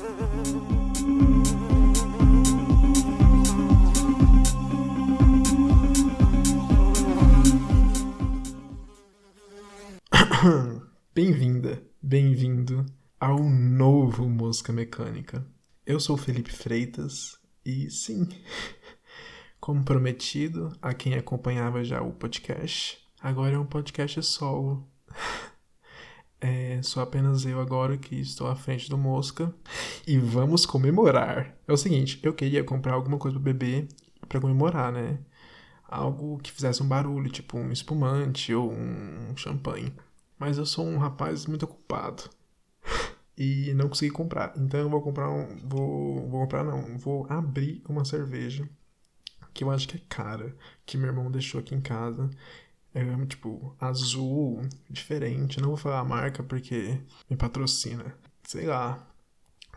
Bem-vinda, 11.14 11.82
bem-vindo 12.00 12.86
ao 13.18 13.40
novo 13.40 14.26
Mosca 14.26 14.72
Mecânica. 14.72 15.46
Eu 15.84 16.00
sou 16.00 16.16
Felipe 16.16 16.50
Freitas 16.50 17.38
e 17.62 17.90
sim, 17.90 18.26
como 19.60 19.84
prometido 19.84 20.72
a 20.80 20.94
quem 20.94 21.14
acompanhava 21.14 21.84
já 21.84 22.00
o 22.00 22.12
podcast, 22.12 23.06
agora 23.20 23.56
é 23.56 23.58
um 23.58 23.66
podcast 23.66 24.22
solo. 24.22 24.88
É, 26.40 26.80
sou 26.82 27.02
apenas 27.02 27.44
eu 27.44 27.60
agora 27.60 27.98
que 27.98 28.14
estou 28.16 28.46
à 28.46 28.56
frente 28.56 28.88
do 28.88 28.96
Mosca 28.96 29.54
e 30.06 30.18
vamos 30.18 30.64
comemorar. 30.64 31.54
É 31.68 31.72
o 31.72 31.76
seguinte, 31.76 32.18
eu 32.22 32.32
queria 32.32 32.64
comprar 32.64 32.94
alguma 32.94 33.18
coisa 33.18 33.38
para 33.38 33.52
beber 33.52 33.88
para 34.28 34.40
comemorar, 34.40 34.92
né? 34.92 35.18
Algo 35.88 36.38
que 36.38 36.52
fizesse 36.52 36.82
um 36.82 36.88
barulho, 36.88 37.30
tipo 37.30 37.58
um 37.58 37.72
espumante 37.72 38.54
ou 38.54 38.72
um 38.72 39.36
champanhe. 39.36 39.92
Mas 40.38 40.58
eu 40.58 40.66
sou 40.66 40.86
um 40.86 40.98
rapaz 40.98 41.46
muito 41.46 41.64
ocupado 41.64 42.30
e 43.36 43.74
não 43.74 43.88
consegui 43.88 44.12
comprar. 44.12 44.54
Então 44.56 44.80
eu 44.80 44.90
vou 44.90 45.02
comprar 45.02 45.30
um, 45.30 45.56
vou, 45.68 46.28
vou 46.28 46.40
comprar 46.42 46.64
não, 46.64 46.96
vou 46.98 47.26
abrir 47.28 47.82
uma 47.88 48.04
cerveja 48.04 48.68
que 49.52 49.64
eu 49.64 49.70
acho 49.70 49.88
que 49.88 49.96
é 49.96 50.00
cara, 50.08 50.54
que 50.86 50.96
meu 50.96 51.08
irmão 51.08 51.30
deixou 51.30 51.60
aqui 51.60 51.74
em 51.74 51.80
casa. 51.80 52.30
É 52.94 53.26
tipo 53.26 53.76
azul, 53.80 54.62
diferente. 54.88 55.60
Não 55.60 55.68
vou 55.68 55.76
falar 55.76 56.00
a 56.00 56.04
marca 56.04 56.42
porque 56.42 57.00
me 57.28 57.36
patrocina. 57.36 58.14
Sei 58.44 58.66
lá. 58.66 59.06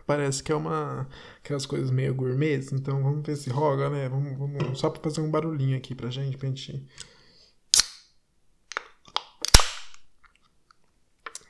Parece 0.05 0.43
que 0.43 0.51
é 0.51 0.55
uma. 0.55 1.07
aquelas 1.37 1.65
coisas 1.65 1.91
meio 1.91 2.15
gourmet. 2.15 2.59
Então 2.73 3.01
vamos 3.03 3.25
ver 3.25 3.35
se 3.37 3.49
roga, 3.49 3.89
né? 3.89 4.09
Vamos, 4.09 4.37
vamos, 4.37 4.79
só 4.79 4.89
pra 4.89 5.01
fazer 5.03 5.21
um 5.21 5.31
barulhinho 5.31 5.77
aqui 5.77 5.95
pra 5.95 6.09
gente, 6.09 6.37
pra 6.37 6.49
gente 6.49 6.85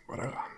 Bora 0.07 0.29
lá. 0.29 0.49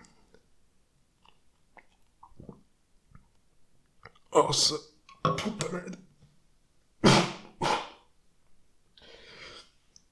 Nossa, 4.34 4.78
puta 5.24 5.70
merda. 5.70 6.05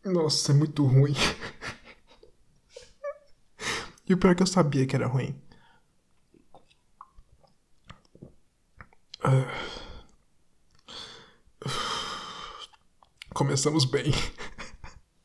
Nossa, 0.06 0.52
é 0.52 0.56
muito 0.56 0.86
ruim. 0.86 1.14
E 4.06 4.14
o 4.14 4.18
pior 4.18 4.32
é 4.32 4.36
que 4.36 4.44
eu 4.44 4.48
sabia 4.48 4.86
que 4.86 4.98
era 4.98 5.08
ruim. 5.08 5.34
Começamos 13.34 13.86
bem. 13.86 14.12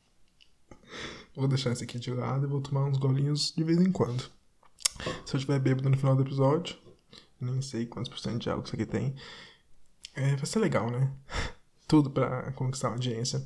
Vou 1.35 1.47
deixar 1.47 1.71
esse 1.71 1.83
aqui 1.83 1.99
de 1.99 2.11
lado 2.11 2.45
e 2.45 2.49
vou 2.49 2.59
tomar 2.59 2.85
uns 2.85 2.97
golinhos 2.97 3.53
de 3.55 3.63
vez 3.63 3.79
em 3.79 3.91
quando. 3.91 4.29
Se 5.25 5.35
eu 5.35 5.39
tiver 5.39 5.59
bêbado 5.59 5.89
no 5.89 5.95
final 5.95 6.15
do 6.15 6.23
episódio, 6.23 6.77
nem 7.39 7.61
sei 7.61 7.85
quantos 7.85 8.09
por 8.09 8.19
cento 8.19 8.41
de 8.41 8.49
álcool 8.49 8.65
isso 8.65 8.75
aqui 8.75 8.85
tem, 8.85 9.15
é, 10.15 10.35
vai 10.35 10.45
ser 10.45 10.59
legal, 10.59 10.89
né? 10.89 11.13
Tudo 11.87 12.09
para 12.09 12.51
conquistar 12.53 12.89
a 12.89 12.91
audiência. 12.91 13.41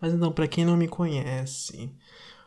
Mas 0.00 0.12
então, 0.12 0.32
para 0.32 0.48
quem 0.48 0.64
não 0.64 0.76
me 0.76 0.88
conhece, 0.88 1.90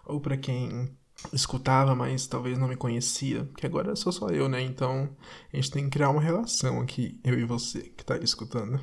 ou 0.05 0.19
para 0.19 0.37
quem 0.37 0.89
escutava, 1.33 1.95
mas 1.95 2.27
talvez 2.27 2.57
não 2.57 2.67
me 2.67 2.75
conhecia, 2.75 3.47
que 3.57 3.65
agora 3.65 3.95
sou 3.95 4.11
só 4.11 4.29
eu, 4.29 4.47
né? 4.47 4.61
Então 4.61 5.09
a 5.51 5.55
gente 5.55 5.71
tem 5.71 5.83
que 5.83 5.91
criar 5.91 6.09
uma 6.09 6.21
relação 6.21 6.81
aqui, 6.81 7.19
eu 7.23 7.37
e 7.37 7.43
você 7.43 7.81
que 7.81 8.05
tá 8.05 8.17
escutando. 8.17 8.79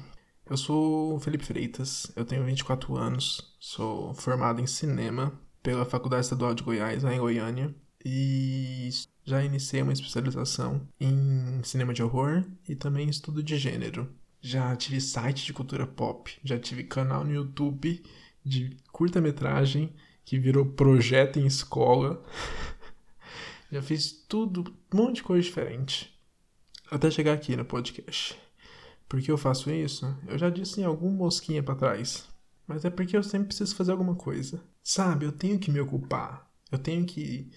Eu 0.48 0.56
sou 0.56 1.18
Felipe 1.18 1.44
Freitas, 1.44 2.12
eu 2.14 2.24
tenho 2.24 2.44
24 2.44 2.96
anos, 2.96 3.56
sou 3.58 4.14
formado 4.14 4.60
em 4.60 4.66
cinema 4.66 5.32
pela 5.62 5.84
Faculdade 5.84 6.24
Estadual 6.24 6.54
de 6.54 6.62
Goiás, 6.62 7.02
lá 7.02 7.12
em 7.12 7.18
Goiânia, 7.18 7.74
e 8.04 8.88
já 9.24 9.42
iniciei 9.42 9.82
uma 9.82 9.92
especialização 9.92 10.86
em 11.00 11.60
cinema 11.64 11.92
de 11.92 12.00
horror 12.00 12.44
e 12.68 12.76
também 12.76 13.08
estudo 13.08 13.42
de 13.42 13.58
gênero. 13.58 14.08
Já 14.40 14.76
tive 14.76 15.00
site 15.00 15.44
de 15.44 15.52
cultura 15.52 15.84
pop, 15.84 16.38
já 16.44 16.56
tive 16.56 16.84
canal 16.84 17.24
no 17.24 17.32
YouTube 17.32 18.00
de 18.46 18.76
curta-metragem 18.92 19.92
que 20.24 20.38
virou 20.38 20.64
projeto 20.64 21.38
em 21.38 21.46
escola. 21.46 22.24
já 23.70 23.82
fiz 23.82 24.12
tudo, 24.28 24.72
um 24.92 24.96
monte 24.96 25.16
de 25.16 25.22
coisa 25.24 25.42
diferente. 25.42 26.16
Até 26.88 27.10
chegar 27.10 27.32
aqui 27.32 27.56
no 27.56 27.64
podcast. 27.64 28.38
Por 29.08 29.20
que 29.20 29.30
eu 29.30 29.36
faço 29.36 29.70
isso? 29.70 30.16
Eu 30.28 30.38
já 30.38 30.48
disse 30.48 30.80
em 30.80 30.84
algum 30.84 31.10
mosquinha 31.10 31.62
para 31.62 31.74
trás. 31.74 32.28
Mas 32.66 32.84
é 32.84 32.90
porque 32.90 33.16
eu 33.16 33.22
sempre 33.22 33.48
preciso 33.48 33.74
fazer 33.74 33.92
alguma 33.92 34.14
coisa. 34.14 34.62
Sabe, 34.82 35.24
eu 35.24 35.32
tenho 35.32 35.58
que 35.58 35.70
me 35.70 35.80
ocupar. 35.80 36.48
Eu 36.70 36.78
tenho 36.78 37.04
que. 37.04 37.50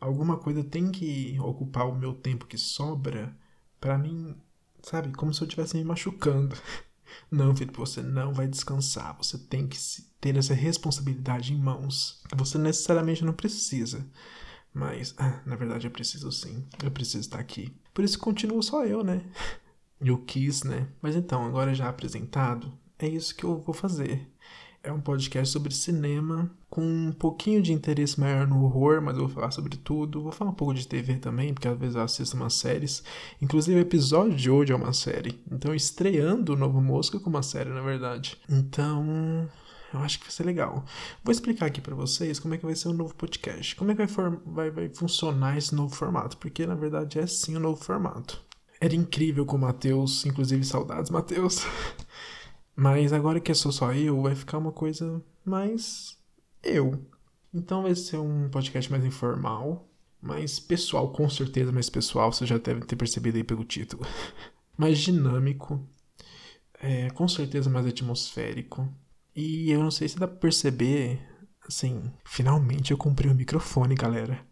Alguma 0.00 0.36
coisa 0.36 0.64
tem 0.64 0.90
que 0.90 1.38
ocupar 1.40 1.88
o 1.88 1.94
meu 1.94 2.12
tempo 2.12 2.46
que 2.46 2.58
sobra 2.58 3.36
para 3.80 3.96
mim, 3.96 4.36
sabe? 4.82 5.12
Como 5.12 5.32
se 5.32 5.40
eu 5.42 5.46
estivesse 5.46 5.76
me 5.76 5.84
machucando. 5.84 6.56
Não, 7.30 7.54
Felipe, 7.54 7.78
você 7.78 8.02
não 8.02 8.32
vai 8.32 8.48
descansar. 8.48 9.16
Você 9.18 9.38
tem 9.38 9.66
que 9.66 9.76
ter 10.22 10.36
essa 10.36 10.54
responsabilidade 10.54 11.52
em 11.52 11.58
mãos. 11.58 12.22
Você 12.36 12.56
necessariamente 12.56 13.24
não 13.24 13.32
precisa. 13.32 14.06
Mas, 14.72 15.14
ah, 15.18 15.42
na 15.44 15.56
verdade, 15.56 15.88
eu 15.88 15.90
preciso 15.90 16.30
sim. 16.30 16.64
Eu 16.82 16.92
preciso 16.92 17.18
estar 17.18 17.40
aqui. 17.40 17.74
Por 17.92 18.04
isso 18.04 18.20
continuo 18.20 18.62
só 18.62 18.86
eu, 18.86 19.04
né? 19.04 19.20
Eu 20.04 20.18
quis, 20.18 20.64
né? 20.64 20.88
Mas 21.00 21.14
então, 21.14 21.44
agora 21.44 21.72
já 21.72 21.88
apresentado, 21.88 22.72
é 22.98 23.06
isso 23.06 23.36
que 23.36 23.44
eu 23.44 23.60
vou 23.60 23.72
fazer. 23.72 24.28
É 24.82 24.90
um 24.90 25.00
podcast 25.00 25.52
sobre 25.52 25.72
cinema, 25.72 26.50
com 26.68 26.82
um 26.82 27.12
pouquinho 27.12 27.62
de 27.62 27.72
interesse 27.72 28.18
maior 28.18 28.44
no 28.44 28.64
horror, 28.64 29.00
mas 29.00 29.16
eu 29.16 29.28
vou 29.28 29.32
falar 29.32 29.52
sobre 29.52 29.76
tudo. 29.76 30.20
Vou 30.20 30.32
falar 30.32 30.50
um 30.50 30.54
pouco 30.54 30.74
de 30.74 30.88
TV 30.88 31.18
também, 31.18 31.54
porque 31.54 31.68
às 31.68 31.78
vezes 31.78 31.94
eu 31.94 32.02
assisto 32.02 32.36
umas 32.36 32.54
séries. 32.54 33.04
Inclusive, 33.40 33.78
o 33.78 33.80
episódio 33.80 34.36
de 34.36 34.50
hoje 34.50 34.72
é 34.72 34.76
uma 34.76 34.92
série. 34.92 35.40
Então, 35.48 35.72
estreando 35.72 36.54
o 36.54 36.56
Novo 36.56 36.80
Mosca 36.80 37.20
com 37.20 37.30
uma 37.30 37.44
série, 37.44 37.70
na 37.70 37.80
verdade. 37.80 38.36
Então, 38.48 39.48
eu 39.92 40.00
acho 40.00 40.18
que 40.18 40.24
vai 40.24 40.32
ser 40.32 40.44
legal. 40.44 40.84
Vou 41.22 41.32
explicar 41.32 41.66
aqui 41.66 41.80
para 41.80 41.94
vocês 41.94 42.38
como 42.38 42.54
é 42.54 42.58
que 42.58 42.64
vai 42.64 42.74
ser 42.74 42.88
o 42.88 42.92
novo 42.92 43.14
podcast. 43.14 43.76
Como 43.76 43.90
é 43.90 43.94
que 43.94 44.06
vai, 44.06 44.30
vai, 44.46 44.70
vai 44.70 44.88
funcionar 44.88 45.58
esse 45.58 45.74
novo 45.74 45.94
formato. 45.94 46.36
Porque, 46.38 46.66
na 46.66 46.74
verdade, 46.74 47.18
é 47.18 47.26
sim 47.26 47.54
o 47.54 47.58
um 47.58 47.62
novo 47.62 47.82
formato. 47.82 48.42
Era 48.80 48.94
incrível 48.94 49.46
com 49.46 49.56
o 49.56 49.60
Matheus, 49.60 50.26
inclusive 50.26 50.64
saudades, 50.64 51.10
Matheus. 51.10 51.64
Mas 52.74 53.12
agora 53.12 53.40
que 53.40 53.54
sou 53.54 53.70
só 53.70 53.92
eu, 53.92 54.22
vai 54.22 54.34
ficar 54.34 54.58
uma 54.58 54.72
coisa 54.72 55.22
mais 55.44 56.18
eu. 56.62 57.04
Então 57.52 57.82
vai 57.82 57.94
ser 57.94 58.16
um 58.16 58.48
podcast 58.48 58.90
mais 58.90 59.04
informal, 59.04 59.88
mais 60.20 60.58
pessoal, 60.58 61.12
com 61.12 61.28
certeza 61.28 61.70
mais 61.70 61.90
pessoal, 61.90 62.32
você 62.32 62.46
já 62.46 62.56
deve 62.56 62.80
ter 62.86 62.96
percebido 62.96 63.36
aí 63.36 63.44
pelo 63.44 63.64
título. 63.64 64.06
mais 64.76 64.98
dinâmico, 64.98 65.86
é, 66.80 67.10
com 67.10 67.28
certeza 67.28 67.68
mais 67.68 67.86
atmosférico. 67.86 68.88
E 69.34 69.70
eu 69.70 69.82
não 69.82 69.90
sei 69.90 70.08
se 70.08 70.18
dá 70.18 70.28
pra 70.28 70.36
perceber, 70.36 71.20
assim, 71.66 72.02
finalmente 72.24 72.90
eu 72.90 72.98
comprei 72.98 73.30
um 73.30 73.34
microfone, 73.34 73.94
galera. 73.94 74.46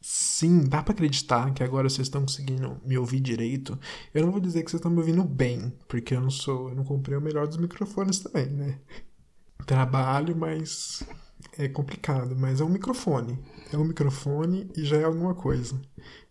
Sim, 0.00 0.64
dá 0.68 0.82
para 0.82 0.92
acreditar 0.92 1.54
que 1.54 1.62
agora 1.62 1.88
vocês 1.88 2.06
estão 2.06 2.20
conseguindo 2.22 2.78
me 2.84 2.98
ouvir 2.98 3.20
direito. 3.20 3.78
Eu 4.12 4.24
não 4.24 4.32
vou 4.32 4.40
dizer 4.40 4.62
que 4.62 4.70
vocês 4.70 4.78
estão 4.78 4.90
me 4.90 4.98
ouvindo 4.98 5.24
bem, 5.24 5.72
porque 5.88 6.14
eu 6.14 6.20
não 6.20 6.28
sou, 6.28 6.68
eu 6.68 6.74
não 6.74 6.84
comprei 6.84 7.16
o 7.16 7.22
melhor 7.22 7.46
dos 7.46 7.56
microfones 7.56 8.18
também, 8.18 8.46
né? 8.50 8.80
Trabalho, 9.66 10.36
mas 10.36 11.02
é 11.56 11.68
complicado, 11.68 12.36
mas 12.36 12.60
é 12.60 12.64
um 12.64 12.68
microfone. 12.68 13.38
É 13.72 13.78
um 13.78 13.84
microfone 13.84 14.70
e 14.76 14.84
já 14.84 14.98
é 14.98 15.04
alguma 15.04 15.34
coisa. 15.34 15.80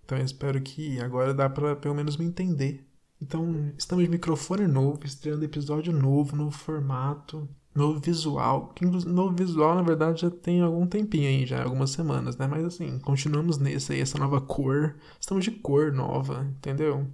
Então 0.05 0.17
eu 0.17 0.25
espero 0.25 0.61
que 0.61 0.99
agora 0.99 1.33
dá 1.33 1.49
para 1.49 1.75
pelo 1.75 1.95
menos 1.95 2.17
me 2.17 2.25
entender. 2.25 2.87
Então, 3.23 3.71
estamos 3.77 4.03
de 4.03 4.11
microfone 4.11 4.67
novo, 4.67 4.99
estreando 5.05 5.45
episódio 5.45 5.93
novo, 5.93 6.35
novo 6.35 6.51
formato 6.51 7.47
novo 7.73 7.97
visual. 7.97 8.73
Que 8.75 8.85
novo 8.85 9.33
visual, 9.33 9.75
na 9.75 9.81
verdade, 9.81 10.23
já 10.23 10.29
tem 10.29 10.59
algum 10.59 10.85
tempinho 10.85 11.29
aí, 11.29 11.45
já 11.45 11.63
algumas 11.63 11.91
semanas, 11.91 12.35
né? 12.35 12.47
Mas 12.47 12.65
assim, 12.65 12.99
continuamos 12.99 13.57
nesse 13.57 13.93
aí, 13.93 14.01
essa 14.01 14.17
nova 14.17 14.41
cor. 14.41 14.97
Estamos 15.21 15.45
de 15.45 15.51
cor 15.51 15.93
nova, 15.93 16.45
entendeu? 16.57 17.07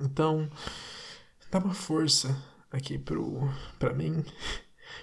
Então, 0.00 0.48
dá 1.50 1.58
uma 1.58 1.74
força 1.74 2.34
aqui 2.72 2.98
pro, 2.98 3.46
pra 3.78 3.92
mim. 3.92 4.24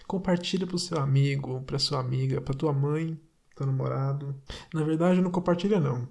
Compartilha 0.07 0.65
pro 0.65 0.79
seu 0.79 0.97
amigo, 0.97 1.61
pra 1.61 1.77
sua 1.77 1.99
amiga, 1.99 2.41
pra 2.41 2.55
tua 2.55 2.73
mãe, 2.73 3.15
teu 3.55 3.67
namorado. 3.67 4.35
Na 4.73 4.83
verdade, 4.83 5.21
não 5.21 5.29
compartilha 5.29 5.79
não 5.79 6.09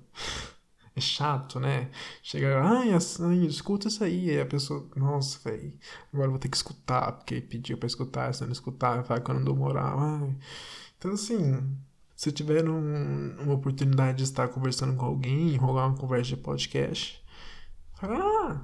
é 1.00 1.02
chato, 1.02 1.58
né? 1.60 1.90
Chega, 2.22 2.60
ai, 2.62 2.92
assim, 2.92 3.44
escuta 3.46 3.88
isso 3.88 4.04
aí. 4.04 4.30
Aí 4.30 4.40
a 4.40 4.46
pessoa, 4.46 4.86
nossa, 4.96 5.38
velho, 5.48 5.72
agora 6.12 6.30
vou 6.30 6.38
ter 6.38 6.48
que 6.48 6.56
escutar, 6.56 7.12
porque 7.12 7.40
pediu 7.40 7.78
pra 7.78 7.86
escutar, 7.86 8.32
se 8.34 8.44
não 8.44 8.52
escutar, 8.52 9.02
vai 9.02 9.20
que 9.20 9.30
eu 9.30 9.34
não 9.34 9.44
dou 9.44 9.56
moral. 9.56 9.98
Ai. 9.98 10.36
Então, 10.98 11.12
assim, 11.12 11.76
se 12.16 12.30
tiver 12.32 12.68
um, 12.68 13.34
uma 13.40 13.54
oportunidade 13.54 14.18
de 14.18 14.24
estar 14.24 14.48
conversando 14.48 14.94
com 14.96 15.04
alguém, 15.06 15.56
rolar 15.56 15.86
uma 15.88 15.96
conversa 15.96 16.30
de 16.30 16.36
podcast, 16.36 17.22
Ah, 18.02 18.60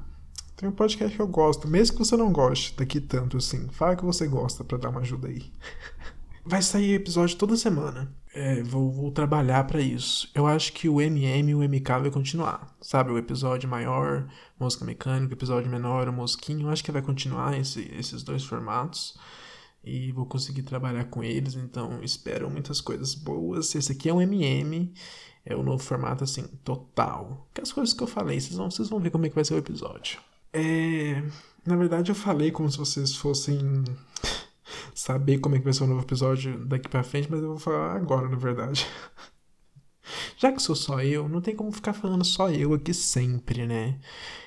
tem 0.57 0.69
um 0.69 0.73
podcast 0.73 1.15
que 1.15 1.23
eu 1.23 1.29
gosto, 1.29 1.69
mesmo 1.69 1.97
que 1.97 2.05
você 2.05 2.17
não 2.17 2.33
goste 2.33 2.75
daqui 2.77 3.01
tanto 3.01 3.37
assim. 3.37 3.69
Fala 3.71 3.97
que 3.97 4.05
você 4.05 4.27
gosta 4.27 4.65
para 4.65 4.79
dar 4.79 4.91
uma 4.91 5.01
ajuda 5.01 5.29
aí. 5.29 5.53
Vai 6.45 6.63
sair 6.63 6.95
episódio 6.95 7.37
toda 7.37 7.57
semana. 7.57 8.15
É, 8.39 8.63
vou, 8.63 8.93
vou 8.93 9.11
trabalhar 9.11 9.65
para 9.65 9.81
isso. 9.81 10.31
Eu 10.35 10.47
acho 10.47 10.71
que 10.75 10.91
o 10.91 11.01
MM 11.01 11.53
e 11.53 11.55
o 11.55 11.63
MK 11.63 12.01
vai 12.03 12.11
continuar. 12.11 12.77
Sabe, 12.83 13.11
o 13.11 13.17
episódio 13.17 13.67
maior, 13.67 14.29
música 14.61 14.85
mecânica, 14.85 15.33
o 15.33 15.37
episódio 15.39 15.71
menor, 15.71 16.07
o 16.07 16.13
mosquinho. 16.13 16.67
Eu 16.67 16.71
acho 16.71 16.85
que 16.85 16.93
vai 16.93 17.01
continuar 17.01 17.59
esse, 17.59 17.91
esses 17.99 18.23
dois 18.23 18.45
formatos. 18.45 19.19
E 19.83 20.13
vou 20.13 20.27
conseguir 20.27 20.65
trabalhar 20.65 21.05
com 21.05 21.25
eles, 21.25 21.55
então 21.55 22.03
espero 22.03 22.51
muitas 22.51 22.79
coisas 22.79 23.15
boas. 23.15 23.75
Esse 23.75 23.93
aqui 23.93 24.11
é 24.11 24.13
um 24.13 24.21
MM, 24.21 24.93
é 25.43 25.57
o 25.57 25.63
novo 25.63 25.83
formato 25.83 26.23
assim, 26.23 26.43
total. 26.63 27.49
Que 27.55 27.63
as 27.63 27.73
coisas 27.73 27.95
que 27.95 28.03
eu 28.03 28.07
falei, 28.07 28.39
vocês 28.39 28.57
vão, 28.57 28.71
vocês 28.71 28.91
vão 28.91 29.01
ver 29.01 29.09
como 29.09 29.25
é 29.25 29.31
que 29.31 29.35
vai 29.35 29.47
ser 29.47 29.55
o 29.55 29.59
episódio. 29.59 30.21
É, 30.53 31.23
na 31.65 31.75
verdade, 31.75 32.11
eu 32.11 32.15
falei 32.15 32.51
como 32.51 32.71
se 32.71 32.77
vocês 32.77 33.17
fossem 33.17 33.83
saber 34.95 35.39
como 35.39 35.55
é 35.55 35.59
que 35.59 35.65
vai 35.65 35.73
ser 35.73 35.85
o 35.85 35.87
novo 35.87 36.03
episódio 36.03 36.65
daqui 36.65 36.89
pra 36.89 37.03
frente, 37.03 37.31
mas 37.31 37.41
eu 37.43 37.49
vou 37.49 37.59
falar 37.59 37.97
agora, 37.97 38.29
na 38.29 38.37
verdade. 38.37 38.87
Já 40.37 40.53
que 40.53 40.63
sou 40.63 40.77
só 40.77 41.01
eu, 41.01 41.29
não 41.29 41.41
tem 41.41 41.55
como 41.55 41.73
ficar 41.73 41.93
falando 41.93 42.25
só 42.25 42.51
eu 42.51 42.75
aqui 42.75 42.95
sempre, 42.95 43.67
né? 43.67 43.99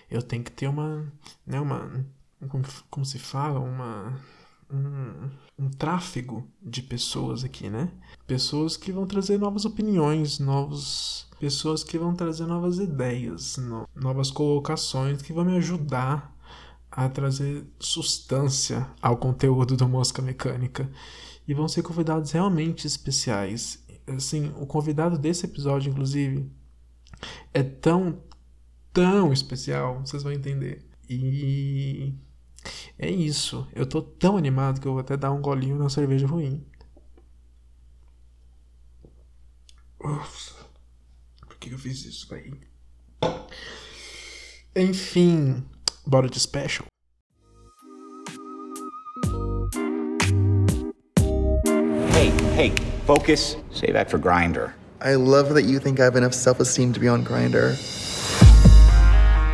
Eu 0.10 0.22
tenho 0.22 0.44
que 0.44 0.52
ter 0.52 0.68
uma. 0.68 1.12
Né, 1.46 1.60
uma. 1.60 2.06
Como, 2.48 2.64
como 2.90 3.06
se 3.06 3.20
fala? 3.20 3.60
Uma. 3.60 4.20
Um, 4.72 5.30
um 5.58 5.70
tráfego 5.70 6.48
de 6.62 6.84
pessoas 6.84 7.44
aqui, 7.44 7.70
né? 7.70 7.92
Pessoas 8.28 8.78
que 8.78 8.92
vão 8.92 9.06
trazer 9.08 9.38
novas 9.38 9.66
opiniões, 9.66 10.40
novos. 10.40 11.28
Pessoas 11.40 11.84
que 11.84 11.98
vão 11.98 12.14
trazer 12.14 12.46
novas 12.46 12.80
ideias, 12.80 13.58
no, 13.58 13.88
novas 13.96 14.30
colocações 14.30 15.22
que 15.22 15.32
vão 15.32 15.46
me 15.46 15.58
ajudar 15.58 16.36
a 17.00 17.08
trazer 17.08 17.66
substância 17.80 18.86
ao 19.02 19.16
conteúdo 19.16 19.78
do 19.78 19.88
Mosca 19.88 20.22
Mecânica. 20.22 20.92
E 21.48 21.54
vão 21.54 21.66
ser 21.66 21.82
convidados 21.82 22.32
realmente 22.32 22.86
especiais. 22.86 23.82
Assim, 24.06 24.52
o 24.58 24.66
convidado 24.66 25.18
desse 25.18 25.46
episódio, 25.46 25.90
inclusive, 25.92 26.52
é 27.54 27.64
tão, 27.64 28.22
tão 28.92 29.32
especial, 29.32 30.02
vocês 30.02 30.24
vão 30.24 30.34
entender. 30.34 30.86
E 31.10 32.14
é 32.98 33.10
isso. 33.10 33.66
Eu 33.74 33.86
tô 33.86 34.02
tão 34.02 34.36
animado 34.36 34.82
que 34.82 34.88
eu 34.88 34.92
vou 34.92 35.00
até 35.00 35.16
dar 35.16 35.32
um 35.32 35.42
golinho 35.42 35.78
na 35.78 35.88
cerveja 35.90 36.28
ruim. 36.28 36.66
Uf, 40.04 40.54
por 41.48 41.56
que 41.56 41.72
eu 41.72 41.80
fiz 41.80 42.04
isso, 42.04 42.34
aí? 42.34 42.54
Enfim, 44.76 45.64
bora 46.06 46.30
de 46.30 46.40
special. 46.40 46.89
Hey, 52.60 52.72
hey, 52.72 52.76
focus. 53.06 53.56
Save 53.72 53.94
that 53.94 54.12
for 54.12 54.18
Grinder. 54.18 54.76
I 55.00 55.16
love 55.16 55.54
that 55.54 55.64
you 55.64 55.80
think 55.80 56.02
I 56.02 56.04
have 56.04 56.18
enough 56.18 56.34
self 56.34 56.60
esteem 56.60 56.92
to 56.92 57.00
be 57.00 57.08
on 57.08 57.24
Grinder. 57.24 57.78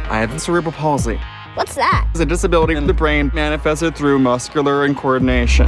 I 0.07 0.25
have 0.27 0.41
cerebral 0.41 0.71
palsy. 0.71 1.19
What's 1.53 1.75
that? 1.75 2.07
It's 2.09 2.19
a 2.19 2.25
disability 2.25 2.73
in 2.73 2.87
the 2.87 2.95
brain 2.95 3.29
manifested 3.35 3.95
through 3.95 4.17
muscular 4.17 4.89
incoordination. 4.89 5.67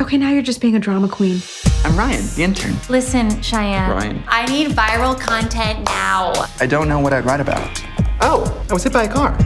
Okay, 0.00 0.16
now 0.16 0.30
you're 0.30 0.40
just 0.40 0.60
being 0.60 0.76
a 0.76 0.78
drama 0.78 1.08
queen. 1.08 1.42
I'm 1.82 1.98
Ryan, 1.98 2.24
the 2.36 2.44
intern. 2.44 2.76
Listen, 2.88 3.42
Cheyenne. 3.42 3.90
Ryan. 3.90 4.22
I 4.28 4.46
need 4.46 4.68
viral 4.68 5.18
content 5.18 5.84
now. 5.86 6.32
I 6.60 6.66
don't 6.68 6.88
know 6.88 7.00
what 7.00 7.12
I'd 7.12 7.24
write 7.24 7.40
about. 7.40 7.82
Oh, 8.20 8.64
I 8.70 8.72
was 8.72 8.84
hit 8.84 8.92
by 8.92 9.02
a 9.02 9.12
car. 9.12 9.36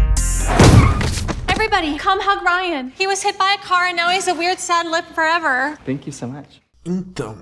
Everybody, 1.72 1.98
come 1.98 2.20
hug 2.20 2.44
Ryan. 2.44 2.90
He 2.90 3.06
was 3.06 3.22
hit 3.22 3.38
by 3.38 3.56
a 3.58 3.66
car 3.66 3.86
and 3.86 3.96
now 3.96 4.10
he's 4.10 4.28
a 4.28 4.34
weird, 4.34 4.58
sad 4.58 4.86
lip 4.86 5.06
forever. 5.14 5.78
Thank 5.86 6.06
you 6.06 6.12
so 6.12 6.26
much. 6.26 6.60
Então, 6.84 7.38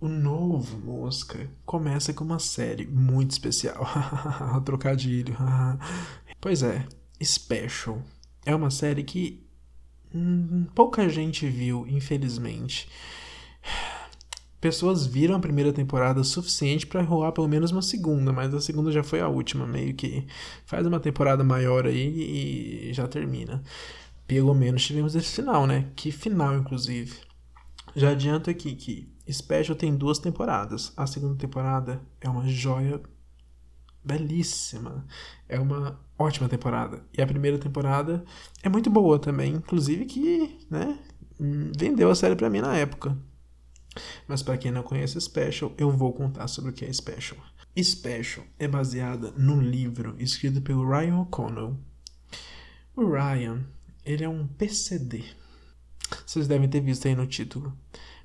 o 0.00 0.08
novo 0.08 0.78
Mosca 0.78 1.46
começa 1.66 2.14
com 2.14 2.24
uma 2.24 2.38
série 2.38 2.86
muito 2.86 3.32
especial. 3.32 3.86
Trocadilho. 4.64 5.36
pois 6.40 6.62
é, 6.62 6.86
Special. 7.22 8.00
É 8.46 8.54
uma 8.54 8.70
série 8.70 9.04
que 9.04 9.46
hum, 10.14 10.66
pouca 10.74 11.06
gente 11.06 11.46
viu, 11.46 11.86
infelizmente. 11.86 12.88
Pessoas 14.60 15.06
viram 15.06 15.36
a 15.36 15.40
primeira 15.40 15.72
temporada 15.72 16.24
suficiente 16.24 16.86
para 16.86 17.02
rolar 17.02 17.32
pelo 17.32 17.46
menos 17.46 17.70
uma 17.70 17.82
segunda, 17.82 18.32
mas 18.32 18.54
a 18.54 18.60
segunda 18.60 18.90
já 18.90 19.02
foi 19.02 19.20
a 19.20 19.28
última, 19.28 19.66
meio 19.66 19.94
que 19.94 20.26
faz 20.64 20.86
uma 20.86 20.98
temporada 20.98 21.44
maior 21.44 21.86
aí 21.86 22.88
e 22.88 22.92
já 22.92 23.06
termina. 23.06 23.62
Pelo 24.26 24.54
menos 24.54 24.84
tivemos 24.84 25.14
esse 25.14 25.34
final, 25.36 25.66
né? 25.66 25.90
Que 25.94 26.10
final, 26.10 26.56
inclusive. 26.56 27.16
Já 27.94 28.10
adianto 28.10 28.50
aqui 28.50 28.74
que 28.74 29.16
Special 29.30 29.76
tem 29.76 29.94
duas 29.96 30.18
temporadas. 30.18 30.92
A 30.96 31.06
segunda 31.06 31.36
temporada 31.36 32.00
é 32.20 32.28
uma 32.28 32.46
joia 32.48 33.00
belíssima. 34.04 35.04
É 35.48 35.58
uma 35.58 36.00
ótima 36.18 36.48
temporada. 36.48 37.04
E 37.16 37.20
a 37.20 37.26
primeira 37.26 37.58
temporada 37.58 38.24
é 38.62 38.68
muito 38.68 38.88
boa 38.88 39.18
também, 39.18 39.54
inclusive 39.54 40.04
que, 40.04 40.58
né, 40.70 40.98
vendeu 41.76 42.10
a 42.10 42.14
série 42.14 42.36
para 42.36 42.48
mim 42.48 42.60
na 42.60 42.76
época. 42.76 43.16
Mas 44.26 44.42
para 44.42 44.58
quem 44.58 44.70
não 44.70 44.82
conhece 44.82 45.20
Special, 45.20 45.72
eu 45.78 45.90
vou 45.90 46.12
contar 46.12 46.48
sobre 46.48 46.70
o 46.70 46.74
que 46.74 46.84
é 46.84 46.92
Special. 46.92 47.38
Special 47.78 48.46
é 48.58 48.66
baseada 48.66 49.32
num 49.32 49.60
livro 49.60 50.16
escrito 50.18 50.60
pelo 50.60 50.88
Ryan 50.88 51.20
O'Connell. 51.20 51.78
O 52.94 53.10
Ryan, 53.10 53.64
ele 54.04 54.24
é 54.24 54.28
um 54.28 54.46
PCD. 54.46 55.24
Vocês 56.24 56.48
devem 56.48 56.68
ter 56.68 56.80
visto 56.80 57.06
aí 57.06 57.14
no 57.14 57.26
título. 57.26 57.76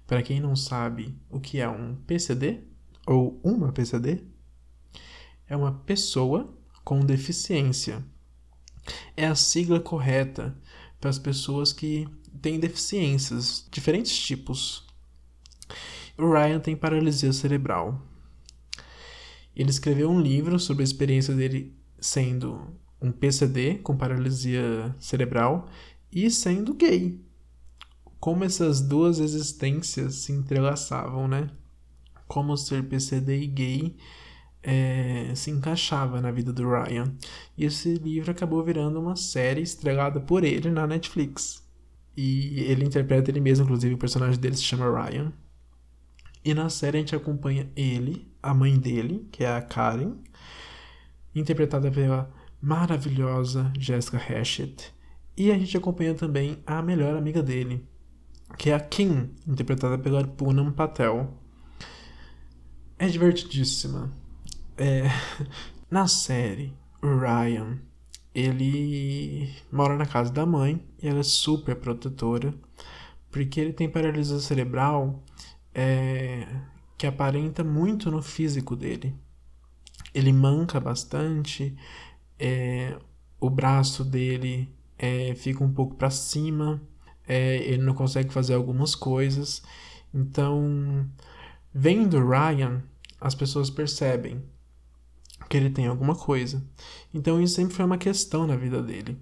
Para 0.08 0.22
quem 0.22 0.40
não 0.40 0.56
sabe 0.56 1.18
o 1.30 1.40
que 1.40 1.60
é 1.60 1.68
um 1.68 1.96
PCD 1.96 2.62
ou 3.06 3.40
uma 3.44 3.72
PCD, 3.72 4.24
é 5.48 5.56
uma 5.56 5.74
pessoa 5.74 6.54
com 6.84 7.00
deficiência. 7.00 8.04
É 9.16 9.28
a 9.28 9.36
sigla 9.36 9.80
correta 9.80 10.58
para 11.00 11.10
as 11.10 11.20
pessoas 11.20 11.74
que 11.74 12.08
têm 12.42 12.60
deficiências, 12.60 13.68
diferentes 13.72 14.18
tipos. 14.18 14.88
O 16.18 16.32
Ryan 16.32 16.60
tem 16.60 16.76
paralisia 16.76 17.32
cerebral. 17.34 18.02
Ele 19.56 19.70
escreveu 19.70 20.10
um 20.10 20.20
livro 20.20 20.60
sobre 20.60 20.84
a 20.84 20.86
experiência 20.86 21.34
dele 21.34 21.76
sendo 22.00 22.76
um 23.02 23.12
PCD 23.12 23.76
com 23.76 23.98
paralisia 23.98 24.96
cerebral 25.00 25.68
e 26.12 26.30
sendo 26.30 26.74
gay. 26.74 27.20
Como 28.20 28.44
essas 28.44 28.82
duas 28.82 29.20
existências 29.20 30.16
se 30.16 30.32
entrelaçavam, 30.32 31.28
né? 31.28 31.50
Como 32.28 32.56
ser 32.56 32.84
PCD 32.84 33.42
e 33.42 33.48
gay 33.48 33.98
é, 34.64 35.34
se 35.36 35.50
encaixava 35.50 36.22
na 36.22 36.32
vida 36.32 36.54
do 36.54 36.70
Ryan. 36.70 37.16
E 37.58 37.66
esse 37.66 37.96
livro 37.96 38.32
acabou 38.32 38.64
virando 38.64 39.00
uma 39.00 39.16
série 39.16 39.62
estrelada 39.62 40.20
por 40.20 40.44
ele 40.44 40.70
na 40.70 40.86
Netflix. 40.86 41.66
E 42.16 42.60
ele 42.62 42.86
interpreta 42.86 43.32
ele 43.32 43.40
mesmo, 43.40 43.66
inclusive 43.66 43.96
o 43.96 43.98
personagem 43.98 44.40
dele 44.40 44.56
se 44.56 44.64
chama 44.64 44.86
Ryan. 44.86 45.34
E 46.44 46.54
na 46.54 46.70
série 46.70 46.98
a 46.98 47.00
gente 47.02 47.16
acompanha 47.16 47.70
ele, 47.76 48.28
a 48.42 48.54
mãe 48.54 48.78
dele, 48.78 49.28
que 49.32 49.44
é 49.44 49.56
a 49.56 49.62
Karen, 49.62 50.16
interpretada 51.36 51.92
pela 51.92 52.32
maravilhosa 52.62 53.72
Jessica 53.78 54.18
Hashett. 54.18 54.94
E 55.38 55.52
a 55.52 55.58
gente 55.58 55.78
acompanha 55.78 56.14
também 56.14 56.58
a 56.66 56.82
melhor 56.82 57.16
amiga 57.16 57.42
dele, 57.44 57.86
que 58.58 58.70
é 58.70 58.74
a 58.74 58.80
Kim, 58.80 59.30
interpretada 59.48 59.98
pela 59.98 60.26
Poonam 60.26 60.72
Patel. 60.72 61.38
É 62.98 63.08
divertidíssima. 63.08 64.12
É... 64.78 65.04
Na 65.90 66.08
série, 66.08 66.74
o 67.02 67.08
Ryan, 67.08 67.78
ele 68.34 69.54
mora 69.70 69.98
na 69.98 70.06
casa 70.06 70.32
da 70.32 70.46
mãe 70.46 70.82
e 71.04 71.08
ela 71.08 71.20
é 71.20 71.24
super 71.24 71.76
protetora, 71.76 72.54
porque 73.30 73.60
ele 73.60 73.74
tem 73.74 73.90
paralisia 73.90 74.40
cerebral 74.40 75.22
é, 75.74 76.48
que 76.98 77.08
aparenta 77.08 77.64
muito 77.64 78.12
no 78.12 78.22
físico 78.22 78.76
dele. 78.76 79.16
Ele 80.14 80.32
manca 80.34 80.80
bastante, 80.80 81.76
é, 82.38 82.98
o 83.40 83.50
braço 83.50 84.04
dele 84.04 84.74
é, 84.98 85.34
fica 85.36 85.64
um 85.64 85.74
pouco 85.74 85.96
para 85.96 86.10
cima, 86.10 86.82
é, 87.28 87.58
ele 87.58 87.84
não 87.84 87.94
consegue 87.94 88.32
fazer 88.32 88.54
algumas 88.54 88.94
coisas. 88.94 89.64
Então, 90.14 91.10
vendo 91.74 92.20
Ryan, 92.20 92.84
as 93.20 93.34
pessoas 93.34 93.70
percebem 93.70 94.44
que 95.50 95.58
ele 95.58 95.70
tem 95.70 95.88
alguma 95.88 96.16
coisa. 96.16 96.64
Então, 97.14 97.42
isso 97.42 97.56
sempre 97.56 97.76
foi 97.76 97.86
uma 97.86 97.98
questão 97.98 98.46
na 98.46 98.56
vida 98.56 98.82
dele. 98.82 99.18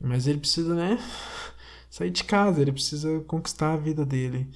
Mas 0.00 0.26
ele 0.26 0.38
precisa, 0.38 0.74
né, 0.74 0.98
sair 1.88 2.10
de 2.10 2.24
casa, 2.24 2.60
ele 2.60 2.72
precisa 2.72 3.20
conquistar 3.20 3.74
a 3.74 3.76
vida 3.76 4.04
dele 4.04 4.48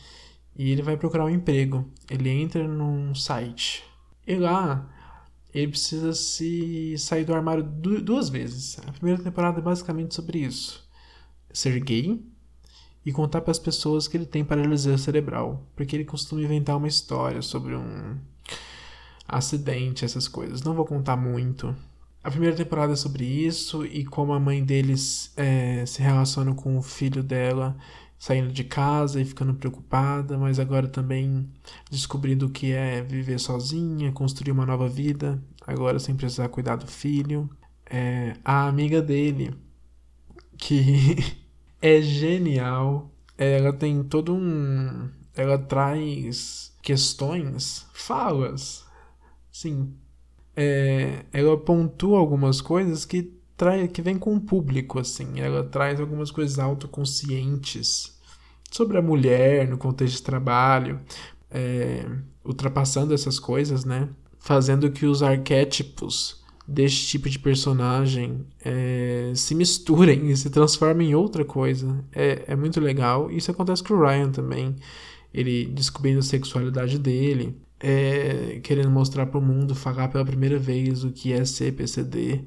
e 0.57 0.71
ele 0.71 0.83
vai 0.83 0.97
procurar 0.97 1.25
um 1.25 1.31
emprego. 1.31 1.91
Ele 2.11 2.29
entra 2.29 2.67
num 2.67 3.15
site 3.15 3.85
e 4.27 4.37
lá 4.37 4.89
ele 5.53 5.69
precisa 5.69 6.13
se 6.13 6.97
sair 6.99 7.25
do 7.25 7.35
armário 7.35 7.63
du 7.63 8.01
duas 8.03 8.29
vezes. 8.29 8.79
A 8.87 8.93
primeira 8.93 9.23
temporada 9.23 9.61
é 9.61 9.63
basicamente 9.63 10.15
sobre 10.15 10.39
isso: 10.39 10.87
ser 11.53 11.79
gay 11.81 12.21
e 13.05 13.13
contar 13.13 13.43
para 13.43 13.53
as 13.53 13.59
pessoas 13.59 14.09
que 14.09 14.17
ele 14.17 14.27
tem 14.27 14.45
paralisia 14.45 14.97
cerebral, 14.97 15.67
porque 15.77 15.95
ele 15.95 16.05
costuma 16.05 16.43
inventar 16.43 16.77
uma 16.77 16.89
história 16.89 17.43
sobre 17.43 17.77
um 17.77 18.19
acidente, 19.29 20.05
essas 20.05 20.27
coisas. 20.27 20.63
Não 20.63 20.75
vou 20.75 20.85
contar 20.85 21.17
muito. 21.17 21.75
A 22.23 22.31
primeira 22.31 22.57
temporada 22.57 22.95
é 22.95 22.97
sobre 22.97 23.25
isso 23.25 23.85
e 23.85 24.05
como 24.05 24.33
a 24.33 24.41
mãe 24.41 24.65
deles 24.65 25.31
é, 25.37 25.85
se 25.85 26.01
relaciona 26.01 26.55
com 26.55 26.79
o 26.79 26.83
filho 26.83 27.23
dela 27.23 27.77
saindo 28.25 28.51
de 28.51 28.65
casa 28.65 29.21
e 29.21 29.25
ficando 29.27 29.53
preocupada, 29.53 30.39
mas 30.39 30.59
agora 30.59 30.89
também 30.89 31.47
descobrindo 31.91 32.47
o 32.47 32.51
que 32.51 32.73
é 32.73 33.03
viver 33.03 33.39
sozinha, 33.39 34.11
construir 34.13 34.51
uma 34.51 34.65
nova 34.65 34.89
vida, 34.89 35.43
agora 35.67 35.99
sem 35.99 36.17
precisar 36.17 36.49
cuidar 36.49 36.77
do 36.77 36.87
filho. 36.87 37.51
É, 37.85 38.35
a 38.43 38.67
amiga 38.67 39.03
dele, 39.03 39.55
que 40.57 41.17
é 41.83 42.01
genial, 42.01 43.11
ela 43.37 43.75
tem 43.75 44.03
todo 44.03 44.35
um. 44.35 45.11
Ela 45.37 45.59
traz 45.59 46.73
questões, 46.81 47.87
falas, 47.93 48.87
sim. 49.53 49.93
É, 50.57 51.27
ela 51.31 51.59
pontua 51.59 52.19
algumas 52.19 52.63
coisas 52.63 53.05
que 53.05 53.35
traz 53.55 53.93
que 53.93 54.01
vem 54.01 54.19
com 54.19 54.35
o 54.35 54.41
público 54.41 54.99
assim 54.99 55.41
ela 55.41 55.65
traz 55.65 56.01
algumas 56.01 56.31
coisas 56.31 56.59
autoconscientes 56.59 58.14
sobre 58.71 58.99
a 58.99 59.03
mulher 59.03 59.69
no 59.69 59.79
contexto 59.79 60.17
de 60.17 60.23
trabalho, 60.23 61.01
é, 61.51 62.05
ultrapassando 62.45 63.15
essas 63.15 63.39
coisas, 63.39 63.85
né? 63.85 64.09
Fazendo 64.39 64.91
que 64.91 65.07
os 65.07 65.23
arquétipos 65.23 66.43
deste 66.67 67.07
tipo 67.07 67.29
de 67.29 67.39
personagem 67.39 68.47
é, 68.65 69.33
se 69.35 69.55
misturem 69.55 70.31
e 70.31 70.37
se 70.37 70.51
transformem 70.51 71.11
em 71.11 71.15
outra 71.15 71.45
coisa. 71.45 72.05
É, 72.13 72.45
é 72.49 72.57
muito 72.57 72.81
legal. 72.81 73.31
Isso 73.31 73.51
acontece 73.51 73.83
com 73.83 73.95
o 73.95 74.01
Ryan 74.01 74.31
também. 74.31 74.75
Ele 75.33 75.67
descobrindo 75.67 76.21
a 76.21 76.23
sexualidade 76.23 76.99
dele, 76.99 77.57
é, 77.81 78.61
querendo 78.63 78.91
mostrar 78.91 79.27
para 79.27 79.39
o 79.39 79.43
mundo, 79.43 79.75
falar 79.75 80.09
pela 80.09 80.25
primeira 80.25 80.59
vez 80.59 81.05
o 81.05 81.11
que 81.11 81.33
é 81.33 81.45
ser 81.45 81.73
PCD, 81.73 82.45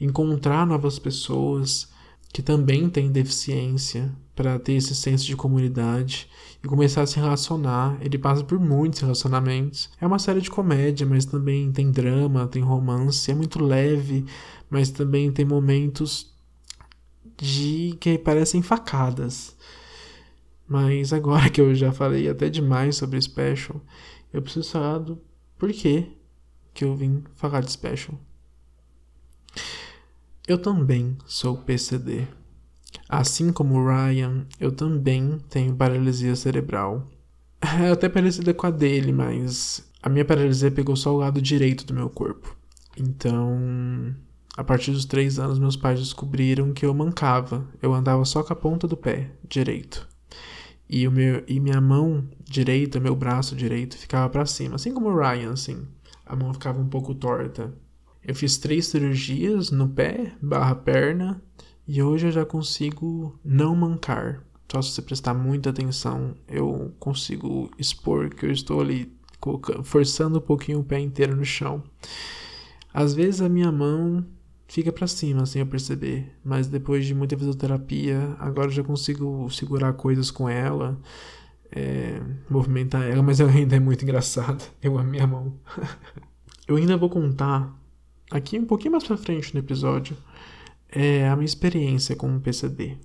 encontrar 0.00 0.66
novas 0.66 0.98
pessoas 0.98 1.92
que 2.34 2.42
também 2.42 2.90
têm 2.90 3.12
deficiência, 3.12 4.12
para 4.34 4.58
ter 4.58 4.72
esse 4.72 4.92
senso 4.92 5.24
de 5.24 5.36
comunidade 5.36 6.28
e 6.64 6.66
começar 6.66 7.02
a 7.02 7.06
se 7.06 7.14
relacionar. 7.14 7.96
Ele 8.00 8.18
passa 8.18 8.42
por 8.42 8.58
muitos 8.58 8.98
relacionamentos. 8.98 9.88
É 10.00 10.06
uma 10.06 10.18
série 10.18 10.40
de 10.40 10.50
comédia, 10.50 11.06
mas 11.06 11.24
também 11.24 11.70
tem 11.70 11.92
drama, 11.92 12.48
tem 12.48 12.60
romance, 12.60 13.30
é 13.30 13.34
muito 13.36 13.62
leve, 13.62 14.24
mas 14.68 14.90
também 14.90 15.30
tem 15.30 15.44
momentos 15.44 16.34
de 17.36 17.96
que 18.00 18.18
parecem 18.18 18.62
facadas. 18.62 19.56
Mas 20.66 21.12
agora 21.12 21.48
que 21.48 21.60
eu 21.60 21.72
já 21.72 21.92
falei 21.92 22.28
até 22.28 22.50
demais 22.50 22.96
sobre 22.96 23.22
Special, 23.22 23.80
eu 24.32 24.42
preciso 24.42 24.70
falar 24.70 24.98
do 24.98 25.20
porquê 25.56 26.08
que 26.72 26.84
eu 26.84 26.96
vim 26.96 27.22
falar 27.36 27.60
de 27.60 27.70
Special. 27.70 28.18
Eu 30.46 30.58
também 30.58 31.16
sou 31.24 31.56
PCD. 31.56 32.26
Assim 33.08 33.50
como 33.50 33.82
Ryan, 33.82 34.46
eu 34.60 34.70
também 34.70 35.38
tenho 35.48 35.74
paralisia 35.74 36.36
cerebral. 36.36 37.08
É 37.62 37.88
até 37.92 38.10
parecida 38.10 38.52
com 38.52 38.66
a 38.66 38.70
dele, 38.70 39.10
mas 39.10 39.90
a 40.02 40.10
minha 40.10 40.24
paralisia 40.24 40.70
pegou 40.70 40.96
só 40.96 41.14
o 41.14 41.16
lado 41.16 41.40
direito 41.40 41.86
do 41.86 41.94
meu 41.94 42.10
corpo. 42.10 42.54
Então, 42.94 44.14
a 44.54 44.62
partir 44.62 44.90
dos 44.90 45.06
três 45.06 45.38
anos, 45.38 45.58
meus 45.58 45.76
pais 45.76 45.98
descobriram 45.98 46.74
que 46.74 46.84
eu 46.84 46.92
mancava. 46.92 47.66
Eu 47.80 47.94
andava 47.94 48.22
só 48.26 48.42
com 48.42 48.52
a 48.52 48.56
ponta 48.56 48.86
do 48.86 48.98
pé 48.98 49.30
direito. 49.48 50.06
E, 50.86 51.08
o 51.08 51.10
meu, 51.10 51.42
e 51.48 51.58
minha 51.58 51.80
mão 51.80 52.28
direita, 52.44 53.00
meu 53.00 53.16
braço 53.16 53.56
direito, 53.56 53.96
ficava 53.96 54.28
para 54.28 54.44
cima. 54.44 54.74
Assim 54.74 54.92
como 54.92 55.08
o 55.08 55.16
Ryan, 55.16 55.52
assim. 55.52 55.88
A 56.26 56.36
mão 56.36 56.52
ficava 56.52 56.78
um 56.78 56.88
pouco 56.88 57.14
torta. 57.14 57.72
Eu 58.26 58.34
fiz 58.34 58.56
três 58.56 58.86
cirurgias 58.86 59.70
no 59.70 59.88
pé, 59.88 60.32
barra 60.40 60.74
perna, 60.74 61.42
e 61.86 62.02
hoje 62.02 62.28
eu 62.28 62.32
já 62.32 62.44
consigo 62.44 63.38
não 63.44 63.76
mancar. 63.76 64.42
Só 64.70 64.80
se 64.80 64.92
você 64.92 65.02
prestar 65.02 65.34
muita 65.34 65.70
atenção, 65.70 66.34
eu 66.48 66.92
consigo 66.98 67.70
expor 67.78 68.30
que 68.30 68.46
eu 68.46 68.50
estou 68.50 68.80
ali 68.80 69.12
forçando 69.84 70.38
um 70.38 70.42
pouquinho 70.42 70.80
o 70.80 70.84
pé 70.84 70.98
inteiro 70.98 71.36
no 71.36 71.44
chão. 71.44 71.82
Às 72.92 73.12
vezes 73.12 73.42
a 73.42 73.48
minha 73.48 73.70
mão 73.70 74.24
fica 74.66 74.90
para 74.90 75.06
cima 75.06 75.44
sem 75.44 75.60
eu 75.60 75.66
perceber, 75.66 76.34
mas 76.42 76.66
depois 76.66 77.04
de 77.04 77.14
muita 77.14 77.36
fisioterapia, 77.36 78.34
agora 78.38 78.68
eu 78.68 78.72
já 78.72 78.82
consigo 78.82 79.48
segurar 79.50 79.92
coisas 79.92 80.30
com 80.30 80.48
ela, 80.48 80.98
é, 81.70 82.22
movimentar 82.48 83.02
ela, 83.02 83.22
mas 83.22 83.38
ela 83.38 83.50
ainda 83.50 83.76
é 83.76 83.80
muito 83.80 84.02
engraçada. 84.02 84.64
Eu 84.80 84.98
amo 84.98 85.10
minha 85.10 85.26
mão. 85.26 85.52
eu 86.66 86.76
ainda 86.76 86.96
vou 86.96 87.10
contar 87.10 87.83
aqui 88.36 88.58
um 88.58 88.66
pouquinho 88.66 88.92
mais 88.92 89.04
para 89.04 89.16
frente 89.16 89.54
no 89.54 89.60
episódio 89.60 90.16
é 90.88 91.28
a 91.28 91.36
minha 91.36 91.46
experiência 91.46 92.16
com 92.16 92.34
o 92.36 92.40
PCD. 92.40 92.98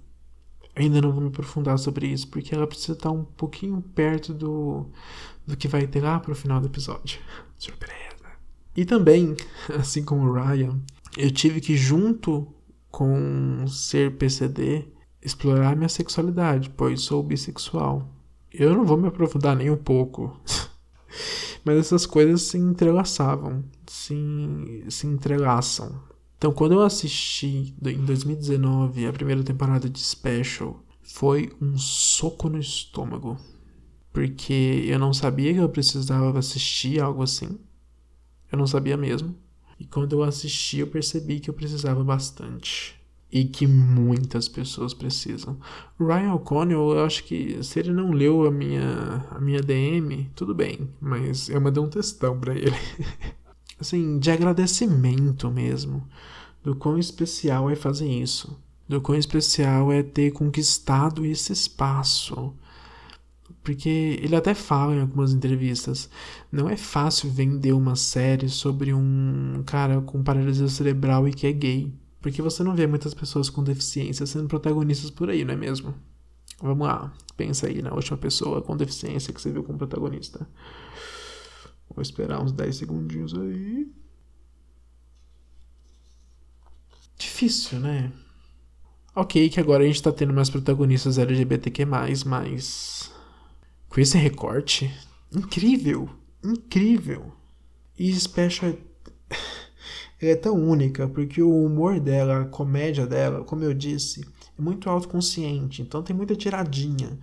Ainda 0.76 1.02
não 1.02 1.12
vou 1.12 1.22
me 1.22 1.28
aprofundar 1.28 1.78
sobre 1.78 2.08
isso, 2.08 2.28
porque 2.30 2.54
ela 2.54 2.66
precisa 2.66 2.94
estar 2.94 3.12
um 3.12 3.24
pouquinho 3.24 3.82
perto 3.94 4.34
do, 4.34 4.88
do 5.46 5.56
que 5.56 5.68
vai 5.68 5.86
ter 5.86 6.02
lá 6.02 6.20
pro 6.20 6.36
final 6.36 6.60
do 6.60 6.68
episódio. 6.68 7.20
Surpresa! 7.58 8.00
E 8.76 8.86
também, 8.86 9.36
assim 9.78 10.04
como 10.04 10.26
o 10.26 10.34
Ryan, 10.34 10.80
eu 11.18 11.30
tive 11.32 11.62
que, 11.62 11.76
junto 11.76 12.48
com 12.90 13.68
ser 13.68 14.16
PCD, 14.18 14.88
explorar 15.22 15.76
minha 15.76 15.90
sexualidade, 15.90 16.72
pois 16.72 17.02
sou 17.02 17.22
bissexual. 17.22 18.10
Eu 18.52 18.74
não 18.74 18.86
vou 18.86 18.98
me 18.98 19.08
aprofundar 19.08 19.56
nem 19.56 19.70
um 19.70 19.78
pouco, 19.78 20.40
mas 21.64 21.78
essas 21.78 22.06
coisas 22.06 22.44
se 22.44 22.58
entrelaçavam, 22.58 23.64
se, 23.88 24.16
se 24.90 25.08
entrelaçam. 25.08 26.02
Então, 26.38 26.54
quando 26.54 26.74
eu 26.74 26.82
assisti 26.82 27.76
em 27.86 28.06
2019 28.06 29.06
a 29.06 29.14
primeira 29.14 29.44
temporada 29.44 29.90
de 29.90 30.00
Special, 30.00 30.82
foi 31.02 31.52
um 31.62 31.78
soco 31.78 32.50
no 32.50 32.60
estômago. 32.60 33.38
Porque 34.14 34.86
eu 34.88 34.98
não 34.98 35.14
sabia 35.14 35.54
que 35.54 35.60
eu 35.60 35.70
precisava 35.70 36.40
assistir 36.40 37.00
algo 37.00 37.24
assim. 37.24 37.60
Eu 38.52 38.58
não 38.58 38.66
sabia 38.66 38.98
mesmo. 38.98 39.36
E 39.80 39.86
quando 39.86 40.14
eu 40.14 40.24
assisti, 40.24 40.80
eu 40.80 40.88
percebi 40.88 41.40
que 41.40 41.50
eu 41.50 41.54
precisava 41.54 42.04
bastante. 42.04 42.99
E 43.32 43.46
que 43.46 43.68
muitas 43.68 44.48
pessoas 44.48 44.94
precisam. 44.94 45.58
Ryan 46.00 46.34
O'Connell, 46.34 46.94
eu 46.94 47.06
acho 47.06 47.24
que 47.24 47.64
se 47.64 47.80
ele 47.80 47.92
não 47.92 48.12
leu 48.12 48.48
a 48.48 48.52
minha, 48.52 49.26
a 49.30 49.40
minha 49.40 49.62
DM, 49.62 50.32
tudo 50.36 50.56
bem. 50.56 50.90
Mas 51.00 51.48
eu 51.48 51.62
mandei 51.62 51.82
um 51.82 51.90
textão 51.90 52.40
pra 52.40 52.56
ele. 52.56 52.76
assim, 53.80 54.20
de 54.20 54.30
agradecimento 54.32 55.50
mesmo. 55.50 56.04
Do 56.64 56.76
quão 56.76 56.98
especial 56.98 57.70
é 57.70 57.76
fazer 57.76 58.10
isso. 58.10 58.60
Do 58.88 59.00
quão 59.00 59.18
especial 59.18 59.92
é 59.92 60.04
ter 60.04 60.32
conquistado 60.32 61.26
esse 61.26 61.54
espaço. 61.54 62.54
Porque 63.64 64.20
ele 64.22 64.36
até 64.36 64.54
fala 64.54 64.96
em 64.96 65.02
algumas 65.02 65.34
entrevistas: 65.34 66.10
não 66.52 66.70
é 66.70 66.76
fácil 66.76 67.30
vender 67.30 67.74
uma 67.74 67.96
série 67.96 68.50
sobre 68.50 68.94
um 68.94 69.64
cara 69.66 70.02
com 70.02 70.24
paralisia 70.24 70.68
cerebral 70.68 71.28
e 71.28 71.34
que 71.34 71.48
é 71.48 71.52
gay. 71.52 71.94
Porque 72.22 72.42
você 72.42 72.64
não 72.64 72.76
vê 72.76 72.86
muitas 72.86 73.14
pessoas 73.14 73.50
com 73.50 73.64
deficiência 73.64 74.26
sendo 74.26 74.48
protagonistas 74.48 75.10
por 75.10 75.30
aí, 75.30 75.46
não 75.46 75.54
é 75.54 75.58
mesmo? 75.58 75.94
Vamos 76.62 76.86
lá, 76.88 77.14
pensa 77.38 77.68
aí 77.68 77.82
na 77.82 77.94
última 77.94 78.18
pessoa 78.18 78.62
com 78.62 78.76
deficiência 78.76 79.34
que 79.34 79.42
você 79.42 79.52
viu 79.52 79.64
como 79.64 79.78
protagonista. 79.78 80.48
Vou 81.90 82.02
esperar 82.02 82.42
uns 82.42 82.52
10 82.52 82.76
segundinhos 82.76 83.34
aí. 83.34 83.90
Difícil, 87.18 87.80
né? 87.80 88.12
Ok, 89.16 89.50
que 89.50 89.60
agora 89.60 89.84
a 89.84 89.88
gente 89.88 90.02
tá 90.02 90.12
tendo 90.12 90.34
mais 90.34 90.50
protagonistas 90.50 91.18
LGBTQ, 91.18 91.86
mas. 91.86 93.12
Com 93.90 94.00
esse 94.00 94.18
recorte. 94.18 94.94
Incrível! 95.32 96.10
Incrível! 96.44 97.34
E 97.98 98.14
Special 98.14 98.74
é, 100.22 100.36
tão 100.36 100.56
única 100.56 101.08
porque 101.08 101.42
o 101.42 101.66
humor 101.66 102.00
dela, 102.00 102.42
a 102.42 102.46
comédia 102.46 103.08
dela, 103.08 103.44
como 103.44 103.64
eu 103.64 103.74
disse, 103.74 104.26
é 104.58 104.62
muito 104.62 104.90
autoconsciente. 104.90 105.82
Então 105.82 106.04
tem 106.04 106.16
muita 106.16 106.36
tiradinha, 106.36 107.18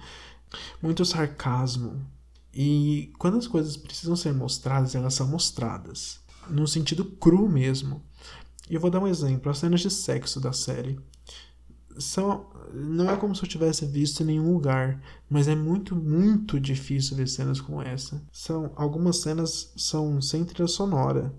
muito 0.83 1.05
sarcasmo, 1.05 2.05
e 2.59 3.13
quando 3.19 3.37
as 3.37 3.47
coisas 3.47 3.77
precisam 3.77 4.17
ser 4.17 4.33
mostradas, 4.33 4.95
elas 4.95 5.13
são 5.13 5.29
mostradas. 5.29 6.19
No 6.49 6.67
sentido 6.67 7.05
cru 7.05 7.47
mesmo. 7.47 8.03
E 8.71 8.75
eu 8.75 8.81
vou 8.81 8.91
dar 8.91 9.01
um 9.01 9.07
exemplo. 9.07 9.51
As 9.51 9.59
cenas 9.59 9.83
de 9.83 9.91
sexo 9.91 10.41
da 10.41 10.55
série 10.55 10.99
são. 11.99 12.47
Não 12.73 13.11
é 13.11 13.17
como 13.17 13.37
se 13.37 13.43
eu 13.43 13.49
tivesse 13.49 13.85
visto 13.85 14.23
em 14.23 14.27
nenhum 14.27 14.55
lugar, 14.55 15.01
mas 15.29 15.49
é 15.49 15.55
muito, 15.55 15.95
muito 15.95 16.59
difícil 16.59 17.15
ver 17.15 17.29
cenas 17.29 17.61
como 17.61 17.83
essa. 17.83 18.23
São 18.33 18.73
algumas 18.75 19.19
cenas 19.19 19.73
são 19.77 20.21
sem 20.23 20.43
trilha 20.43 20.67
sonora 20.67 21.35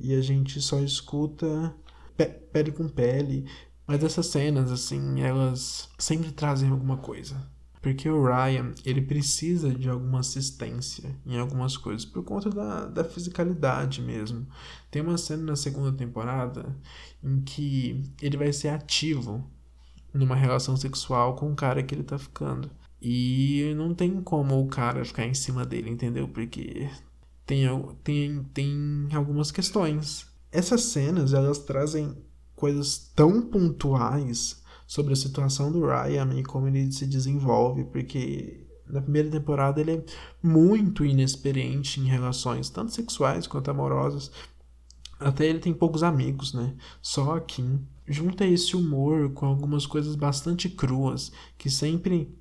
e 0.00 0.14
a 0.14 0.20
gente 0.20 0.60
só 0.60 0.80
escuta 0.80 1.74
pe 2.16 2.26
pele 2.26 2.72
com 2.72 2.88
pele. 2.88 3.46
Mas 3.86 4.04
essas 4.04 4.26
cenas, 4.26 4.70
assim, 4.70 5.20
elas 5.20 5.88
sempre 5.98 6.30
trazem 6.32 6.70
alguma 6.70 6.96
coisa. 6.96 7.36
Porque 7.82 8.08
o 8.10 8.22
Ryan, 8.22 8.72
ele 8.84 9.00
precisa 9.00 9.72
de 9.72 9.88
alguma 9.88 10.20
assistência 10.20 11.16
em 11.24 11.38
algumas 11.38 11.76
coisas, 11.76 12.04
por 12.04 12.22
conta 12.22 12.50
da, 12.50 12.86
da 12.86 13.04
fisicalidade 13.04 14.02
mesmo. 14.02 14.46
Tem 14.90 15.00
uma 15.00 15.16
cena 15.16 15.44
na 15.44 15.56
segunda 15.56 15.90
temporada 15.90 16.76
em 17.22 17.40
que 17.40 18.02
ele 18.20 18.36
vai 18.36 18.52
ser 18.52 18.68
ativo 18.68 19.50
numa 20.12 20.36
relação 20.36 20.76
sexual 20.76 21.36
com 21.36 21.50
o 21.50 21.56
cara 21.56 21.82
que 21.82 21.94
ele 21.94 22.04
tá 22.04 22.18
ficando. 22.18 22.70
E 23.00 23.72
não 23.76 23.94
tem 23.94 24.20
como 24.20 24.62
o 24.62 24.68
cara 24.68 25.04
ficar 25.04 25.24
em 25.24 25.32
cima 25.32 25.64
dele, 25.64 25.88
entendeu? 25.88 26.28
Porque 26.28 26.86
tem, 27.50 27.66
tem, 28.04 28.44
tem 28.54 29.08
algumas 29.12 29.50
questões. 29.50 30.24
Essas 30.52 30.84
cenas, 30.84 31.32
elas 31.32 31.58
trazem 31.58 32.16
coisas 32.54 33.10
tão 33.16 33.42
pontuais 33.42 34.62
sobre 34.86 35.14
a 35.14 35.16
situação 35.16 35.72
do 35.72 35.84
Ryan 35.84 36.32
e 36.38 36.44
como 36.44 36.68
ele 36.68 36.92
se 36.92 37.06
desenvolve, 37.06 37.84
porque 37.84 38.66
na 38.86 39.00
primeira 39.00 39.28
temporada 39.28 39.80
ele 39.80 39.92
é 39.92 40.04
muito 40.40 41.04
inexperiente 41.04 42.00
em 42.00 42.04
relações, 42.04 42.70
tanto 42.70 42.92
sexuais 42.92 43.48
quanto 43.48 43.70
amorosas. 43.70 44.30
Até 45.18 45.46
ele 45.46 45.58
tem 45.58 45.74
poucos 45.74 46.02
amigos, 46.04 46.54
né? 46.54 46.74
Só 47.02 47.36
a 47.36 47.40
Kim. 47.40 47.84
Junta 48.06 48.44
esse 48.44 48.76
humor 48.76 49.32
com 49.32 49.46
algumas 49.46 49.86
coisas 49.86 50.14
bastante 50.14 50.68
cruas, 50.68 51.32
que 51.58 51.68
sempre. 51.68 52.32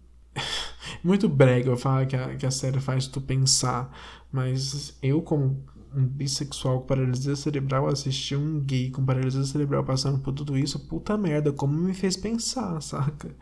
Muito 1.03 1.29
brega 1.29 1.69
eu 1.69 1.77
falar 1.77 2.05
que 2.05 2.15
a, 2.15 2.35
que 2.35 2.45
a 2.45 2.51
série 2.51 2.79
faz 2.79 3.07
tu 3.07 3.21
pensar, 3.21 3.91
mas 4.31 4.97
eu, 5.01 5.21
como 5.21 5.63
um 5.95 6.05
bissexual 6.05 6.81
com 6.81 6.87
paralisia 6.87 7.35
cerebral 7.35 7.87
assistir 7.87 8.35
um 8.35 8.59
gay 8.59 8.91
com 8.91 9.03
paralisia 9.03 9.43
cerebral 9.43 9.83
passando 9.83 10.19
por 10.19 10.33
tudo 10.33 10.57
isso, 10.57 10.79
puta 10.87 11.17
merda, 11.17 11.51
como 11.51 11.73
me 11.73 11.93
fez 11.93 12.15
pensar, 12.15 12.79
saca? 12.81 13.35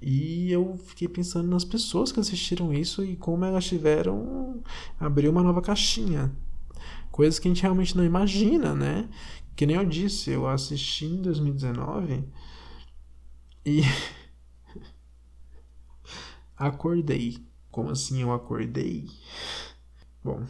E 0.00 0.52
eu 0.52 0.76
fiquei 0.86 1.08
pensando 1.08 1.48
nas 1.48 1.64
pessoas 1.64 2.12
que 2.12 2.20
assistiram 2.20 2.72
isso 2.72 3.04
e 3.04 3.16
como 3.16 3.44
elas 3.44 3.64
tiveram 3.64 4.62
abrir 5.00 5.28
uma 5.28 5.42
nova 5.42 5.62
caixinha. 5.62 6.32
Coisas 7.10 7.38
que 7.38 7.48
a 7.48 7.50
gente 7.50 7.62
realmente 7.62 7.96
não 7.96 8.04
imagina, 8.04 8.74
né? 8.74 9.08
Que 9.56 9.66
nem 9.66 9.76
eu 9.76 9.84
disse, 9.84 10.30
eu 10.30 10.46
assisti 10.48 11.06
em 11.06 11.22
2019 11.22 12.24
e 13.64 13.82
acordei. 16.64 17.38
Como 17.70 17.90
assim 17.90 18.22
eu 18.22 18.32
acordei? 18.32 19.08
Bom, 20.22 20.44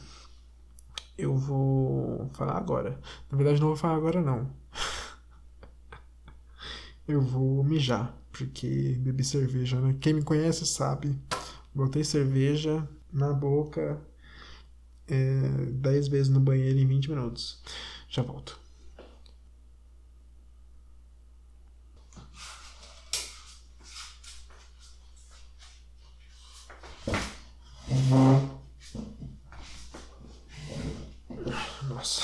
eu 1.17 1.37
vou 1.37 2.29
falar 2.35 2.57
agora. 2.57 3.01
Na 3.31 3.37
verdade, 3.37 3.61
não 3.61 3.69
vou 3.69 3.77
falar 3.77 3.97
agora, 3.97 4.21
não. 4.21 4.51
eu 7.09 7.21
vou 7.21 7.63
mijar, 7.65 8.17
porque 8.33 8.97
bebi 8.99 9.25
cerveja, 9.25 9.81
né? 9.81 9.97
Quem 10.01 10.15
me 10.15 10.23
conhece 10.23 10.67
sabe. 10.67 11.19
Botei 11.75 12.05
cerveja 12.05 12.89
na 13.13 13.33
boca 13.33 14.01
é, 15.09 15.67
10 15.73 16.09
vezes 16.09 16.29
no 16.29 16.41
banheiro 16.41 16.79
em 16.79 16.87
20 16.87 17.11
minutos. 17.11 17.63
Já 18.09 18.23
volto. 18.23 18.64
Nossa. 31.89 32.23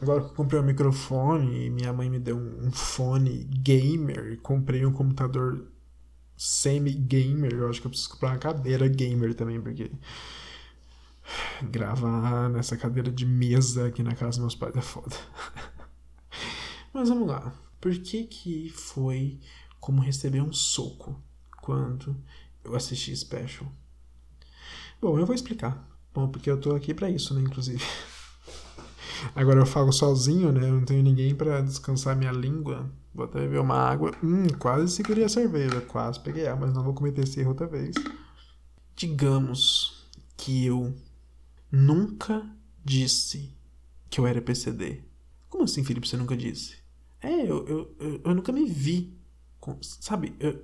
Agora 0.00 0.20
que 0.20 0.26
eu 0.26 0.34
comprei 0.34 0.60
um 0.60 0.64
microfone 0.64 1.66
e 1.66 1.70
minha 1.70 1.92
mãe 1.92 2.08
me 2.08 2.18
deu 2.18 2.36
um 2.36 2.70
fone 2.70 3.44
gamer, 3.44 4.38
comprei 4.42 4.86
um 4.86 4.92
computador 4.92 5.70
semi-gamer, 6.36 7.52
eu 7.52 7.68
acho 7.68 7.80
que 7.80 7.86
eu 7.86 7.90
preciso 7.90 8.10
comprar 8.10 8.30
uma 8.30 8.38
cadeira 8.38 8.86
gamer 8.86 9.34
também, 9.34 9.60
porque 9.60 9.90
gravar 11.62 12.48
nessa 12.48 12.76
cadeira 12.76 13.10
de 13.10 13.26
mesa 13.26 13.88
aqui 13.88 14.02
na 14.02 14.14
casa 14.14 14.30
dos 14.30 14.38
meus 14.38 14.54
pais 14.54 14.76
é 14.76 14.80
foda. 14.80 15.16
Mas 16.94 17.08
vamos 17.08 17.28
lá. 17.28 17.52
Por 17.80 17.96
que 17.98 18.24
que 18.24 18.70
foi 18.70 19.40
como 19.80 20.00
receber 20.00 20.40
um 20.40 20.52
soco 20.52 21.20
quando 21.60 22.16
eu 22.64 22.74
assisti 22.74 23.14
Special? 23.14 23.70
Bom, 25.00 25.18
eu 25.18 25.24
vou 25.24 25.34
explicar. 25.34 25.86
Bom, 26.12 26.28
porque 26.28 26.50
eu 26.50 26.60
tô 26.60 26.74
aqui 26.74 26.92
para 26.92 27.08
isso, 27.08 27.32
né, 27.32 27.40
inclusive. 27.40 27.82
Agora 29.34 29.60
eu 29.60 29.66
falo 29.66 29.92
sozinho, 29.92 30.50
né? 30.50 30.68
Eu 30.68 30.74
não 30.74 30.84
tenho 30.84 31.02
ninguém 31.02 31.34
para 31.34 31.60
descansar 31.60 32.16
minha 32.16 32.32
língua. 32.32 32.90
Vou 33.14 33.24
até 33.24 33.40
beber 33.40 33.60
uma 33.60 33.76
água. 33.76 34.12
Hum, 34.22 34.48
quase 34.58 34.92
segurei 34.92 35.24
a 35.24 35.28
cerveja. 35.28 35.80
Quase 35.82 36.20
peguei 36.20 36.46
a, 36.48 36.56
mas 36.56 36.72
não 36.74 36.82
vou 36.82 36.94
cometer 36.94 37.22
esse 37.22 37.38
erro 37.40 37.50
outra 37.50 37.66
vez. 37.66 37.94
Digamos 38.96 40.04
que 40.36 40.66
eu 40.66 40.94
nunca 41.70 42.44
disse 42.84 43.52
que 44.10 44.20
eu 44.20 44.26
era 44.26 44.42
PCD. 44.42 45.02
Como 45.48 45.64
assim, 45.64 45.84
Felipe, 45.84 46.08
você 46.08 46.16
nunca 46.16 46.36
disse? 46.36 46.76
É, 47.20 47.42
eu, 47.42 47.66
eu, 47.66 47.96
eu, 47.98 48.20
eu 48.24 48.34
nunca 48.34 48.52
me 48.52 48.66
vi. 48.66 49.16
Com, 49.60 49.78
sabe, 49.82 50.34
eu, 50.38 50.60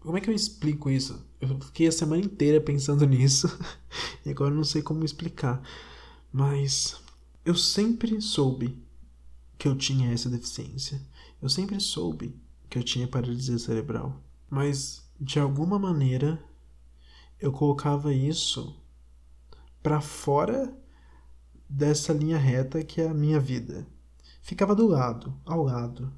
como 0.00 0.16
é 0.16 0.20
que 0.20 0.30
eu 0.30 0.34
explico 0.34 0.90
isso? 0.90 1.24
Eu 1.40 1.58
fiquei 1.60 1.86
a 1.86 1.92
semana 1.92 2.22
inteira 2.22 2.60
pensando 2.60 3.04
nisso 3.06 3.48
e 4.24 4.30
agora 4.30 4.54
não 4.54 4.64
sei 4.64 4.82
como 4.82 5.04
explicar. 5.04 5.62
Mas 6.32 7.00
eu 7.44 7.54
sempre 7.54 8.20
soube 8.20 8.82
que 9.58 9.68
eu 9.68 9.76
tinha 9.76 10.12
essa 10.12 10.30
deficiência. 10.30 11.00
Eu 11.40 11.48
sempre 11.48 11.78
soube 11.80 12.34
que 12.68 12.78
eu 12.78 12.82
tinha 12.82 13.08
paralisia 13.08 13.58
cerebral. 13.58 14.22
Mas 14.48 15.02
de 15.20 15.38
alguma 15.38 15.78
maneira 15.78 16.42
eu 17.38 17.52
colocava 17.52 18.12
isso 18.12 18.76
para 19.82 20.00
fora 20.00 20.74
dessa 21.68 22.12
linha 22.12 22.38
reta 22.38 22.82
que 22.82 23.00
é 23.00 23.08
a 23.08 23.14
minha 23.14 23.38
vida. 23.38 23.86
Ficava 24.42 24.74
do 24.74 24.86
lado, 24.86 25.34
ao 25.44 25.62
lado. 25.62 26.12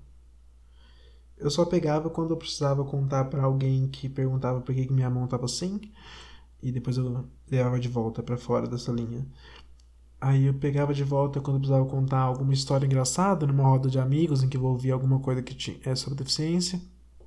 Eu 1.42 1.50
só 1.50 1.64
pegava 1.64 2.09
quando 2.09 2.31
eu 2.31 2.37
precisava 2.37 2.85
contar 2.85 3.24
para 3.26 3.42
alguém 3.42 3.88
que 3.88 4.09
perguntava 4.09 4.61
por 4.61 4.74
que 4.74 4.92
minha 4.92 5.11
mão 5.11 5.24
estava 5.24 5.44
assim, 5.44 5.81
e 6.62 6.70
depois 6.70 6.96
eu 6.96 7.24
levava 7.50 7.81
de 7.81 7.88
volta 7.88 8.22
para 8.22 8.37
fora 8.37 8.68
dessa 8.68 8.92
linha. 8.92 9.26
Aí 10.20 10.46
eu 10.46 10.55
pegava 10.55 10.94
de 10.94 11.02
volta 11.02 11.40
quando 11.40 11.57
eu 11.57 11.61
precisava 11.61 11.85
contar 11.85 12.20
alguma 12.20 12.52
história 12.52 12.87
engraçada 12.87 13.44
numa 13.44 13.64
roda 13.64 13.90
de 13.90 13.98
amigos 13.98 14.42
em 14.42 14.48
que 14.48 14.57
envolvia 14.57 14.94
alguma 14.94 15.18
coisa 15.18 15.42
que 15.42 15.52
tinha 15.52 15.78
é 15.85 15.96
sobre 15.96 16.16
deficiência. 16.16 16.81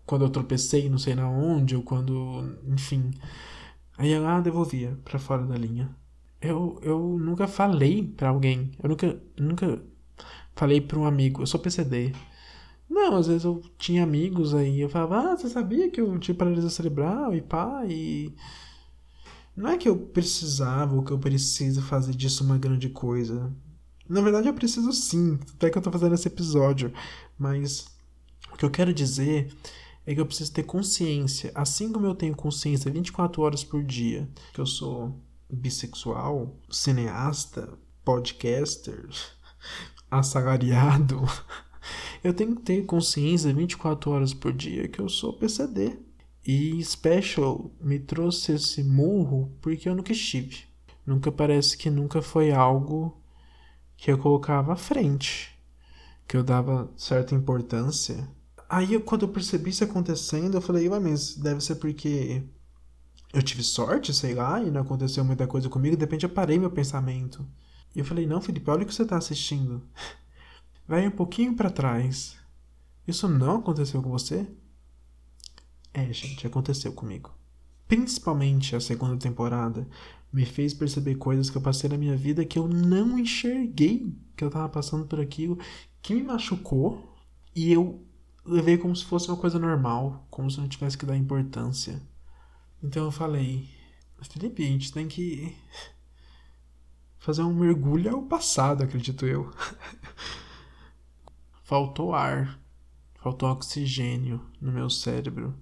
Quando 0.06 0.24
eu 0.24 0.30
tropecei 0.30 0.90
não 0.90 0.98
sei 0.98 1.14
na 1.14 1.30
onde, 1.30 1.76
ou 1.76 1.84
quando. 1.84 2.58
enfim. 2.66 3.12
Aí 3.98 4.12
eu 4.12 4.24
lá 4.24 4.40
devolvia 4.40 4.98
para 5.04 5.20
fora 5.20 5.46
da 5.46 5.58
linha. 5.58 5.94
Eu, 6.40 6.80
eu 6.82 7.00
nunca 7.20 7.48
falei 7.48 8.04
para 8.04 8.30
alguém. 8.30 8.72
Eu 8.82 8.90
nunca, 8.90 9.22
nunca 9.38 9.82
falei 10.56 10.80
para 10.80 11.00
um 11.00 11.06
amigo. 11.06 11.42
Eu 11.42 11.48
sou 11.48 11.60
PCD. 11.60 12.14
Não, 12.90 13.16
às 13.18 13.28
vezes 13.28 13.44
eu 13.44 13.62
tinha 13.78 14.04
amigos 14.04 14.54
aí, 14.54 14.80
eu 14.82 14.90
falava, 14.90 15.32
ah, 15.34 15.38
você 15.38 15.50
sabia 15.50 15.90
que 15.90 16.00
eu 16.00 16.18
tinha 16.20 16.36
paralisia 16.36 16.70
cerebral 16.70 17.34
e 17.36 17.42
pá, 17.42 17.84
e. 17.88 18.34
Não 19.56 19.70
é 19.70 19.78
que 19.78 19.88
eu 19.88 19.98
precisava 19.98 20.96
ou 20.96 21.04
que 21.04 21.12
eu 21.12 21.20
preciso 21.20 21.82
fazer 21.82 22.14
disso 22.14 22.44
uma 22.44 22.58
grande 22.58 22.90
coisa. 22.90 23.52
Na 24.08 24.22
verdade, 24.22 24.48
eu 24.48 24.54
preciso 24.54 24.92
sim, 24.92 25.40
até 25.56 25.70
que 25.70 25.78
eu 25.78 25.82
tô 25.82 25.92
fazendo 25.92 26.14
esse 26.14 26.28
episódio. 26.28 26.94
Mas 27.38 27.88
o 28.52 28.58
que 28.58 28.66
eu 28.66 28.70
quero 28.70 28.94
dizer 28.94 29.56
é 30.06 30.14
que 30.14 30.22
eu 30.22 30.26
preciso 30.26 30.54
ter 30.54 30.64
consciência, 30.64 31.52
assim 31.56 31.92
como 31.92 32.06
eu 32.06 32.14
tenho 32.14 32.36
consciência 32.36 32.92
24 32.92 33.42
horas 33.42 33.64
por 33.64 33.84
dia, 33.84 34.30
que 34.54 34.62
eu 34.62 34.66
sou 34.66 35.20
bissexual, 35.50 36.56
cineasta, 36.70 37.74
podcaster, 38.04 39.10
assalariado. 40.10 41.22
Eu 42.24 42.34
tenho 42.34 42.56
que 42.56 42.62
ter 42.62 42.86
consciência 42.86 43.54
24 43.54 44.12
horas 44.12 44.34
por 44.34 44.52
dia 44.54 44.88
que 44.88 45.00
eu 45.00 45.10
sou 45.10 45.34
PCD. 45.34 45.98
E 46.46 46.84
Special 46.84 47.72
me 47.82 48.00
trouxe 48.00 48.54
esse 48.54 48.84
murro 48.84 49.52
porque 49.62 49.90
eu 49.90 49.96
nunca 49.96 50.12
estive. 50.12 50.66
Nunca 51.06 51.32
parece 51.32 51.78
que 51.78 51.90
nunca 51.90 52.22
foi 52.22 52.52
algo 52.52 53.20
que 53.98 54.12
eu 54.12 54.18
colocava 54.18 54.74
à 54.74 54.76
frente, 54.76 55.58
que 56.28 56.36
eu 56.36 56.44
dava 56.44 56.92
certa 56.98 57.36
importância. 57.36 58.28
Aí 58.70 59.00
quando 59.00 59.24
eu 59.24 59.30
percebi 59.30 59.70
isso 59.70 59.84
acontecendo, 59.84 60.56
eu 60.56 60.62
falei, 60.62 60.90
ué, 60.90 61.00
mas 61.00 61.36
deve 61.36 61.62
ser 61.62 61.76
porque 61.76 62.44
eu 63.34 63.44
tive 63.44 63.64
sorte, 63.64 64.14
sei 64.14 64.34
lá, 64.34 64.62
e 64.62 64.72
não 64.72 64.82
aconteceu 64.82 65.24
muita 65.24 65.46
coisa 65.48 65.70
comigo, 65.70 65.96
de 65.96 66.02
repente 66.02 66.24
eu 66.24 66.30
parei 66.30 66.58
meu 66.58 66.72
pensamento. 66.72 67.46
E 67.96 68.00
eu 68.00 68.06
falei, 68.06 68.26
não, 68.26 68.42
Felipe, 68.42 68.70
olha 68.70 68.84
o 68.84 68.86
que 68.86 68.94
você 68.94 69.04
está 69.04 69.18
assistindo. 69.18 69.82
Vai 70.88 71.08
um 71.08 71.12
pouquinho 71.12 71.56
para 71.56 71.70
trás. 71.70 72.38
Isso 73.08 73.28
não 73.28 73.58
aconteceu 73.58 74.02
com 74.02 74.10
você? 74.10 74.48
É, 75.94 76.12
gente, 76.12 76.46
aconteceu 76.46 76.92
comigo. 76.94 77.32
principalmente 77.88 78.76
a 78.76 78.80
segunda 78.82 79.18
temporada, 79.18 79.88
me 80.34 80.46
fez 80.46 80.74
perceber 80.74 81.16
coisas 81.16 81.50
que 81.50 81.58
eu 81.58 81.62
passei 81.62 81.90
na 81.90 81.98
minha 81.98 82.16
vida 82.18 82.44
que 82.46 82.58
eu 82.60 82.68
não 82.68 83.18
enxerguei 83.18 84.14
que 84.36 84.44
eu 84.44 84.50
tava 84.50 84.68
passando 84.70 85.06
por 85.06 85.20
aquilo, 85.20 85.58
que 86.02 86.14
me 86.14 86.24
machucou 86.24 87.16
e 87.56 87.72
eu 87.72 88.04
levei 88.46 88.78
como 88.78 88.96
se 88.96 89.06
fosse 89.06 89.28
uma 89.30 89.38
coisa 89.38 89.58
normal, 89.58 90.26
como 90.30 90.50
se 90.52 90.60
não 90.60 90.68
tivesse 90.68 90.98
que 90.98 91.06
dar 91.06 91.16
importância. 91.18 92.02
Então 92.84 93.06
eu 93.06 93.12
falei, 93.12 93.68
Felipe, 94.22 94.64
a 94.64 94.68
gente 94.68 94.92
tem 94.92 95.08
que 95.08 95.56
fazer 97.18 97.44
um 97.44 97.54
mergulho 97.54 98.14
ao 98.14 98.24
passado, 98.24 98.84
acredito 98.84 99.26
eu. 99.26 99.52
Faltou 101.66 102.14
ar, 102.14 102.60
faltou 103.16 103.50
oxigênio 103.50 104.40
no 104.62 104.72
meu 104.72 104.88
cérebro. 104.88 105.56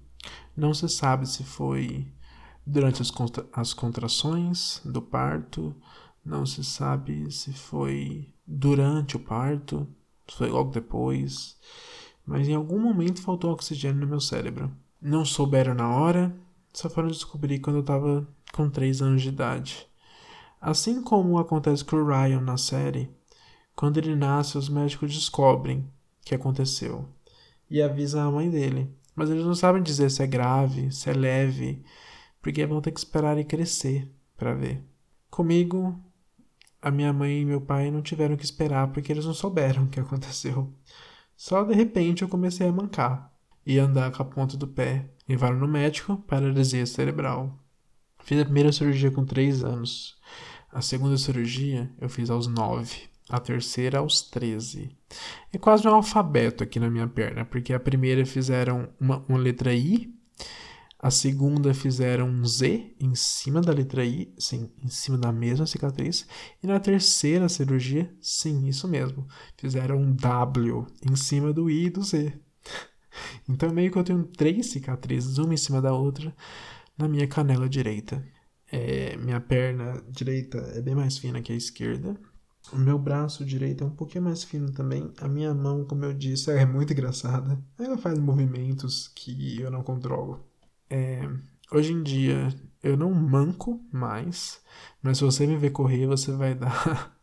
Não 0.54 0.74
se 0.74 0.90
sabe 0.90 1.26
se 1.26 1.46
foi 1.46 2.06
durante 2.68 3.02
as, 3.02 3.10
contra 3.10 3.48
as 3.54 3.74
contrações 3.74 4.82
do 4.84 5.02
parto, 5.02 5.74
não 6.26 6.46
se 6.46 6.62
sabe 6.62 7.32
se 7.32 7.54
foi 7.54 8.34
durante 8.46 9.16
o 9.16 9.20
parto, 9.20 9.88
se 10.30 10.36
foi 10.36 10.50
logo 10.50 10.72
depois, 10.72 11.58
mas 12.26 12.50
em 12.50 12.54
algum 12.54 12.82
momento 12.82 13.22
faltou 13.22 13.54
oxigênio 13.54 14.02
no 14.02 14.08
meu 14.08 14.20
cérebro. 14.20 14.70
Não 15.02 15.24
souberam 15.24 15.74
na 15.74 15.88
hora, 15.88 16.36
só 16.74 16.90
foram 16.90 17.08
descobrir 17.08 17.60
quando 17.60 17.78
eu 17.78 17.82
estava 17.82 18.28
com 18.52 18.70
3 18.70 19.02
anos 19.02 19.22
de 19.22 19.30
idade. 19.30 19.88
Assim 20.60 21.02
como 21.02 21.40
acontece 21.40 21.86
com 21.86 21.96
o 21.96 22.06
Ryan 22.06 22.42
na 22.42 22.58
série, 22.58 23.10
quando 23.76 23.98
ele 23.98 24.16
nasce, 24.16 24.58
os 24.58 24.70
médicos 24.70 25.14
descobrem 25.14 25.88
que 26.22 26.36
aconteceu 26.36 27.08
e 27.70 27.82
avisam 27.82 28.28
a 28.28 28.32
mãe 28.32 28.50
dele. 28.50 28.90
Mas 29.16 29.30
eles 29.30 29.46
não 29.46 29.56
sabem 29.56 29.82
dizer 29.82 30.10
se 30.10 30.24
é 30.24 30.28
grave, 30.28 30.92
se 30.92 31.10
é 31.10 31.14
leve, 31.14 31.84
porque 32.42 32.66
vão 32.66 32.82
ter 32.82 32.92
que 32.92 33.00
esperar 33.00 33.34
ele 33.34 33.44
crescer 33.44 34.10
para 34.36 34.54
ver. 34.54 34.84
Comigo, 35.30 36.00
a 36.82 36.92
minha 36.92 37.14
mãe 37.14 37.42
e 37.42 37.46
meu 37.46 37.62
pai 37.62 37.90
não 37.90 38.02
tiveram 38.02 38.36
que 38.36 38.44
esperar 38.44 38.92
porque 38.92 39.12
eles 39.12 39.26
não 39.26 39.34
souberam 39.34 39.84
o 39.84 39.88
que 39.88 40.00
aconteceu. 40.00 40.74
Só 41.36 41.64
de 41.64 41.74
repente 41.74 42.22
eu 42.22 42.28
comecei 42.28 42.68
a 42.68 42.72
mancar 42.72 43.32
e 43.66 43.80
andar 43.80 44.12
com 44.12 44.22
a 44.22 44.26
ponta 44.26 44.58
do 44.58 44.68
pé. 44.68 45.10
Levaram 45.28 45.58
no 45.58 45.68
médico, 45.68 46.18
paralisia 46.28 46.86
cerebral. 46.86 47.58
Fiz 48.20 48.40
a 48.40 48.46
primeira 48.46 48.72
cirurgia 48.72 49.12
com 49.12 49.26
3 49.26 49.64
anos. 49.64 50.16
A 50.72 50.82
segunda 50.82 51.18
cirurgia 51.18 51.92
eu 52.00 52.10
fiz 52.10 52.30
aos 52.30 52.48
9. 52.48 53.13
A 53.34 53.40
terceira 53.40 53.98
aos 53.98 54.22
13. 54.22 54.96
É 55.52 55.58
quase 55.58 55.88
um 55.88 55.92
alfabeto 55.92 56.64
aqui 56.64 56.80
na 56.80 56.88
minha 56.88 57.08
perna, 57.08 57.44
porque 57.44 57.74
a 57.74 57.80
primeira 57.80 58.24
fizeram 58.28 58.94
uma, 59.00 59.26
uma 59.28 59.40
letra 59.40 59.74
I, 59.74 60.14
a 61.00 61.10
segunda 61.10 61.74
fizeram 61.74 62.30
um 62.30 62.46
Z 62.46 62.96
em 63.00 63.16
cima 63.16 63.60
da 63.60 63.74
letra 63.74 64.06
I, 64.06 64.32
sim, 64.38 64.72
em 64.84 64.88
cima 64.88 65.18
da 65.18 65.32
mesma 65.32 65.66
cicatriz. 65.66 66.28
E 66.62 66.68
na 66.68 66.80
terceira 66.80 67.50
cirurgia, 67.50 68.16
sim, 68.22 68.68
isso 68.68 68.88
mesmo, 68.88 69.28
fizeram 69.58 69.98
um 69.98 70.14
W 70.14 70.86
em 71.02 71.16
cima 71.16 71.52
do 71.52 71.72
I 71.72 71.86
e 71.86 71.90
do 71.90 72.04
Z. 72.04 72.40
Então 73.50 73.74
meio 73.74 73.92
que 73.92 73.98
eu 73.98 74.04
tenho 74.04 74.26
três 74.26 74.68
cicatrizes, 74.68 75.40
uma 75.40 75.56
em 75.56 75.58
cima 75.58 75.82
da 75.82 75.92
outra, 75.92 76.36
na 76.96 77.08
minha 77.08 77.28
canela 77.28 77.68
direita. 77.68 78.24
É, 78.72 79.18
minha 79.18 79.42
perna 79.42 80.04
direita 80.08 80.60
é 80.76 80.82
bem 80.84 80.94
mais 80.94 81.18
fina 81.18 81.42
que 81.42 81.52
a 81.52 81.56
esquerda. 81.56 82.16
O 82.74 82.78
meu 82.78 82.98
braço 82.98 83.46
direito 83.46 83.84
é 83.84 83.88
um 83.88 83.92
pouquinho 83.92 84.24
mais 84.24 84.44
fino 84.44 84.72
também. 84.72 85.14
A 85.22 85.28
minha 85.28 85.54
mão, 85.54 85.86
como 85.86 86.04
eu 86.06 86.14
disse, 86.14 86.52
é 86.52 86.66
muito 86.66 86.92
engraçada. 86.92 87.62
Ela 87.78 87.98
faz 87.98 88.18
movimentos 88.18 89.08
que 89.14 89.62
eu 89.62 89.70
não 89.70 89.84
controlo. 89.84 90.44
É, 90.90 91.22
hoje 91.72 91.94
em 91.94 92.02
dia 92.02 92.50
eu 92.82 92.98
não 92.98 93.14
manco 93.14 93.80
mais, 93.92 94.60
mas 95.02 95.18
se 95.18 95.24
você 95.24 95.48
me 95.48 95.56
ver 95.56 95.70
correr, 95.70 96.06
você 96.08 96.32
vai 96.32 96.54
dar 96.56 97.16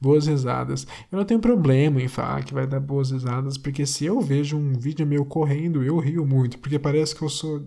boas 0.00 0.26
risadas. 0.26 0.86
Eu 1.10 1.18
não 1.18 1.24
tenho 1.24 1.40
problema 1.40 2.00
em 2.00 2.08
falar 2.08 2.44
que 2.44 2.54
vai 2.54 2.66
dar 2.66 2.78
boas 2.78 3.10
risadas, 3.10 3.58
porque 3.58 3.86
se 3.86 4.04
eu 4.04 4.20
vejo 4.20 4.56
um 4.56 4.74
vídeo 4.74 5.06
meu 5.06 5.24
correndo, 5.24 5.82
eu 5.82 5.98
rio 5.98 6.26
muito, 6.26 6.58
porque 6.58 6.78
parece 6.78 7.14
que 7.14 7.22
eu 7.22 7.28
sou 7.28 7.66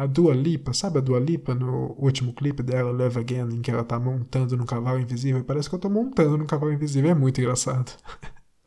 a 0.00 0.06
Dua 0.06 0.34
Lipa, 0.34 0.72
sabe 0.72 0.96
a 0.98 1.02
Dua 1.02 1.20
Lipa 1.20 1.54
no 1.54 1.94
último 1.98 2.32
clipe 2.32 2.62
dela, 2.62 2.90
Love 2.90 3.20
Again, 3.20 3.54
em 3.54 3.60
que 3.60 3.70
ela 3.70 3.84
tá 3.84 4.00
montando 4.00 4.56
no 4.56 4.64
cavalo 4.64 4.98
invisível? 4.98 5.44
Parece 5.44 5.68
que 5.68 5.74
eu 5.74 5.78
tô 5.78 5.90
montando 5.90 6.38
no 6.38 6.46
cavalo 6.46 6.72
invisível, 6.72 7.10
é 7.10 7.14
muito 7.14 7.38
engraçado. 7.38 7.92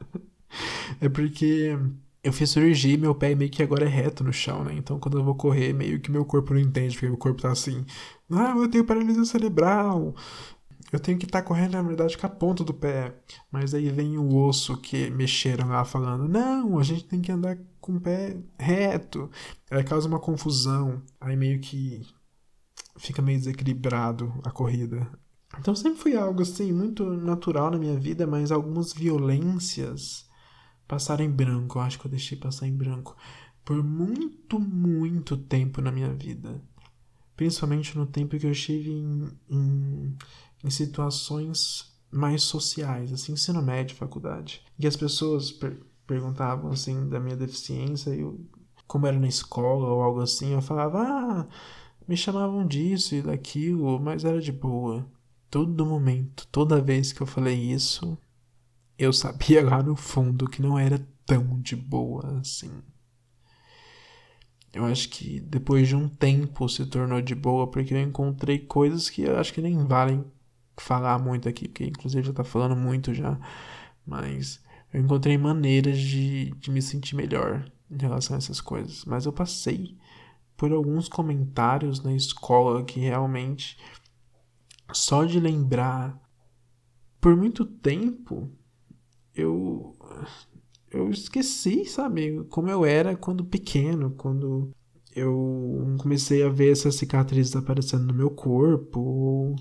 é 1.02 1.10
porque 1.10 1.76
eu 2.24 2.32
fiz 2.32 2.52
cirurgia 2.52 2.94
e 2.94 2.98
meu 2.98 3.16
pé 3.16 3.34
meio 3.34 3.50
que 3.50 3.64
agora 3.64 3.84
é 3.86 3.88
reto 3.88 4.24
no 4.24 4.32
chão, 4.32 4.64
né? 4.64 4.76
Então 4.78 5.00
quando 5.00 5.18
eu 5.18 5.24
vou 5.24 5.34
correr, 5.34 5.74
meio 5.74 6.00
que 6.00 6.12
meu 6.12 6.24
corpo 6.24 6.54
não 6.54 6.60
entende, 6.62 6.94
porque 6.94 7.08
meu 7.08 7.18
corpo 7.18 7.42
tá 7.42 7.52
assim, 7.52 7.84
ah, 8.32 8.54
eu 8.56 8.70
tenho 8.70 8.86
paralisia 8.86 9.26
cerebral. 9.26 10.14
Eu 10.94 11.00
tenho 11.00 11.18
que 11.18 11.26
estar 11.26 11.42
tá 11.42 11.48
correndo, 11.48 11.72
na 11.72 11.82
verdade, 11.82 12.16
com 12.16 12.28
a 12.28 12.30
ponta 12.30 12.64
do 12.64 12.74
pé. 12.74 13.16
Mas 13.52 13.74
aí 13.74 13.90
vem 13.90 14.16
o 14.16 14.36
osso 14.36 14.78
que 14.78 15.10
mexeram 15.10 15.70
lá 15.70 15.84
falando: 15.84 16.28
não, 16.28 16.78
a 16.78 16.84
gente 16.84 17.06
tem 17.06 17.20
que 17.20 17.32
andar 17.32 17.58
com 17.82 17.96
o 17.96 18.00
pé 18.00 18.38
reto. 18.60 19.28
Aí 19.72 19.84
causa 19.84 20.08
uma 20.08 20.20
confusão. 20.20 21.02
Aí 21.20 21.36
meio 21.36 21.60
que 21.60 22.06
fica 22.96 23.24
meio 23.24 23.40
desequilibrado 23.40 24.32
a 24.44 24.52
corrida. 24.52 25.10
Então 25.60 25.76
sempre 25.76 26.00
foi 26.00 26.16
algo 26.16 26.44
assim, 26.44 26.72
muito 26.72 27.04
natural 27.06 27.72
na 27.72 27.80
minha 27.80 28.00
vida, 28.00 28.28
mas 28.28 28.52
algumas 28.52 28.94
violências 28.94 30.28
passaram 30.88 31.26
em 31.26 31.32
branco. 31.32 31.80
Eu 31.80 31.82
acho 31.82 32.00
que 32.00 32.06
eu 32.06 32.12
deixei 32.12 32.38
passar 32.38 32.68
em 32.68 32.76
branco 32.76 33.18
por 33.66 33.84
muito, 33.84 34.60
muito 34.60 35.38
tempo 35.38 35.82
na 35.82 35.92
minha 35.92 36.14
vida. 36.14 36.62
Principalmente 37.36 37.98
no 37.98 38.06
tempo 38.06 38.38
que 38.38 38.46
eu 38.46 38.52
estive 38.52 38.92
em, 38.92 39.32
em, 39.50 40.16
em 40.64 40.70
situações 40.70 41.92
mais 42.12 42.44
sociais, 42.44 43.12
assim, 43.12 43.34
ensino 43.34 43.62
médio, 43.62 43.96
faculdade. 43.96 44.62
E 44.78 44.88
as 44.88 44.96
pessoas 44.96 45.52
per 45.52 45.78
perguntavam, 46.06 46.70
assim, 46.70 47.08
da 47.08 47.18
minha 47.18 47.36
deficiência, 47.36 48.10
eu, 48.10 48.40
como 48.86 49.08
era 49.08 49.18
na 49.18 49.28
escola 49.28 49.88
ou 49.88 50.02
algo 50.02 50.20
assim, 50.20 50.52
eu 50.52 50.62
falava, 50.62 51.00
ah, 51.02 51.48
me 52.08 52.18
chamavam 52.18 52.68
disso 52.68 53.16
e 53.16 53.22
daquilo, 53.22 54.00
mas 54.00 54.26
era 54.26 54.42
de 54.42 54.52
boa. 54.52 55.06
Todo 55.50 55.86
momento, 55.86 56.46
toda 56.52 56.82
vez 56.82 57.14
que 57.14 57.22
eu 57.22 57.28
falei 57.28 57.56
isso, 57.56 58.18
eu 58.98 59.14
sabia 59.14 59.64
lá 59.64 59.82
no 59.82 59.96
fundo 59.96 60.50
que 60.50 60.62
não 60.62 60.78
era 60.78 61.00
tão 61.26 61.60
de 61.62 61.76
boa 61.76 62.40
assim. 62.40 62.72
Eu 64.74 64.86
acho 64.86 65.10
que 65.10 65.40
depois 65.40 65.88
de 65.88 65.96
um 65.96 66.10
tempo 66.10 66.68
se 66.68 66.86
tornou 66.86 67.22
de 67.22 67.36
boa, 67.36 67.70
porque 67.70 67.94
eu 67.94 68.02
encontrei 68.02 68.60
coisas 68.60 69.10
que 69.10 69.22
eu 69.22 69.38
acho 69.38 69.54
que 69.54 69.62
nem 69.62 69.78
valem 69.86 70.26
falar 70.78 71.20
muito 71.20 71.48
aqui, 71.48 71.68
porque 71.68 71.86
inclusive 71.86 72.28
já 72.28 72.34
tá 72.34 72.44
falando 72.44 72.76
muito 72.76 73.14
já. 73.14 73.40
Mas 74.06 74.62
eu 74.94 75.02
encontrei 75.02 75.38
maneiras 75.38 75.98
de, 75.98 76.52
de 76.52 76.72
me 76.72 76.82
sentir 76.82 77.16
melhor 77.16 77.70
em 77.90 77.98
relação 77.98 78.36
a 78.36 78.38
essas 78.38 78.62
coisas. 78.62 79.06
Mas 79.06 79.26
eu 79.26 79.34
passei 79.34 79.98
por 80.56 80.72
alguns 80.72 81.08
comentários 81.08 82.02
na 82.02 82.14
escola 82.14 82.84
que 82.84 83.00
realmente, 83.00 83.78
só 84.92 85.24
de 85.26 85.40
lembrar, 85.40 86.20
por 87.20 87.36
muito 87.36 87.66
tempo, 87.66 88.52
eu 89.34 89.96
eu 90.92 91.10
esqueci, 91.10 91.86
sabe, 91.86 92.44
como 92.50 92.70
eu 92.70 92.86
era 92.86 93.16
quando 93.16 93.44
pequeno, 93.44 94.12
quando 94.12 94.72
eu 95.16 95.96
comecei 95.98 96.44
a 96.44 96.50
ver 96.50 96.72
essas 96.72 96.96
cicatrizes 96.96 97.56
aparecendo 97.56 98.06
no 98.06 98.14
meu 98.14 98.30
corpo, 98.30 99.56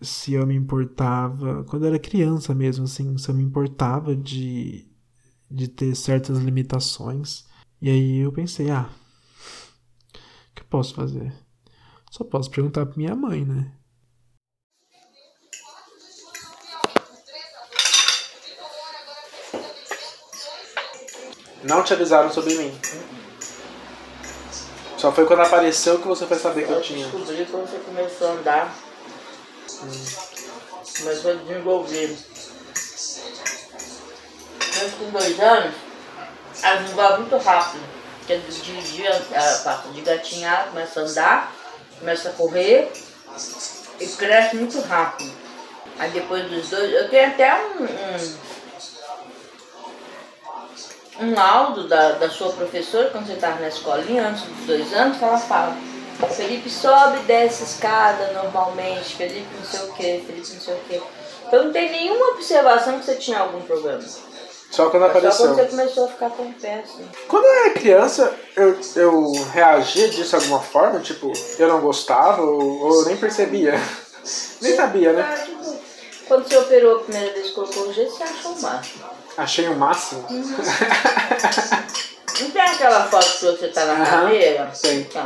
se 0.00 0.34
eu 0.34 0.46
me 0.46 0.54
importava, 0.54 1.64
quando 1.64 1.84
eu 1.84 1.88
era 1.88 1.98
criança 1.98 2.54
mesmo, 2.54 2.84
assim, 2.84 3.16
se 3.16 3.28
eu 3.28 3.34
me 3.34 3.42
importava 3.42 4.14
de, 4.14 4.86
de 5.50 5.68
ter 5.68 5.94
certas 5.94 6.38
limitações. 6.38 7.46
E 7.80 7.90
aí 7.90 8.18
eu 8.18 8.32
pensei, 8.32 8.70
ah, 8.70 8.88
o 8.90 10.54
que 10.54 10.62
eu 10.62 10.66
posso 10.68 10.94
fazer? 10.94 11.32
Só 12.10 12.24
posso 12.24 12.50
perguntar 12.50 12.86
pra 12.86 12.96
minha 12.96 13.14
mãe, 13.14 13.44
né? 13.44 13.72
Não 21.64 21.82
te 21.82 21.92
avisaram 21.92 22.30
sobre 22.30 22.54
mim. 22.54 22.72
Só 24.96 25.12
foi 25.12 25.26
quando 25.26 25.40
apareceu 25.40 25.98
que 26.00 26.06
você 26.06 26.24
foi 26.26 26.38
saber 26.38 26.64
que 26.64 26.70
eu, 26.70 26.76
eu 26.76 26.82
tinha. 26.82 27.06
descobri 27.08 27.44
quando 27.46 27.68
você 27.68 27.78
começou 27.78 28.28
a 28.28 28.32
andar. 28.32 28.85
Hum. 29.82 30.04
Começou 30.98 31.30
a 31.32 31.34
desenvolver. 31.34 32.16
Mas 34.78 34.94
com 34.98 35.10
dois 35.10 35.40
anos, 35.40 35.74
ela 36.62 36.76
desenvolve 36.82 37.18
muito 37.20 37.36
rápido. 37.38 37.84
Porque 38.18 38.36
de 38.38 38.82
dia 38.92 39.10
ela 39.32 39.58
passa 39.58 39.88
de 39.88 40.00
gatinhar, 40.00 40.68
começa 40.68 41.00
a 41.00 41.02
andar, 41.04 41.52
começa 41.98 42.28
a 42.28 42.32
correr 42.32 42.92
e 44.00 44.06
cresce 44.06 44.56
muito 44.56 44.80
rápido. 44.80 45.32
Aí 45.98 46.10
depois 46.10 46.48
dos 46.50 46.68
dois, 46.68 46.92
eu 46.92 47.08
tenho 47.08 47.28
até 47.28 47.54
um, 47.54 47.84
um 47.84 48.46
um 51.20 51.34
laudo 51.34 51.88
da, 51.88 52.12
da 52.12 52.28
sua 52.28 52.52
professora, 52.52 53.10
quando 53.10 53.26
você 53.26 53.34
estava 53.34 53.60
na 53.60 53.68
escolinha, 53.68 54.28
antes 54.28 54.42
dos 54.42 54.66
dois 54.66 54.92
anos, 54.92 55.16
que 55.16 55.24
ela 55.24 55.38
fala 55.38 55.76
Felipe 56.34 56.70
sobe 56.70 57.18
e 57.18 57.22
desce 57.24 57.64
escada 57.64 58.32
normalmente, 58.32 59.16
Felipe 59.16 59.46
não 59.56 59.64
sei 59.64 59.80
o 59.80 59.92
que, 59.92 60.24
Felipe 60.26 60.52
não 60.52 60.60
sei 60.60 60.74
o 60.74 60.78
que. 60.88 61.02
Eu 61.52 61.64
não 61.64 61.72
tenho 61.72 61.92
nenhuma 61.92 62.32
observação 62.32 62.98
que 62.98 63.04
você 63.04 63.14
tinha 63.16 63.38
algum 63.38 63.60
problema. 63.60 64.02
Só 64.70 64.90
quando 64.90 65.04
Só 65.04 65.08
apareceu. 65.10 65.46
quando 65.46 65.56
você 65.56 65.64
começou 65.66 66.04
a 66.04 66.08
ficar 66.08 66.30
com 66.30 66.52
pé, 66.52 66.82
assim. 66.84 67.08
Quando 67.28 67.44
eu 67.44 67.54
era 67.64 67.70
criança, 67.70 68.34
eu, 68.56 68.78
eu 68.96 69.32
reagia 69.52 70.08
disso 70.08 70.30
de 70.30 70.36
alguma 70.36 70.60
forma, 70.60 71.00
tipo, 71.00 71.32
eu 71.58 71.68
não 71.68 71.80
gostava 71.80 72.42
ou, 72.42 72.80
ou 72.82 73.00
eu 73.00 73.06
nem 73.06 73.16
percebia. 73.16 73.74
nem 74.60 74.74
sabia, 74.74 75.12
né? 75.12 75.22
Ah, 75.22 75.38
tipo, 75.44 75.78
Quando 76.26 76.48
você 76.48 76.56
operou 76.56 76.96
a 76.96 76.98
primeira 77.04 77.32
vez, 77.32 77.50
colocou 77.50 77.84
o 77.84 77.92
gesso, 77.92 78.16
você 78.16 78.22
achou 78.24 78.52
o 78.52 78.62
máximo. 78.62 79.04
Achei 79.36 79.68
o 79.68 79.76
máximo. 79.76 80.24
Não 82.40 82.50
tem 82.50 82.62
aquela 82.62 83.04
foto 83.04 83.38
que 83.38 83.46
você 83.46 83.68
tá 83.68 83.84
na 83.86 84.04
cadeira? 84.04 84.70
sei. 84.74 85.00
Então. 85.00 85.24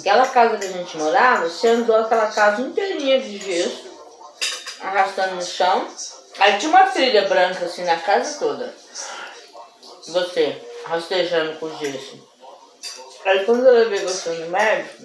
Aquela 0.00 0.26
casa 0.26 0.56
que 0.58 0.66
a 0.66 0.72
gente 0.72 0.96
morava, 0.96 1.48
você 1.48 1.68
andou 1.68 1.96
aquela 1.96 2.26
casa 2.26 2.62
inteirinha 2.62 3.20
de 3.20 3.38
gesso, 3.38 3.90
arrastando 4.80 5.36
no 5.36 5.42
chão. 5.42 5.88
Aí 6.38 6.58
tinha 6.58 6.70
uma 6.70 6.86
trilha 6.86 7.28
branca 7.28 7.64
assim 7.64 7.84
na 7.84 7.96
casa 7.96 8.38
toda. 8.38 8.74
Você, 10.08 10.60
rastejando 10.86 11.58
com 11.58 11.76
gesso. 11.78 12.28
Aí 13.24 13.44
quando 13.44 13.66
eu 13.66 13.72
levei 13.72 14.04
você 14.04 14.30
no 14.30 14.50
médico, 14.50 15.04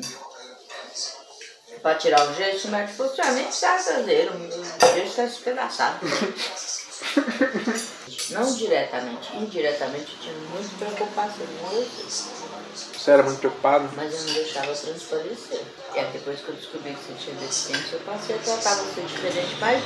pra 1.82 1.96
tirar 1.96 2.30
o 2.30 2.34
gesso, 2.34 2.68
o 2.68 2.72
médico 2.72 2.98
falou 2.98 3.12
assim, 3.14 3.22
ah, 3.22 3.32
nem 3.32 3.46
precisa 3.46 3.78
trazer, 3.78 4.30
o 4.30 4.96
gesso 4.96 5.16
tá 5.16 5.24
espedaçado. 5.24 6.00
Não 8.32 8.54
diretamente, 8.54 9.36
indiretamente 9.36 10.14
eu 10.14 10.20
tinha 10.20 10.34
muita 10.34 10.86
preocupação 10.86 11.48
com 11.48 11.68
você. 11.68 12.30
Você 12.76 13.12
era 13.12 13.24
muito 13.24 13.40
preocupado. 13.40 13.90
Mas 13.96 14.14
eu 14.14 14.20
não 14.26 14.34
deixava 14.34 14.74
transparecer. 14.74 15.62
E 15.96 16.00
aí 16.00 16.12
depois 16.12 16.40
que 16.40 16.50
eu 16.50 16.56
descobri 16.56 16.94
que 16.94 17.02
você 17.02 17.14
tinha 17.14 17.36
deficiência, 17.36 17.96
eu 17.96 18.00
passei 18.02 18.36
a 18.36 18.40
tratar 18.40 18.76
você 18.76 19.02
diferente, 19.02 19.56
mas 19.60 19.84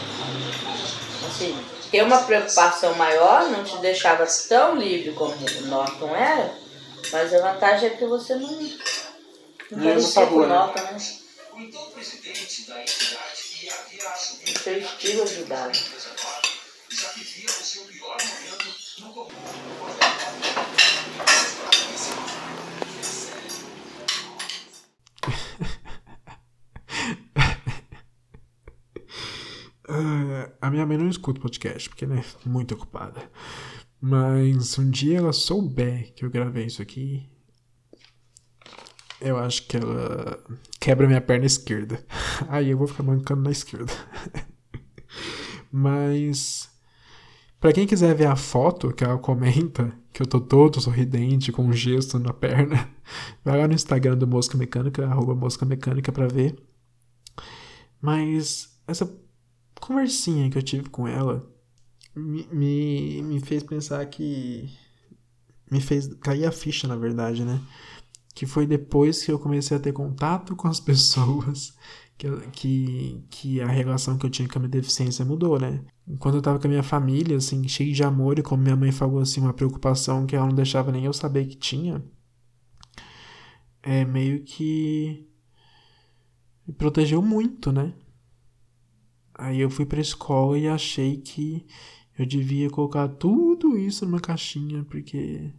assim, 1.28 1.66
ter 1.90 2.04
uma 2.04 2.22
preocupação 2.24 2.96
maior 2.96 3.50
não 3.50 3.64
te 3.64 3.78
deixava 3.78 4.26
tão 4.26 4.76
livre 4.76 5.14
como 5.14 5.34
o 5.34 5.62
Norton 5.68 6.16
era, 6.16 6.58
mas 7.12 7.34
a 7.34 7.54
vantagem 7.54 7.90
é 7.90 7.96
que 7.96 8.06
você 8.06 8.36
não, 8.36 8.52
não 8.52 8.70
Não 9.72 9.84
parecia 9.84 10.26
com 10.26 10.36
o 10.36 10.42
né? 10.42 10.48
Norton, 10.48 10.82
né? 10.82 10.98
O 14.46 14.60
seu 14.60 14.78
estilo 14.80 15.24
ajudava. 15.24 15.72
Ah, 29.96 30.50
a 30.60 30.72
minha 30.72 30.88
mãe 30.88 30.98
não 30.98 31.08
escuta 31.08 31.40
podcast, 31.40 31.88
porque 31.88 32.04
ela 32.04 32.20
é 32.20 32.24
muito 32.46 32.74
ocupada. 32.74 33.30
Mas 34.02 34.78
um 34.80 34.90
dia 34.90 35.20
ela 35.20 35.32
souber 35.32 36.12
que 36.16 36.26
eu 36.26 36.32
gravei 36.32 36.66
isso 36.66 36.82
aqui, 36.82 37.30
eu 39.22 39.38
acho 39.38 39.68
que 39.68 39.78
ela 39.78 40.44
quebra 40.80 41.08
minha 41.08 41.22
perna 41.22 41.46
esquerda. 41.46 42.04
Aí 42.50 42.72
eu 42.72 42.78
vou 42.78 42.88
ficar 42.88 43.04
mancando 43.04 43.44
na 43.44 43.52
esquerda. 43.52 43.94
Mas 45.72 46.70
pra 47.60 47.72
quem 47.72 47.86
quiser 47.86 48.16
ver 48.16 48.26
a 48.26 48.36
foto 48.36 48.92
que 48.92 49.04
ela 49.04 49.20
comenta, 49.20 49.94
que 50.12 50.24
eu 50.24 50.28
tô 50.28 50.42
todo 50.42 50.82
sorridente 50.82 51.52
com 51.52 51.66
um 51.66 51.74
gesto 51.74 52.18
na 52.18 52.34
perna, 52.34 52.90
vai 53.46 53.60
lá 53.60 53.68
no 53.68 53.76
Instagram 53.76 54.18
do 54.18 54.28
Mosca 54.28 54.58
Mecânica, 54.58 55.06
arroba 55.06 55.36
Mosca 55.36 55.68
Mecânica 55.68 56.12
pra 56.12 56.28
ver. 56.28 56.56
Mas 58.02 58.76
essa 58.88 59.06
conversinha 59.86 60.50
que 60.50 60.58
eu 60.58 60.64
tive 60.64 60.90
com 60.90 61.08
ela 61.08 61.46
me, 62.16 62.48
me, 62.52 63.22
me 63.22 63.40
fez 63.40 63.64
pensar 63.64 64.06
que. 64.06 64.70
Me 65.70 65.82
fez 65.82 66.08
cair 66.16 66.46
a 66.46 66.52
ficha, 66.52 66.88
na 66.88 66.96
verdade, 66.96 67.44
né? 67.44 67.60
Que 68.36 68.46
foi 68.46 68.68
depois 68.68 69.24
que 69.24 69.32
eu 69.32 69.40
comecei 69.40 69.76
a 69.76 69.80
ter 69.80 69.92
contato 69.92 70.56
com 70.56 70.68
as 70.68 70.80
pessoas 70.82 71.76
que, 72.18 72.30
que, 72.52 73.26
que 73.30 73.62
a 73.62 73.68
relação 73.68 74.18
que 74.18 74.26
eu 74.26 74.30
tinha 74.30 74.48
com 74.48 74.60
a 74.60 74.62
minha 74.62 74.70
deficiência 74.70 75.26
mudou, 75.26 75.60
né? 75.60 75.84
Quando 76.20 76.36
eu 76.36 76.42
tava 76.42 76.60
com 76.60 76.68
a 76.68 76.70
minha 76.70 76.84
família, 76.84 77.38
assim, 77.38 77.68
cheio 77.68 77.94
de 77.94 78.04
amor, 78.04 78.38
e 78.38 78.44
como 78.44 78.62
minha 78.62 78.76
mãe 78.76 78.92
falou, 78.92 79.20
assim, 79.20 79.42
uma 79.42 79.54
preocupação 79.54 80.26
que 80.26 80.36
ela 80.36 80.46
não 80.46 80.56
deixava 80.56 80.92
nem 80.92 81.06
eu 81.06 81.14
saber 81.14 81.46
que 81.48 81.56
tinha, 81.56 82.04
é 83.82 84.06
meio 84.06 84.44
que. 84.44 85.28
me 86.68 86.74
protegeu 86.74 87.22
muito, 87.22 87.72
né? 87.72 87.94
Aí 89.36 89.60
eu 89.60 89.70
fui 89.70 89.86
pra 89.86 90.00
escola 90.00 90.58
e 90.58 90.68
achei 90.68 91.18
que 91.18 91.66
eu 92.18 92.26
devia 92.26 92.70
colocar 92.70 93.08
tudo 93.08 93.78
isso 93.78 94.06
numa 94.06 94.20
caixinha, 94.20 94.84
porque. 94.84 95.52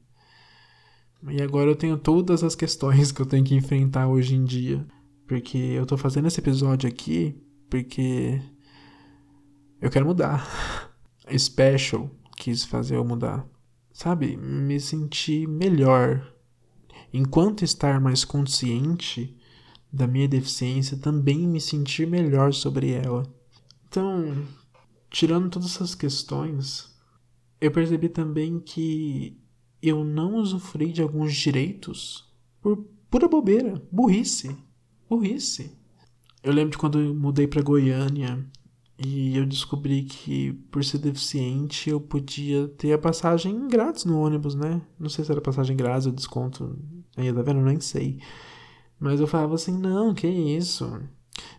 E 1.28 1.42
agora 1.42 1.70
eu 1.70 1.76
tenho 1.76 1.96
todas 1.96 2.44
as 2.44 2.54
questões 2.54 3.10
que 3.10 3.20
eu 3.20 3.26
tenho 3.26 3.44
que 3.44 3.54
enfrentar 3.54 4.08
hoje 4.08 4.34
em 4.34 4.44
dia. 4.44 4.86
Porque 5.26 5.56
eu 5.56 5.86
tô 5.86 5.96
fazendo 5.96 6.28
esse 6.28 6.40
episódio 6.40 6.88
aqui 6.88 7.34
porque. 7.68 8.40
Eu 9.80 9.90
quero 9.90 10.06
mudar. 10.06 10.46
Special 11.36 12.10
quis 12.36 12.64
fazer 12.64 12.96
eu 12.96 13.04
mudar. 13.04 13.46
Sabe? 13.92 14.36
Me 14.36 14.78
sentir 14.78 15.48
melhor. 15.48 16.32
Enquanto 17.12 17.64
estar 17.64 18.00
mais 18.00 18.24
consciente 18.24 19.36
da 19.92 20.06
minha 20.06 20.28
deficiência, 20.28 20.96
também 20.96 21.46
me 21.46 21.60
sentir 21.60 22.06
melhor 22.06 22.52
sobre 22.52 22.90
ela. 22.90 23.24
Então, 23.94 24.44
tirando 25.08 25.48
todas 25.48 25.76
essas 25.76 25.94
questões, 25.94 26.92
eu 27.60 27.70
percebi 27.70 28.08
também 28.08 28.58
que 28.58 29.40
eu 29.80 30.02
não 30.02 30.34
usufruí 30.34 30.90
de 30.90 31.00
alguns 31.00 31.32
direitos 31.32 32.28
por 32.60 32.76
pura 33.08 33.28
bobeira, 33.28 33.80
burrice, 33.92 34.56
burrice. 35.08 35.78
Eu 36.42 36.52
lembro 36.52 36.72
de 36.72 36.78
quando 36.78 36.98
eu 36.98 37.14
mudei 37.14 37.46
para 37.46 37.62
Goiânia 37.62 38.44
e 38.98 39.36
eu 39.36 39.46
descobri 39.46 40.02
que 40.02 40.54
por 40.72 40.84
ser 40.84 40.98
deficiente 40.98 41.88
eu 41.88 42.00
podia 42.00 42.66
ter 42.66 42.94
a 42.94 42.98
passagem 42.98 43.68
grátis 43.68 44.04
no 44.04 44.18
ônibus, 44.18 44.56
né? 44.56 44.82
Não 44.98 45.08
sei 45.08 45.24
se 45.24 45.30
era 45.30 45.40
passagem 45.40 45.76
grátis 45.76 46.06
ou 46.08 46.12
desconto, 46.12 46.76
aí 47.16 47.32
tá 47.32 47.42
vendo? 47.42 47.60
Eu 47.60 47.66
nem 47.66 47.78
sei. 47.78 48.18
Mas 48.98 49.20
eu 49.20 49.28
falava 49.28 49.54
assim, 49.54 49.78
não, 49.78 50.12
que 50.12 50.26
isso? 50.26 51.00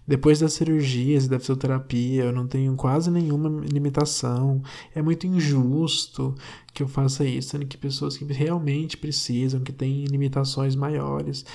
Depois 0.08 0.40
das 0.40 0.54
cirurgias 0.54 1.26
e 1.26 1.30
da 1.30 1.40
fisioterapia, 1.40 2.26
eu 2.26 2.32
não 2.32 2.48
tenho 2.48 2.76
quase 2.76 3.10
nenhuma 3.12 3.50
limitação. 3.66 4.62
É 4.94 5.02
muito 5.02 5.26
injusto 5.28 6.36
que 6.74 6.84
eu 6.84 6.88
faça 6.88 7.26
isso, 7.26 7.50
sendo 7.50 7.66
que 7.66 7.78
pessoas 7.78 8.18
que 8.18 8.26
realmente 8.26 8.98
precisam, 8.98 9.62
que 9.62 9.72
têm 9.74 10.06
limitações 10.06 10.76
maiores. 10.76 11.46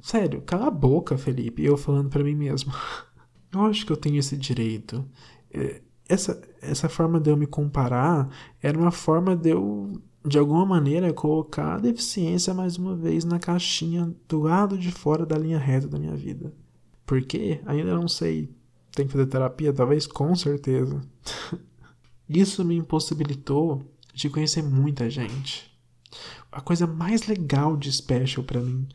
Sério, 0.00 0.42
cala 0.42 0.66
a 0.68 0.70
boca, 0.70 1.18
Felipe. 1.18 1.64
Eu 1.64 1.76
falando 1.76 2.08
pra 2.08 2.22
mim 2.24 2.34
mesmo. 2.34 2.72
Eu 3.52 3.62
acho 3.64 3.86
que 3.86 3.92
eu 3.92 3.96
tenho 3.96 4.18
esse 4.18 4.36
direito. 4.36 5.04
É, 5.52 5.80
Essa, 6.08 6.40
essa 6.60 6.88
forma 6.88 7.18
de 7.20 7.30
eu 7.30 7.36
me 7.36 7.46
comparar 7.46 8.28
era 8.62 8.78
uma 8.78 8.90
forma 8.90 9.34
de 9.36 9.50
eu, 9.50 10.00
de 10.26 10.38
alguma 10.38 10.66
maneira, 10.66 11.12
colocar 11.12 11.74
a 11.76 11.78
deficiência 11.78 12.52
mais 12.54 12.76
uma 12.76 12.94
vez 12.94 13.24
na 13.24 13.38
caixinha 13.38 14.14
do 14.28 14.40
lado 14.40 14.76
de 14.78 14.90
fora 14.92 15.24
da 15.24 15.38
linha 15.38 15.58
reta 15.58 15.88
da 15.88 15.98
minha 15.98 16.14
vida. 16.16 16.52
Por 17.06 17.22
quê? 17.24 17.60
Ainda 17.64 17.94
não 17.94 18.08
sei. 18.08 18.52
Tem 18.92 19.06
que 19.06 19.12
fazer 19.12 19.26
terapia? 19.26 19.72
Talvez, 19.72 20.06
com 20.06 20.34
certeza. 20.34 21.00
Isso 22.28 22.64
me 22.64 22.74
impossibilitou 22.74 23.82
de 24.12 24.28
conhecer 24.28 24.62
muita 24.62 25.08
gente. 25.08 25.72
A 26.50 26.60
coisa 26.60 26.86
mais 26.86 27.26
legal 27.26 27.76
de 27.76 27.92
Special 27.92 28.44
pra 28.44 28.60
mim 28.60 28.88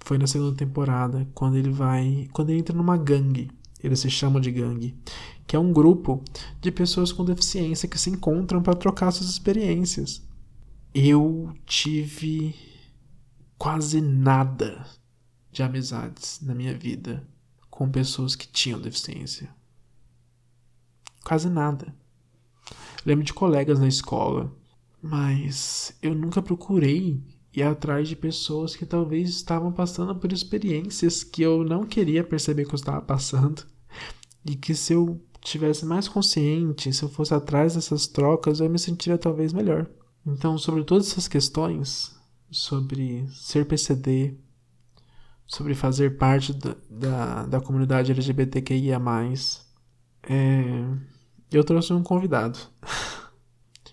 foi 0.00 0.16
na 0.16 0.26
segunda 0.26 0.56
temporada, 0.56 1.28
quando 1.34 1.56
ele 1.56 1.70
vai, 1.70 2.28
quando 2.32 2.50
ele 2.50 2.60
entra 2.60 2.74
numa 2.74 2.96
gangue. 2.96 3.50
Eles 3.82 4.00
se 4.00 4.10
chamam 4.10 4.40
de 4.40 4.50
gangue, 4.50 4.96
que 5.46 5.54
é 5.54 5.58
um 5.58 5.72
grupo 5.72 6.22
de 6.60 6.70
pessoas 6.70 7.12
com 7.12 7.24
deficiência 7.24 7.88
que 7.88 7.98
se 7.98 8.10
encontram 8.10 8.62
para 8.62 8.74
trocar 8.74 9.10
suas 9.10 9.28
experiências. 9.30 10.26
Eu 10.94 11.52
tive 11.66 12.54
quase 13.56 14.00
nada 14.00 14.86
de 15.52 15.62
amizades 15.62 16.40
na 16.42 16.54
minha 16.54 16.76
vida 16.76 17.26
com 17.78 17.88
pessoas 17.88 18.34
que 18.34 18.48
tinham 18.48 18.80
deficiência. 18.80 19.48
Quase 21.22 21.48
nada. 21.48 21.94
Lembro 23.06 23.24
de 23.24 23.32
colegas 23.32 23.78
na 23.78 23.86
escola, 23.86 24.52
mas 25.00 25.96
eu 26.02 26.12
nunca 26.12 26.42
procurei 26.42 27.22
ir 27.54 27.62
atrás 27.62 28.08
de 28.08 28.16
pessoas 28.16 28.74
que 28.74 28.84
talvez 28.84 29.30
estavam 29.30 29.70
passando 29.70 30.12
por 30.16 30.32
experiências 30.32 31.22
que 31.22 31.40
eu 31.40 31.62
não 31.62 31.86
queria 31.86 32.24
perceber 32.24 32.64
que 32.64 32.72
eu 32.72 32.74
estava 32.74 33.00
passando. 33.00 33.64
E 34.44 34.56
que 34.56 34.74
se 34.74 34.94
eu 34.94 35.24
tivesse 35.40 35.86
mais 35.86 36.08
consciente, 36.08 36.92
se 36.92 37.04
eu 37.04 37.08
fosse 37.08 37.32
atrás 37.32 37.76
dessas 37.76 38.08
trocas, 38.08 38.58
eu 38.58 38.68
me 38.68 38.80
sentiria 38.80 39.16
talvez 39.16 39.52
melhor. 39.52 39.88
Então, 40.26 40.58
sobre 40.58 40.82
todas 40.82 41.12
essas 41.12 41.28
questões, 41.28 42.12
sobre 42.50 43.28
ser 43.28 43.66
PCD, 43.66 44.36
sobre 45.48 45.74
fazer 45.74 46.18
parte 46.18 46.52
da, 46.52 46.76
da, 46.90 47.46
da 47.46 47.60
comunidade 47.60 48.12
LGBTQIA. 48.12 49.00
É, 50.28 50.84
eu 51.50 51.64
trouxe 51.64 51.94
um 51.94 52.02
convidado. 52.02 52.58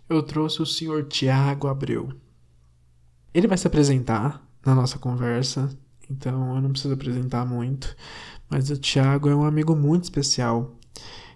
Eu 0.07 0.21
trouxe 0.21 0.61
o 0.61 0.67
senhor 0.67 1.05
Tiago 1.05 1.67
Abreu. 1.67 2.09
Ele 3.33 3.47
vai 3.47 3.57
se 3.57 3.65
apresentar 3.65 4.39
na 4.63 4.75
nossa 4.75 4.99
conversa, 4.99 5.75
então 6.07 6.55
eu 6.55 6.61
não 6.61 6.69
preciso 6.69 6.93
apresentar 6.93 7.43
muito. 7.43 7.95
Mas 8.47 8.69
o 8.69 8.77
Tiago 8.77 9.29
é 9.29 9.35
um 9.35 9.43
amigo 9.43 9.75
muito 9.75 10.03
especial. 10.03 10.77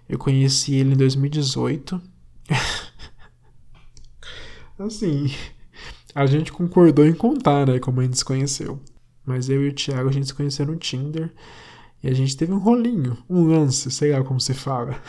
Eu 0.08 0.18
conheci 0.18 0.74
ele 0.74 0.94
em 0.94 0.96
2018. 0.96 2.00
assim, 4.78 5.34
a 6.14 6.24
gente 6.26 6.52
concordou 6.52 7.04
em 7.04 7.12
contar, 7.12 7.66
né, 7.66 7.80
como 7.80 8.00
a 8.00 8.04
gente 8.04 8.18
se 8.18 8.24
conheceu. 8.24 8.80
Mas 9.24 9.48
eu 9.48 9.64
e 9.64 9.68
o 9.68 9.74
Thiago 9.74 10.08
a 10.08 10.12
gente 10.12 10.26
se 10.26 10.34
conheceu 10.34 10.66
no 10.66 10.76
Tinder 10.76 11.32
e 12.02 12.08
a 12.08 12.14
gente 12.14 12.36
teve 12.36 12.52
um 12.52 12.58
rolinho, 12.58 13.16
um 13.28 13.44
lance, 13.44 13.90
sei 13.90 14.12
lá 14.12 14.24
como 14.24 14.40
se 14.40 14.54
fala. 14.54 15.00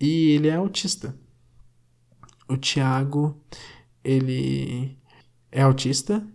e 0.00 0.30
ele 0.30 0.48
é 0.48 0.54
autista. 0.54 1.16
O 2.48 2.56
Thiago, 2.56 3.40
ele 4.02 4.98
é 5.50 5.62
autista 5.62 6.26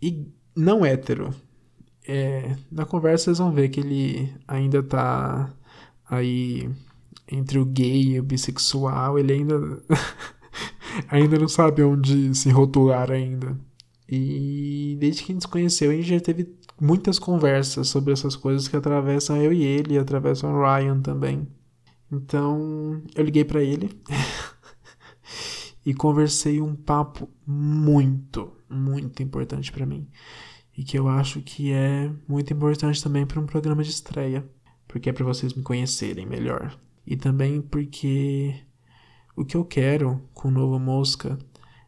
e 0.00 0.26
não 0.54 0.84
hétero. 0.84 1.34
É, 2.06 2.56
na 2.70 2.84
conversa 2.84 3.24
vocês 3.24 3.38
vão 3.38 3.50
ver 3.50 3.70
que 3.70 3.80
ele 3.80 4.34
ainda 4.46 4.82
tá 4.82 5.50
aí 6.04 6.70
entre 7.26 7.58
o 7.58 7.64
gay 7.64 8.02
e 8.02 8.20
o 8.20 8.22
bissexual, 8.22 9.18
ele 9.18 9.32
ainda 9.32 9.82
ainda 11.08 11.38
não 11.38 11.48
sabe 11.48 11.82
onde 11.82 12.34
se 12.34 12.50
rotular 12.50 13.10
ainda. 13.10 13.58
E 14.08 14.96
desde 15.00 15.22
que 15.22 15.32
a 15.32 15.34
gente 15.34 15.42
se 15.42 15.48
conheceu, 15.48 15.90
a 15.90 15.94
gente 15.94 16.08
já 16.08 16.20
teve 16.20 16.54
muitas 16.80 17.18
conversas 17.18 17.88
sobre 17.88 18.12
essas 18.12 18.36
coisas 18.36 18.68
que 18.68 18.76
atravessam 18.76 19.36
eu 19.36 19.52
e 19.52 19.62
ele, 19.62 19.94
e 19.94 19.98
atravessam 19.98 20.52
o 20.52 20.62
Ryan 20.62 21.00
também. 21.00 21.48
Então, 22.12 23.02
eu 23.14 23.24
liguei 23.24 23.44
para 23.44 23.62
ele 23.62 23.90
e 25.84 25.94
conversei 25.94 26.60
um 26.60 26.74
papo 26.74 27.28
muito, 27.46 28.52
muito 28.68 29.22
importante 29.22 29.72
para 29.72 29.86
mim. 29.86 30.08
E 30.76 30.84
que 30.84 30.98
eu 30.98 31.08
acho 31.08 31.40
que 31.40 31.72
é 31.72 32.12
muito 32.28 32.52
importante 32.52 33.02
também 33.02 33.24
para 33.26 33.40
um 33.40 33.46
programa 33.46 33.82
de 33.82 33.90
estreia, 33.90 34.46
porque 34.86 35.08
é 35.08 35.12
para 35.12 35.24
vocês 35.24 35.54
me 35.54 35.62
conhecerem 35.62 36.26
melhor. 36.26 36.78
E 37.06 37.16
também 37.16 37.60
porque 37.60 38.54
o 39.36 39.44
que 39.44 39.56
eu 39.56 39.64
quero 39.64 40.20
com 40.32 40.48
o 40.48 40.50
Novo 40.50 40.78
Mosca 40.78 41.38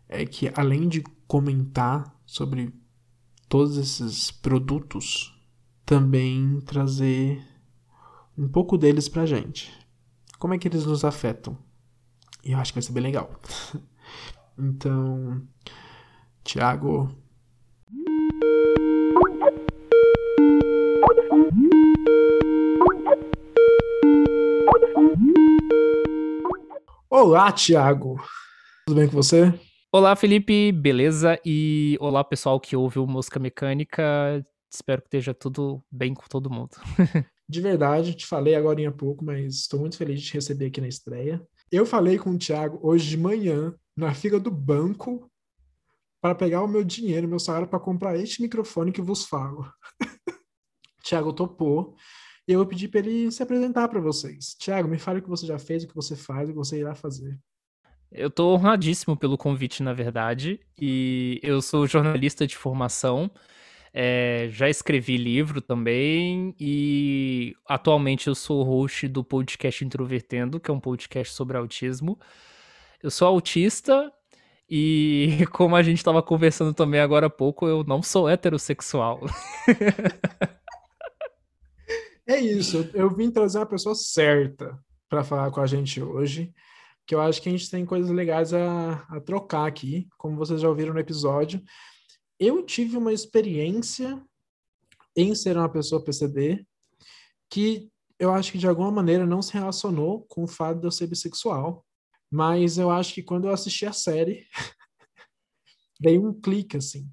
é 0.08 0.24
que, 0.24 0.50
além 0.54 0.88
de 0.88 1.02
comentar 1.26 2.14
sobre 2.24 2.72
todos 3.48 3.76
esses 3.76 4.30
produtos, 4.30 5.34
também 5.84 6.60
trazer 6.60 7.42
um 8.36 8.48
pouco 8.48 8.76
deles 8.76 9.08
pra 9.08 9.26
gente. 9.26 9.72
Como 10.38 10.54
é 10.54 10.58
que 10.58 10.68
eles 10.68 10.84
nos 10.84 11.04
afetam? 11.04 11.56
E 12.44 12.52
eu 12.52 12.58
acho 12.58 12.72
que 12.72 12.76
vai 12.76 12.82
ser 12.82 12.92
bem 12.92 13.02
legal. 13.02 13.30
então, 14.58 15.42
Tiago, 16.44 17.10
Olá, 27.08 27.50
Thiago. 27.50 28.22
Tudo 28.86 28.98
bem 28.98 29.08
com 29.08 29.16
você? 29.16 29.58
Olá, 29.98 30.14
Felipe, 30.14 30.72
beleza? 30.72 31.40
E 31.42 31.96
olá, 32.02 32.22
pessoal 32.22 32.60
que 32.60 32.76
ouve 32.76 32.98
o 32.98 33.06
Mosca 33.06 33.40
Mecânica. 33.40 34.46
Espero 34.70 35.00
que 35.00 35.06
esteja 35.06 35.32
tudo 35.32 35.82
bem 35.90 36.12
com 36.12 36.28
todo 36.28 36.50
mundo. 36.50 36.72
de 37.48 37.60
verdade, 37.62 38.12
te 38.12 38.26
falei 38.26 38.54
agora 38.54 38.86
há 38.86 38.92
pouco, 38.92 39.24
mas 39.24 39.54
estou 39.54 39.80
muito 39.80 39.96
feliz 39.96 40.20
de 40.20 40.26
te 40.26 40.34
receber 40.34 40.66
aqui 40.66 40.82
na 40.82 40.86
estreia. 40.86 41.42
Eu 41.72 41.86
falei 41.86 42.18
com 42.18 42.28
o 42.28 42.38
Thiago 42.38 42.78
hoje 42.86 43.08
de 43.08 43.16
manhã, 43.16 43.74
na 43.96 44.12
fila 44.12 44.38
do 44.38 44.50
banco, 44.50 45.32
para 46.20 46.34
pegar 46.34 46.62
o 46.62 46.68
meu 46.68 46.84
dinheiro, 46.84 47.26
meu 47.26 47.38
salário, 47.38 47.66
para 47.66 47.80
comprar 47.80 48.18
este 48.18 48.42
microfone 48.42 48.92
que 48.92 49.00
vos 49.00 49.24
falo. 49.24 49.64
Thiago 51.02 51.32
topou. 51.32 51.96
E 52.46 52.52
eu 52.52 52.58
vou 52.58 52.66
pedir 52.66 52.88
para 52.88 53.00
ele 53.00 53.32
se 53.32 53.42
apresentar 53.42 53.88
para 53.88 54.02
vocês. 54.02 54.54
Tiago, 54.58 54.88
me 54.88 54.98
fale 54.98 55.20
o 55.20 55.22
que 55.22 55.30
você 55.30 55.46
já 55.46 55.58
fez, 55.58 55.84
o 55.84 55.88
que 55.88 55.94
você 55.94 56.14
faz, 56.14 56.50
o 56.50 56.52
que 56.52 56.58
você 56.58 56.80
irá 56.80 56.94
fazer. 56.94 57.40
Eu 58.10 58.28
estou 58.28 58.54
honradíssimo 58.54 59.16
pelo 59.16 59.36
convite, 59.36 59.82
na 59.82 59.92
verdade, 59.92 60.60
e 60.80 61.40
eu 61.42 61.60
sou 61.60 61.86
jornalista 61.86 62.46
de 62.46 62.56
formação. 62.56 63.30
É, 63.92 64.48
já 64.50 64.68
escrevi 64.68 65.16
livro 65.16 65.60
também 65.60 66.54
e 66.60 67.54
atualmente 67.66 68.26
eu 68.28 68.34
sou 68.34 68.62
host 68.62 69.08
do 69.08 69.24
podcast 69.24 69.84
Introvertendo, 69.84 70.60
que 70.60 70.70
é 70.70 70.74
um 70.74 70.80
podcast 70.80 71.32
sobre 71.34 71.56
autismo. 71.56 72.18
Eu 73.02 73.10
sou 73.10 73.26
autista 73.26 74.12
e, 74.68 75.46
como 75.50 75.76
a 75.76 75.82
gente 75.82 75.98
estava 75.98 76.22
conversando 76.22 76.74
também 76.74 77.00
agora 77.00 77.26
há 77.26 77.30
pouco, 77.30 77.66
eu 77.66 77.84
não 77.84 78.02
sou 78.02 78.28
heterossexual. 78.28 79.20
É 82.28 82.40
isso, 82.40 82.90
eu 82.92 83.08
vim 83.08 83.30
trazer 83.30 83.58
uma 83.58 83.66
pessoa 83.66 83.94
certa 83.94 84.76
para 85.08 85.22
falar 85.22 85.48
com 85.52 85.60
a 85.60 85.66
gente 85.66 86.02
hoje, 86.02 86.52
que 87.06 87.14
eu 87.14 87.20
acho 87.20 87.40
que 87.40 87.48
a 87.48 87.52
gente 87.52 87.70
tem 87.70 87.86
coisas 87.86 88.10
legais 88.10 88.52
a, 88.52 88.94
a 89.08 89.20
trocar 89.20 89.66
aqui, 89.66 90.08
como 90.18 90.36
vocês 90.36 90.60
já 90.60 90.68
ouviram 90.68 90.92
no 90.92 91.00
episódio. 91.00 91.62
Eu 92.38 92.64
tive 92.64 92.96
uma 92.96 93.12
experiência 93.12 94.20
em 95.16 95.34
ser 95.34 95.56
uma 95.56 95.68
pessoa 95.68 96.02
PCD 96.02 96.66
que 97.48 97.88
eu 98.18 98.32
acho 98.32 98.50
que 98.50 98.58
de 98.58 98.66
alguma 98.66 98.90
maneira 98.90 99.26
não 99.26 99.40
se 99.40 99.52
relacionou 99.52 100.22
com 100.22 100.44
o 100.44 100.48
fato 100.48 100.80
de 100.80 100.86
eu 100.86 100.90
ser 100.90 101.06
bissexual, 101.06 101.84
mas 102.30 102.76
eu 102.76 102.90
acho 102.90 103.14
que 103.14 103.22
quando 103.22 103.46
eu 103.46 103.52
assisti 103.52 103.86
a 103.86 103.92
série, 103.92 104.46
veio 106.00 106.26
um 106.26 106.32
clique 106.32 106.76
assim, 106.76 107.08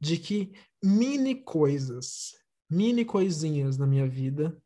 de 0.00 0.16
que 0.16 0.52
mini 0.82 1.34
coisas 1.34 2.32
mini 2.70 3.04
coisinhas 3.04 3.78
na 3.78 3.86
minha 3.86 4.06
vida, 4.06 4.56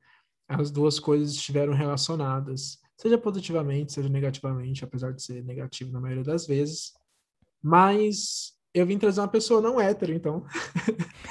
as 0.48 0.70
duas 0.70 0.98
coisas 0.98 1.32
estiveram 1.32 1.74
relacionadas, 1.74 2.78
seja 2.98 3.16
positivamente, 3.16 3.92
seja 3.92 4.08
negativamente, 4.08 4.84
apesar 4.84 5.12
de 5.12 5.22
ser 5.22 5.44
negativo 5.44 5.92
na 5.92 6.00
maioria 6.00 6.24
das 6.24 6.46
vezes. 6.46 6.92
Mas 7.62 8.54
eu 8.74 8.84
vim 8.84 8.98
trazer 8.98 9.20
uma 9.20 9.28
pessoa 9.28 9.60
não 9.60 9.80
hétero, 9.80 10.12
então, 10.12 10.44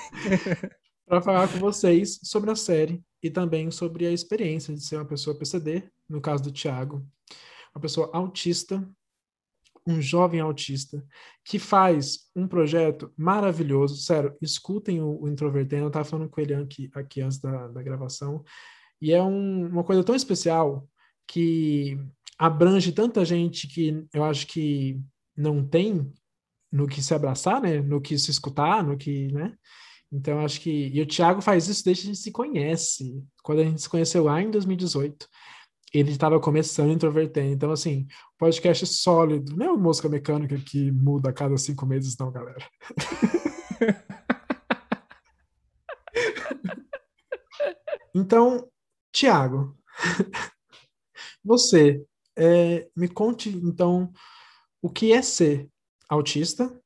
para 1.06 1.22
falar 1.22 1.52
com 1.52 1.60
vocês 1.60 2.20
sobre 2.24 2.50
a 2.50 2.56
série 2.56 3.04
e 3.22 3.30
também 3.30 3.70
sobre 3.70 4.08
a 4.08 4.12
experiência 4.12 4.74
de 4.74 4.82
ser 4.82 4.96
uma 4.96 5.06
pessoa 5.06 5.38
PCD, 5.38 5.84
no 6.10 6.22
caso 6.22 6.44
do 6.44 6.52
Thiago, 6.52 7.06
uma 7.76 7.82
pessoa 7.82 8.10
autista 8.14 8.84
um 9.88 10.02
jovem 10.02 10.42
autista 10.42 11.02
que 11.46 11.58
faz 11.58 12.30
um 12.36 12.46
projeto 12.46 13.12
maravilhoso. 13.16 13.96
Sério, 13.96 14.36
escutem 14.42 15.02
o, 15.02 15.22
o 15.22 15.30
Introvertendo, 15.30 15.84
eu 15.84 15.88
estava 15.88 16.04
falando 16.04 16.30
com 16.30 16.42
ele 16.42 16.54
aqui, 16.54 16.92
aqui 16.94 17.22
antes 17.22 17.40
da, 17.40 17.70
da 17.70 17.82
gravação, 17.82 18.44
e 19.02 19.14
é 19.14 19.24
um, 19.24 19.66
uma 19.68 19.86
coisa 19.86 20.04
tão 20.04 20.14
especial 20.14 20.86
que 21.28 21.98
abrange 22.38 22.92
tanta 22.92 23.26
gente 23.26 23.68
que 23.68 24.06
eu 24.14 24.24
acho 24.24 24.48
que 24.48 25.00
não 25.36 25.66
tem 25.66 26.12
no 26.72 26.88
que 26.88 27.02
se 27.02 27.14
abraçar, 27.14 27.62
né? 27.62 27.82
No 27.82 28.02
que 28.02 28.18
se 28.18 28.32
escutar, 28.32 28.84
no 28.84 28.98
que, 28.98 29.32
né? 29.32 29.56
Então 30.12 30.40
acho 30.40 30.62
que 30.62 30.88
e 30.88 31.02
o 31.02 31.06
Thiago 31.06 31.42
faz 31.42 31.68
isso 31.68 31.84
desde 31.84 32.04
que 32.04 32.10
a 32.10 32.14
gente 32.14 32.24
se 32.24 32.32
conhece, 32.32 33.24
quando 33.44 33.60
a 33.60 33.66
gente 33.66 33.82
se 33.82 33.90
conheceu 33.90 34.24
lá 34.24 34.42
em 34.42 34.50
2018 34.50 35.28
ele 35.94 36.12
estava 36.12 36.40
começando 36.40 36.92
introvertendo. 36.92 37.54
Então, 37.54 37.72
assim, 37.72 38.08
podcast 38.38 38.86
sólido. 38.86 39.56
Não 39.56 39.66
é 39.66 39.70
uma 39.70 39.82
música 39.82 40.10
mecânica 40.10 40.58
que 40.58 40.92
muda 40.92 41.30
a 41.30 41.34
cada 41.34 41.58
cinco 41.58 41.86
meses, 41.86 42.18
não, 42.18 42.30
galera. 42.32 42.68
então, 48.14 48.70
Tiago, 49.12 49.78
você 51.48 52.04
é, 52.38 52.88
me 52.96 53.08
conte, 53.08 53.50
então, 53.50 54.12
o 54.82 54.90
que 54.90 55.14
é 55.14 55.22
ser 55.22 55.68
autista 56.10 56.80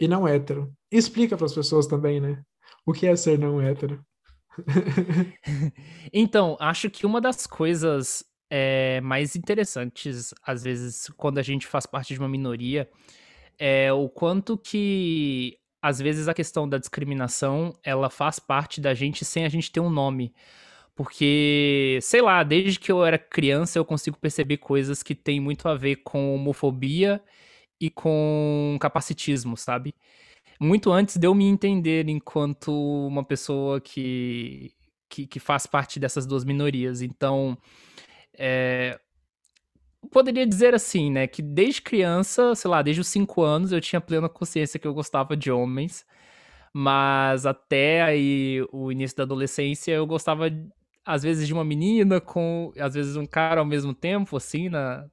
e 0.00 0.06
não 0.06 0.26
hétero. 0.28 0.72
explica 0.90 1.36
para 1.36 1.46
as 1.46 1.54
pessoas 1.54 1.86
também, 1.86 2.20
né? 2.20 2.42
O 2.84 2.92
que 2.92 3.06
é 3.06 3.16
ser 3.16 3.38
não 3.38 3.60
hétero. 3.60 4.04
então, 6.12 6.56
acho 6.60 6.90
que 6.90 7.06
uma 7.06 7.20
das 7.20 7.46
coisas 7.46 8.24
é, 8.50 9.00
mais 9.00 9.36
interessantes, 9.36 10.34
às 10.42 10.62
vezes, 10.62 11.08
quando 11.16 11.38
a 11.38 11.42
gente 11.42 11.66
faz 11.66 11.86
parte 11.86 12.14
de 12.14 12.20
uma 12.20 12.28
minoria, 12.28 12.88
é 13.58 13.92
o 13.92 14.08
quanto 14.08 14.56
que, 14.56 15.58
às 15.82 15.98
vezes, 15.98 16.28
a 16.28 16.34
questão 16.34 16.68
da 16.68 16.78
discriminação, 16.78 17.72
ela 17.82 18.10
faz 18.10 18.38
parte 18.38 18.80
da 18.80 18.94
gente 18.94 19.24
sem 19.24 19.44
a 19.44 19.48
gente 19.48 19.70
ter 19.70 19.80
um 19.80 19.90
nome. 19.90 20.34
Porque, 20.98 22.00
sei 22.02 22.20
lá, 22.20 22.42
desde 22.42 22.80
que 22.80 22.90
eu 22.90 23.04
era 23.04 23.16
criança 23.16 23.78
eu 23.78 23.84
consigo 23.84 24.18
perceber 24.18 24.58
coisas 24.58 25.02
que 25.02 25.14
têm 25.14 25.40
muito 25.40 25.68
a 25.68 25.76
ver 25.76 25.96
com 25.96 26.34
homofobia 26.34 27.22
e 27.80 27.88
com 27.88 28.76
capacitismo, 28.80 29.56
sabe? 29.56 29.94
muito 30.60 30.92
antes 30.92 31.16
de 31.16 31.26
eu 31.26 31.34
me 31.34 31.44
entender 31.46 32.08
enquanto 32.08 32.72
uma 33.06 33.24
pessoa 33.24 33.80
que, 33.80 34.72
que, 35.08 35.26
que 35.26 35.40
faz 35.40 35.66
parte 35.66 36.00
dessas 36.00 36.26
duas 36.26 36.44
minorias. 36.44 37.00
Então, 37.02 37.56
é, 38.36 38.98
poderia 40.10 40.46
dizer 40.46 40.74
assim, 40.74 41.10
né, 41.10 41.26
que 41.26 41.42
desde 41.42 41.82
criança, 41.82 42.54
sei 42.54 42.70
lá, 42.70 42.82
desde 42.82 43.00
os 43.00 43.08
cinco 43.08 43.42
anos, 43.42 43.72
eu 43.72 43.80
tinha 43.80 44.00
plena 44.00 44.28
consciência 44.28 44.80
que 44.80 44.86
eu 44.86 44.94
gostava 44.94 45.36
de 45.36 45.50
homens, 45.50 46.04
mas 46.72 47.46
até 47.46 48.02
aí 48.02 48.66
o 48.72 48.92
início 48.92 49.16
da 49.16 49.22
adolescência 49.24 49.92
eu 49.92 50.06
gostava 50.06 50.50
às 51.08 51.22
vezes 51.22 51.46
de 51.46 51.54
uma 51.54 51.64
menina 51.64 52.20
com 52.20 52.70
às 52.78 52.92
vezes 52.92 53.16
um 53.16 53.24
cara 53.24 53.60
ao 53.60 53.66
mesmo 53.66 53.94
tempo, 53.94 54.36
assim, 54.36 54.68
na, 54.68 55.06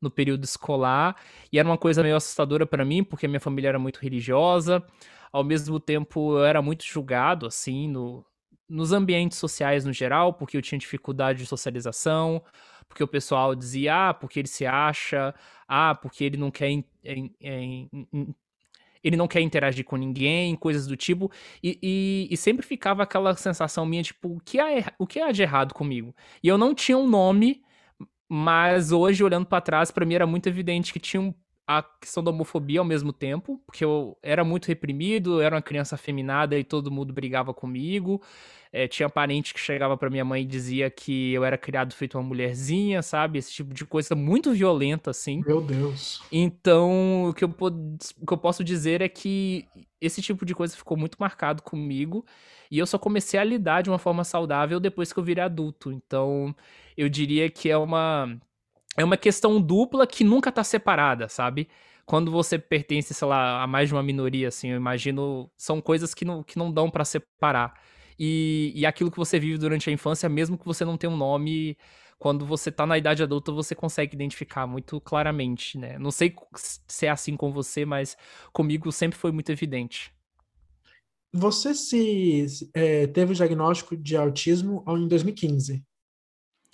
no 0.00 0.10
período 0.10 0.44
escolar, 0.44 1.14
e 1.52 1.58
era 1.58 1.68
uma 1.68 1.76
coisa 1.76 2.02
meio 2.02 2.16
assustadora 2.16 2.66
para 2.66 2.86
mim, 2.86 3.04
porque 3.04 3.28
minha 3.28 3.38
família 3.40 3.68
era 3.68 3.78
muito 3.78 3.98
religiosa, 4.00 4.82
ao 5.30 5.44
mesmo 5.44 5.78
tempo 5.78 6.38
eu 6.38 6.44
era 6.44 6.62
muito 6.62 6.84
julgado, 6.84 7.46
assim, 7.46 7.86
no, 7.86 8.24
nos 8.66 8.92
ambientes 8.92 9.36
sociais 9.36 9.84
no 9.84 9.92
geral, 9.92 10.32
porque 10.32 10.56
eu 10.56 10.62
tinha 10.62 10.78
dificuldade 10.78 11.40
de 11.40 11.46
socialização, 11.46 12.42
porque 12.88 13.04
o 13.04 13.08
pessoal 13.08 13.54
dizia, 13.54 14.08
ah, 14.08 14.14
porque 14.14 14.38
ele 14.40 14.48
se 14.48 14.64
acha, 14.64 15.34
ah, 15.68 15.94
porque 15.94 16.24
ele 16.24 16.38
não 16.38 16.50
quer. 16.50 16.82
Ele 19.02 19.16
não 19.16 19.28
quer 19.28 19.40
interagir 19.40 19.84
com 19.84 19.96
ninguém, 19.96 20.54
coisas 20.56 20.86
do 20.86 20.96
tipo, 20.96 21.30
e, 21.62 21.78
e, 21.82 22.28
e 22.30 22.36
sempre 22.36 22.64
ficava 22.64 23.02
aquela 23.02 23.34
sensação 23.36 23.84
minha, 23.84 24.02
tipo, 24.02 24.36
o 24.36 24.40
que, 24.40 24.58
há, 24.60 24.92
o 24.98 25.06
que 25.06 25.20
há 25.20 25.32
de 25.32 25.42
errado 25.42 25.74
comigo? 25.74 26.14
E 26.42 26.48
eu 26.48 26.56
não 26.58 26.74
tinha 26.74 26.96
um 26.96 27.08
nome, 27.08 27.62
mas 28.28 28.92
hoje, 28.92 29.22
olhando 29.24 29.46
para 29.46 29.60
trás, 29.60 29.90
para 29.90 30.06
mim 30.06 30.14
era 30.14 30.26
muito 30.26 30.48
evidente 30.48 30.92
que 30.92 31.00
tinha 31.00 31.20
um, 31.20 31.34
a 31.66 31.82
questão 31.82 32.22
da 32.22 32.30
homofobia 32.30 32.80
ao 32.80 32.84
mesmo 32.84 33.12
tempo, 33.12 33.60
porque 33.66 33.84
eu 33.84 34.16
era 34.22 34.44
muito 34.44 34.66
reprimido, 34.66 35.40
era 35.40 35.54
uma 35.56 35.62
criança 35.62 35.94
afeminada 35.94 36.58
e 36.58 36.64
todo 36.64 36.90
mundo 36.90 37.12
brigava 37.12 37.54
comigo. 37.54 38.20
É, 38.72 38.88
tinha 38.88 39.08
parente 39.08 39.52
que 39.52 39.60
chegava 39.60 39.96
para 39.96 40.08
minha 40.08 40.24
mãe 40.24 40.42
e 40.42 40.46
dizia 40.46 40.90
que 40.90 41.32
eu 41.32 41.44
era 41.44 41.58
criado 41.58 41.94
feito 41.94 42.16
uma 42.16 42.24
mulherzinha, 42.26 43.02
sabe? 43.02 43.38
Esse 43.38 43.52
tipo 43.52 43.74
de 43.74 43.84
coisa 43.84 44.14
muito 44.14 44.50
violenta, 44.52 45.10
assim. 45.10 45.42
Meu 45.46 45.60
Deus. 45.60 46.22
Então, 46.32 47.28
o 47.28 47.34
que 47.34 47.44
eu, 47.44 47.54
o 47.60 48.26
que 48.26 48.32
eu 48.32 48.38
posso 48.38 48.64
dizer 48.64 49.02
é 49.02 49.08
que 49.08 49.68
esse 50.00 50.22
tipo 50.22 50.46
de 50.46 50.54
coisa 50.54 50.76
ficou 50.76 50.96
muito 50.96 51.16
marcado 51.20 51.62
comigo. 51.62 52.24
E 52.70 52.78
eu 52.78 52.86
só 52.86 52.98
comecei 52.98 53.38
a 53.38 53.44
lidar 53.44 53.82
de 53.82 53.90
uma 53.90 53.98
forma 53.98 54.24
saudável 54.24 54.80
depois 54.80 55.12
que 55.12 55.18
eu 55.18 55.22
virei 55.22 55.44
adulto. 55.44 55.92
Então, 55.92 56.54
eu 56.96 57.08
diria 57.08 57.50
que 57.50 57.68
é 57.70 57.76
uma. 57.76 58.34
É 58.96 59.04
uma 59.04 59.16
questão 59.16 59.60
dupla 59.60 60.06
que 60.06 60.22
nunca 60.24 60.52
tá 60.52 60.62
separada, 60.62 61.28
sabe? 61.28 61.68
Quando 62.04 62.30
você 62.30 62.58
pertence, 62.58 63.14
sei 63.14 63.28
lá, 63.28 63.62
a 63.62 63.66
mais 63.66 63.88
de 63.88 63.94
uma 63.94 64.02
minoria, 64.02 64.48
assim, 64.48 64.70
eu 64.70 64.76
imagino. 64.76 65.50
São 65.56 65.80
coisas 65.80 66.14
que 66.14 66.24
não, 66.24 66.42
que 66.42 66.58
não 66.58 66.72
dão 66.72 66.90
para 66.90 67.04
separar 67.04 67.74
e, 68.18 68.72
e 68.74 68.86
aquilo 68.86 69.10
que 69.10 69.16
você 69.16 69.38
vive 69.38 69.58
durante 69.58 69.88
a 69.90 69.92
infância, 69.92 70.28
mesmo 70.28 70.58
que 70.58 70.64
você 70.64 70.84
não 70.84 70.96
tenha 70.96 71.12
um 71.12 71.16
nome, 71.16 71.76
quando 72.18 72.46
você 72.46 72.70
tá 72.70 72.86
na 72.86 72.98
idade 72.98 73.22
adulta, 73.22 73.50
você 73.50 73.74
consegue 73.74 74.14
identificar 74.14 74.66
muito 74.66 75.00
claramente, 75.00 75.76
né? 75.78 75.98
Não 75.98 76.10
sei 76.10 76.34
se 76.54 77.06
é 77.06 77.10
assim 77.10 77.36
com 77.36 77.52
você, 77.52 77.84
mas 77.84 78.16
comigo 78.52 78.92
sempre 78.92 79.18
foi 79.18 79.32
muito 79.32 79.50
evidente. 79.50 80.12
Você 81.32 81.74
se 81.74 82.70
é, 82.74 83.06
teve 83.06 83.32
o 83.32 83.34
diagnóstico 83.34 83.96
de 83.96 84.16
autismo 84.16 84.84
em 84.86 85.08
2015? 85.08 85.82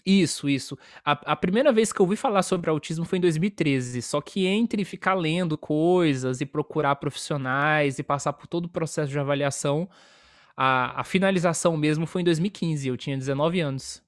Isso, 0.05 0.49
isso. 0.49 0.79
A, 1.05 1.13
a, 1.33 1.37
primeira 1.37 1.73
vez 1.73 1.93
que 1.93 2.01
eu 2.01 2.05
ouvi 2.05 2.17
falar 2.17 2.43
sobre 2.43 2.71
autismo 2.71 3.05
foi 3.05 3.19
em 3.19 3.21
2013. 3.21 4.01
Só 4.01 4.21
que 4.21 4.47
entre 4.47 4.85
ficar 4.85 5.15
lendo 5.15 5.59
coisas 5.59 6.41
e 6.41 6.47
procurar 6.47 6.97
profissionais 6.97 7.99
e 7.99 8.03
passar 8.03 8.33
por 8.33 8.47
todo 8.47 8.67
o 8.67 8.69
processo 8.69 9.11
de 9.11 9.19
avaliação, 9.19 9.89
a, 10.57 11.01
a 11.01 11.05
finalização 11.05 11.77
mesmo 11.77 12.07
foi 12.07 12.23
em 12.23 12.25
2015, 12.25 12.89
eu 12.89 12.97
tinha 12.97 13.17
19 13.17 13.61
anos. 13.61 14.03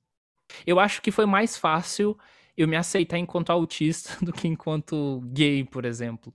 Eu 0.66 0.80
acho 0.80 1.02
que 1.02 1.10
foi 1.10 1.26
mais 1.26 1.56
fácil 1.56 2.18
eu 2.56 2.66
me 2.68 2.76
aceitar 2.76 3.18
enquanto 3.18 3.50
autista 3.50 4.16
do 4.24 4.32
que 4.32 4.48
enquanto 4.48 5.20
gay, 5.32 5.64
por 5.64 5.84
exemplo. 5.84 6.34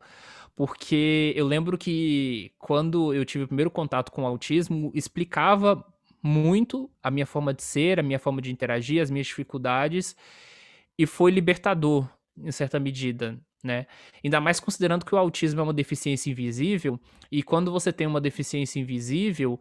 Porque 0.55 1.33
eu 1.35 1.45
lembro 1.45 1.77
que 1.77 2.51
quando 2.57 3.13
eu 3.13 3.25
tive 3.25 3.43
o 3.43 3.47
primeiro 3.47 3.69
contato 3.69 4.11
com 4.11 4.23
o 4.23 4.25
autismo, 4.25 4.91
explicava 4.95 5.83
muito 6.25 6.89
a 7.03 7.11
minha 7.11 7.25
forma 7.27 7.53
de 7.53 7.61
ser, 7.61 7.99
a 7.99 8.03
minha 8.03 8.17
forma 8.17 8.41
de 8.41 8.51
interagir, 8.51 8.99
as 8.99 9.11
minhas 9.11 9.27
dificuldades, 9.27 10.15
e 10.97 11.05
foi 11.05 11.29
libertador, 11.29 12.09
em 12.35 12.51
certa 12.51 12.79
medida, 12.79 13.39
né? 13.63 13.85
Ainda 14.23 14.41
mais 14.41 14.59
considerando 14.59 15.05
que 15.05 15.13
o 15.13 15.17
autismo 15.19 15.59
é 15.59 15.63
uma 15.63 15.73
deficiência 15.73 16.31
invisível, 16.31 16.99
e 17.31 17.43
quando 17.43 17.71
você 17.71 17.93
tem 17.93 18.07
uma 18.07 18.19
deficiência 18.19 18.79
invisível, 18.79 19.59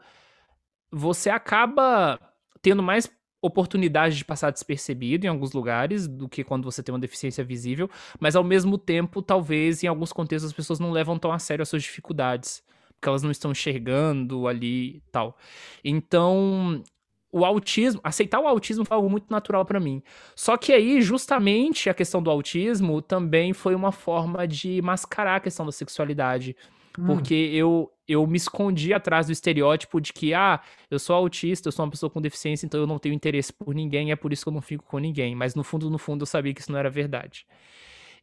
você 0.90 1.28
acaba 1.28 2.18
tendo 2.62 2.82
mais 2.82 3.10
oportunidade 3.42 4.16
de 4.16 4.24
passar 4.24 4.50
despercebido 4.50 5.26
em 5.26 5.28
alguns 5.28 5.52
lugares 5.52 6.08
do 6.08 6.30
que 6.30 6.42
quando 6.42 6.64
você 6.64 6.82
tem 6.82 6.94
uma 6.94 6.98
deficiência 6.98 7.44
visível, 7.44 7.90
mas 8.18 8.34
ao 8.36 8.42
mesmo 8.42 8.78
tempo, 8.78 9.20
talvez 9.20 9.84
em 9.84 9.86
alguns 9.86 10.14
contextos 10.14 10.50
as 10.50 10.56
pessoas 10.56 10.80
não 10.80 10.90
levam 10.90 11.18
tão 11.18 11.30
a 11.30 11.38
sério 11.38 11.62
as 11.62 11.68
suas 11.68 11.82
dificuldades, 11.82 12.62
porque 13.04 13.10
elas 13.10 13.22
não 13.22 13.30
estão 13.30 13.52
enxergando 13.52 14.48
ali 14.48 14.96
e 14.96 15.02
tal. 15.12 15.36
Então, 15.84 16.82
o 17.30 17.44
autismo, 17.44 18.00
aceitar 18.02 18.40
o 18.40 18.48
autismo 18.48 18.82
foi 18.84 18.96
algo 18.96 19.10
muito 19.10 19.26
natural 19.30 19.64
para 19.66 19.78
mim. 19.78 20.02
Só 20.34 20.56
que 20.56 20.72
aí, 20.72 21.02
justamente, 21.02 21.90
a 21.90 21.94
questão 21.94 22.22
do 22.22 22.30
autismo 22.30 23.02
também 23.02 23.52
foi 23.52 23.74
uma 23.74 23.92
forma 23.92 24.48
de 24.48 24.80
mascarar 24.80 25.36
a 25.36 25.40
questão 25.40 25.66
da 25.66 25.72
sexualidade. 25.72 26.56
Hum. 26.98 27.04
Porque 27.06 27.34
eu, 27.34 27.92
eu 28.08 28.26
me 28.26 28.38
escondi 28.38 28.94
atrás 28.94 29.26
do 29.26 29.32
estereótipo 29.32 30.00
de 30.00 30.10
que, 30.10 30.32
ah, 30.32 30.60
eu 30.90 30.98
sou 30.98 31.14
autista, 31.14 31.68
eu 31.68 31.72
sou 31.72 31.84
uma 31.84 31.90
pessoa 31.90 32.08
com 32.08 32.22
deficiência, 32.22 32.64
então 32.64 32.80
eu 32.80 32.86
não 32.86 32.98
tenho 32.98 33.14
interesse 33.14 33.52
por 33.52 33.74
ninguém, 33.74 34.12
é 34.12 34.16
por 34.16 34.32
isso 34.32 34.44
que 34.44 34.48
eu 34.48 34.54
não 34.54 34.62
fico 34.62 34.84
com 34.84 34.98
ninguém. 34.98 35.34
Mas 35.34 35.54
no 35.54 35.62
fundo, 35.62 35.90
no 35.90 35.98
fundo, 35.98 36.22
eu 36.22 36.26
sabia 36.26 36.54
que 36.54 36.62
isso 36.62 36.72
não 36.72 36.78
era 36.78 36.88
verdade. 36.88 37.44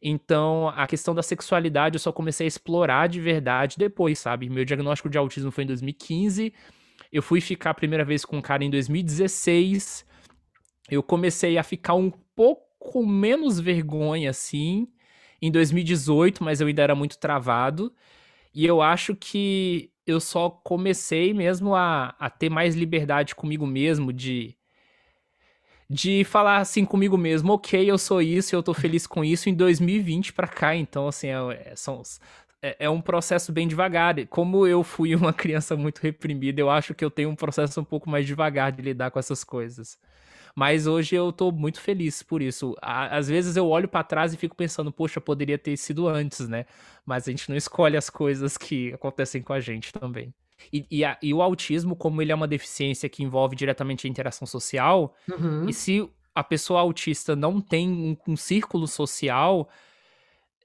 Então, 0.02 0.68
a 0.70 0.86
questão 0.88 1.14
da 1.14 1.22
sexualidade 1.22 1.94
eu 1.94 2.00
só 2.00 2.10
comecei 2.10 2.44
a 2.44 2.48
explorar 2.48 3.06
de 3.06 3.20
verdade 3.20 3.78
depois, 3.78 4.18
sabe? 4.18 4.50
Meu 4.50 4.64
diagnóstico 4.64 5.08
de 5.08 5.16
autismo 5.16 5.52
foi 5.52 5.62
em 5.62 5.68
2015. 5.68 6.52
Eu 7.12 7.22
fui 7.22 7.40
ficar 7.40 7.70
a 7.70 7.74
primeira 7.74 8.04
vez 8.04 8.24
com 8.24 8.38
um 8.38 8.42
cara 8.42 8.64
em 8.64 8.70
2016. 8.70 10.04
Eu 10.90 11.04
comecei 11.04 11.56
a 11.56 11.62
ficar 11.62 11.94
um 11.94 12.10
pouco 12.34 13.06
menos 13.06 13.60
vergonha, 13.60 14.30
assim, 14.30 14.88
em 15.40 15.52
2018, 15.52 16.42
mas 16.42 16.60
eu 16.60 16.66
ainda 16.66 16.82
era 16.82 16.94
muito 16.96 17.16
travado. 17.18 17.94
E 18.52 18.66
eu 18.66 18.82
acho 18.82 19.14
que 19.14 19.92
eu 20.04 20.18
só 20.18 20.50
comecei 20.50 21.32
mesmo 21.32 21.76
a, 21.76 22.16
a 22.18 22.28
ter 22.28 22.50
mais 22.50 22.74
liberdade 22.74 23.36
comigo 23.36 23.66
mesmo, 23.66 24.12
de, 24.12 24.56
de 25.88 26.24
falar 26.24 26.58
assim 26.58 26.84
comigo 26.84 27.16
mesmo, 27.18 27.52
ok, 27.52 27.90
eu 27.90 27.98
sou 27.98 28.22
isso, 28.22 28.54
eu 28.54 28.62
tô 28.62 28.72
feliz 28.74 29.06
com 29.06 29.24
isso 29.24 29.48
em 29.48 29.54
2020 29.54 30.32
para 30.32 30.48
cá. 30.48 30.74
Então, 30.74 31.08
assim, 31.08 31.28
é, 31.28 31.72
é, 31.72 31.76
são, 31.76 32.02
é, 32.62 32.76
é, 32.80 32.90
um 32.90 33.00
processo 33.00 33.52
bem 33.52 33.68
devagar. 33.68 34.14
Como 34.28 34.66
eu 34.66 34.82
fui 34.82 35.14
uma 35.16 35.32
criança 35.32 35.76
muito 35.76 36.00
reprimida, 36.00 36.60
eu 36.60 36.70
acho 36.70 36.94
que 36.94 37.04
eu 37.04 37.10
tenho 37.10 37.30
um 37.30 37.36
processo 37.36 37.80
um 37.80 37.84
pouco 37.84 38.08
mais 38.08 38.26
devagar 38.26 38.72
de 38.72 38.82
lidar 38.82 39.10
com 39.10 39.18
essas 39.18 39.44
coisas. 39.44 39.98
Mas 40.54 40.86
hoje 40.86 41.16
eu 41.16 41.32
tô 41.32 41.50
muito 41.50 41.80
feliz 41.80 42.22
por 42.22 42.42
isso. 42.42 42.76
Às 42.82 43.28
vezes 43.28 43.56
eu 43.56 43.66
olho 43.68 43.88
para 43.88 44.04
trás 44.04 44.34
e 44.34 44.36
fico 44.36 44.54
pensando, 44.54 44.92
poxa, 44.92 45.20
poderia 45.20 45.58
ter 45.58 45.76
sido 45.78 46.06
antes, 46.08 46.46
né? 46.46 46.66
Mas 47.06 47.26
a 47.26 47.30
gente 47.30 47.48
não 47.48 47.56
escolhe 47.56 47.96
as 47.96 48.10
coisas 48.10 48.58
que 48.58 48.92
acontecem 48.92 49.42
com 49.42 49.52
a 49.54 49.60
gente 49.60 49.92
também. 49.92 50.34
E, 50.72 50.86
e, 50.90 51.04
a, 51.04 51.16
e 51.22 51.32
o 51.32 51.40
autismo, 51.40 51.96
como 51.96 52.20
ele 52.20 52.32
é 52.32 52.34
uma 52.34 52.48
deficiência 52.48 53.08
que 53.08 53.22
envolve 53.22 53.56
diretamente 53.56 54.06
a 54.06 54.10
interação 54.10 54.46
social, 54.46 55.14
uhum. 55.30 55.68
e 55.68 55.72
se 55.72 56.08
a 56.34 56.42
pessoa 56.42 56.80
autista 56.80 57.36
não 57.36 57.60
tem 57.60 57.88
um, 57.88 58.16
um 58.32 58.36
círculo 58.36 58.86
social, 58.86 59.68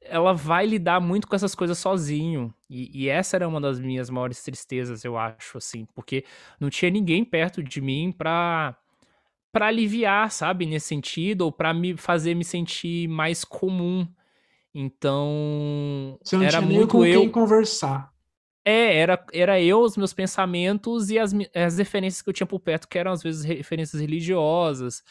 ela 0.02 0.34
vai 0.34 0.66
lidar 0.66 1.00
muito 1.00 1.28
com 1.28 1.36
essas 1.36 1.54
coisas 1.54 1.78
sozinho. 1.78 2.54
E, 2.70 3.04
e, 3.04 3.10
essa 3.10 3.36
era 3.36 3.48
uma 3.48 3.60
das 3.60 3.80
minhas 3.80 4.10
maiores 4.10 4.42
tristezas, 4.42 5.04
eu 5.04 5.18
acho, 5.18 5.58
assim, 5.58 5.86
porque 5.94 6.24
não 6.60 6.70
tinha 6.70 6.90
ninguém 6.90 7.24
perto 7.24 7.64
de 7.64 7.82
mim 7.82 8.12
pra 8.12 8.76
para 9.50 9.68
aliviar, 9.68 10.30
sabe, 10.30 10.68
nesse 10.68 10.88
sentido, 10.88 11.42
ou 11.42 11.52
para 11.52 11.74
me 11.74 11.98
fazer 11.98 12.36
me 12.36 12.44
sentir 12.44 13.08
mais 13.08 13.44
comum. 13.44 14.08
Então, 14.74 16.20
Você 16.22 16.38
não 16.38 16.44
era 16.44 16.60
tinha 16.60 16.70
muito 16.70 16.92
com 16.92 17.04
eu 17.04 17.22
quem 17.22 17.30
conversar. 17.30 18.14
É, 18.70 18.98
era, 18.98 19.26
era 19.32 19.62
eu, 19.62 19.80
os 19.80 19.96
meus 19.96 20.14
pensamentos 20.14 21.10
e 21.10 21.18
as, 21.18 21.34
as 21.56 21.78
referências 21.78 22.22
que 22.22 22.30
eu 22.30 22.34
tinha 22.34 22.48
por 22.48 22.60
perto, 22.60 22.88
que 22.88 22.98
eram 22.98 23.12
às 23.12 23.24
vezes 23.24 23.46
referências 23.46 24.02
religiosas, 24.02 25.04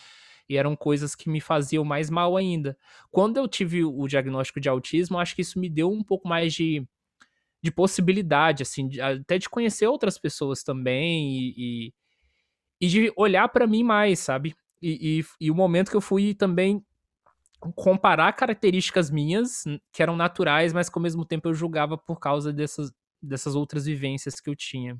e 0.48 0.56
eram 0.56 0.76
coisas 0.76 1.14
que 1.14 1.30
me 1.30 1.40
faziam 1.40 1.84
mais 1.84 2.10
mal 2.10 2.36
ainda. 2.36 2.76
Quando 3.10 3.38
eu 3.38 3.48
tive 3.48 3.84
o 3.84 4.06
diagnóstico 4.06 4.60
de 4.60 4.68
autismo, 4.68 5.18
acho 5.18 5.34
que 5.34 5.42
isso 5.42 5.58
me 5.58 5.70
deu 5.70 5.90
um 5.90 6.02
pouco 6.04 6.28
mais 6.28 6.52
de, 6.52 6.86
de 7.62 7.70
possibilidade, 7.70 8.62
assim, 8.62 8.88
de, 8.88 9.00
até 9.00 9.38
de 9.38 9.48
conhecer 9.48 9.86
outras 9.86 10.18
pessoas 10.18 10.62
também 10.62 11.30
e, 11.30 11.54
e 11.56 11.94
e 12.80 12.86
de 12.88 13.12
olhar 13.16 13.48
para 13.48 13.66
mim 13.66 13.82
mais, 13.82 14.18
sabe? 14.18 14.54
E, 14.80 15.20
e, 15.20 15.46
e, 15.46 15.50
o 15.50 15.54
momento 15.54 15.90
que 15.90 15.96
eu 15.96 16.00
fui 16.00 16.34
também 16.34 16.84
comparar 17.74 18.32
características 18.34 19.10
minhas, 19.10 19.64
que 19.92 20.02
eram 20.02 20.14
naturais, 20.14 20.72
mas 20.72 20.88
que 20.88 20.98
ao 20.98 21.02
mesmo 21.02 21.24
tempo 21.24 21.48
eu 21.48 21.54
julgava 21.54 21.96
por 21.96 22.20
causa 22.20 22.52
dessas, 22.52 22.92
dessas 23.26 23.54
outras 23.56 23.86
vivências 23.86 24.40
que 24.40 24.50
eu 24.50 24.56
tinha. 24.56 24.98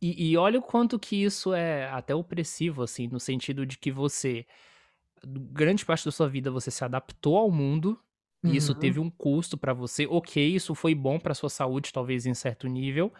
E, 0.00 0.30
e 0.32 0.36
olha 0.36 0.58
o 0.58 0.62
quanto 0.62 0.98
que 0.98 1.16
isso 1.16 1.54
é 1.54 1.88
até 1.90 2.14
opressivo, 2.14 2.82
assim, 2.82 3.08
no 3.08 3.18
sentido 3.18 3.64
de 3.64 3.78
que 3.78 3.90
você, 3.90 4.46
grande 5.26 5.84
parte 5.84 6.04
da 6.04 6.12
sua 6.12 6.28
vida, 6.28 6.50
você 6.50 6.70
se 6.70 6.84
adaptou 6.84 7.36
ao 7.38 7.50
mundo, 7.50 8.00
e 8.44 8.56
isso 8.56 8.74
Uhum. 8.74 8.76
teve 8.76 9.00
um 9.00 9.10
custo 9.10 9.58
pra 9.58 9.74
você. 9.74 10.06
Ok, 10.06 10.46
isso 10.54 10.74
foi 10.74 10.94
bom 10.94 11.18
pra 11.18 11.34
sua 11.34 11.50
saúde, 11.50 11.92
talvez 11.92 12.26
em 12.26 12.34
certo 12.34 12.68
nível. 12.68 13.12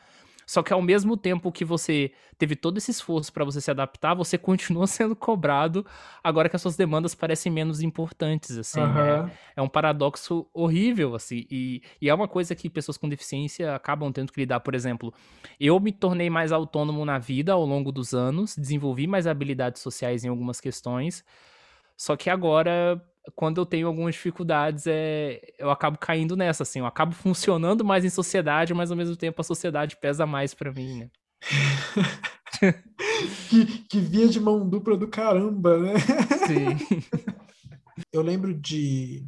Só 0.47 0.63
que 0.63 0.73
ao 0.73 0.81
mesmo 0.81 1.17
tempo 1.17 1.51
que 1.51 1.65
você 1.65 2.13
teve 2.39 2.55
todo 2.55 2.79
esse 2.79 2.93
esforço 2.93 3.33
pra 3.33 3.45
você 3.45 3.61
se 3.61 3.69
adaptar, 3.69 4.15
você 4.15 4.39
continua 4.39 4.87
sendo 4.87 5.17
cobrado 5.17 5.85
agora 6.23 6.49
que 6.49 6.55
as 6.55 6.63
suas 6.63 6.77
demandas 6.77 7.17
parecem 7.17 7.51
menos 7.51 7.83
importantes, 7.83 8.57
assim. 8.57 8.81
Aham. 8.81 9.29
É, 9.55 9.61
é 9.61 9.63
um 9.63 9.69
paradoxo 9.69 10.47
horrível, 10.55 11.17
assim. 11.17 11.45
E, 11.51 11.83
e 12.01 12.09
é 12.09 12.15
uma 12.15 12.29
coisa 12.29 12.55
que 12.55 12.71
pessoas 12.71 12.97
com 12.97 13.09
deficiência 13.09 13.75
acabam 13.75 14.13
tendo 14.13 14.33
que 14.33 14.41
lidar. 14.41 14.61
Por 14.61 14.75
exemplo, 14.75 15.13
eu 15.59 15.81
me 15.81 15.91
tornei 15.91 16.31
mais 16.31 16.53
autônomo 16.53 17.05
na 17.05 17.19
vida 17.19 17.53
ao 17.53 17.67
longo 17.67 17.91
dos 17.91 18.15
anos, 18.15 18.55
desenvolvi 18.57 19.09
mais 19.09 19.27
habilidades 19.27 19.83
sociais 19.83 20.25
em 20.25 20.29
algumas 20.29 20.61
questões. 20.61 21.25
Só 21.97 22.15
que 22.15 22.31
agora, 22.31 23.03
quando 23.35 23.61
eu 23.61 23.67
tenho 23.67 23.87
algumas 23.87 24.15
dificuldades, 24.15 24.87
é, 24.87 25.41
eu 25.59 25.71
acabo 25.71 25.99
caindo 25.99 26.37
nessa, 26.37 26.63
assim. 26.63 26.79
Eu 26.79 26.87
acabo 26.87 27.13
funcionando 27.13 27.85
mais 27.85 28.05
em 28.05 28.11
sociedade, 28.11 28.75
mas 28.75 28.91
ao 28.91 28.97
mesmo 28.97 29.17
tempo 29.17 29.41
a 29.41 29.45
sociedade 29.45 29.97
pesa 30.01 30.27
mais 30.27 30.55
pra 30.55 30.73
mim, 30.73 31.01
né? 31.01 31.11
que, 33.49 33.67
que 33.89 34.01
via 34.01 34.29
de 34.29 34.41
mão 34.41 34.69
dupla 34.69 34.97
do 34.97 35.09
caramba, 35.09 35.79
né? 35.79 35.95
Sim. 36.47 37.03
Eu 38.13 38.23
lembro 38.23 38.53
de 38.53 39.27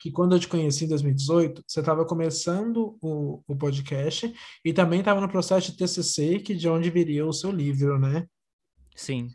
que 0.00 0.10
quando 0.10 0.34
eu 0.34 0.40
te 0.40 0.48
conheci 0.48 0.84
em 0.84 0.88
2018, 0.88 1.62
você 1.66 1.80
estava 1.80 2.06
começando 2.06 2.96
o, 3.02 3.42
o 3.46 3.56
podcast 3.56 4.32
e 4.64 4.72
também 4.72 5.00
estava 5.00 5.20
no 5.20 5.28
processo 5.28 5.70
de 5.70 5.76
TCC, 5.76 6.38
que 6.40 6.54
de 6.54 6.68
onde 6.68 6.90
viria 6.90 7.24
o 7.24 7.32
seu 7.32 7.50
livro, 7.50 7.98
né? 7.98 8.26
Sim. 8.96 9.28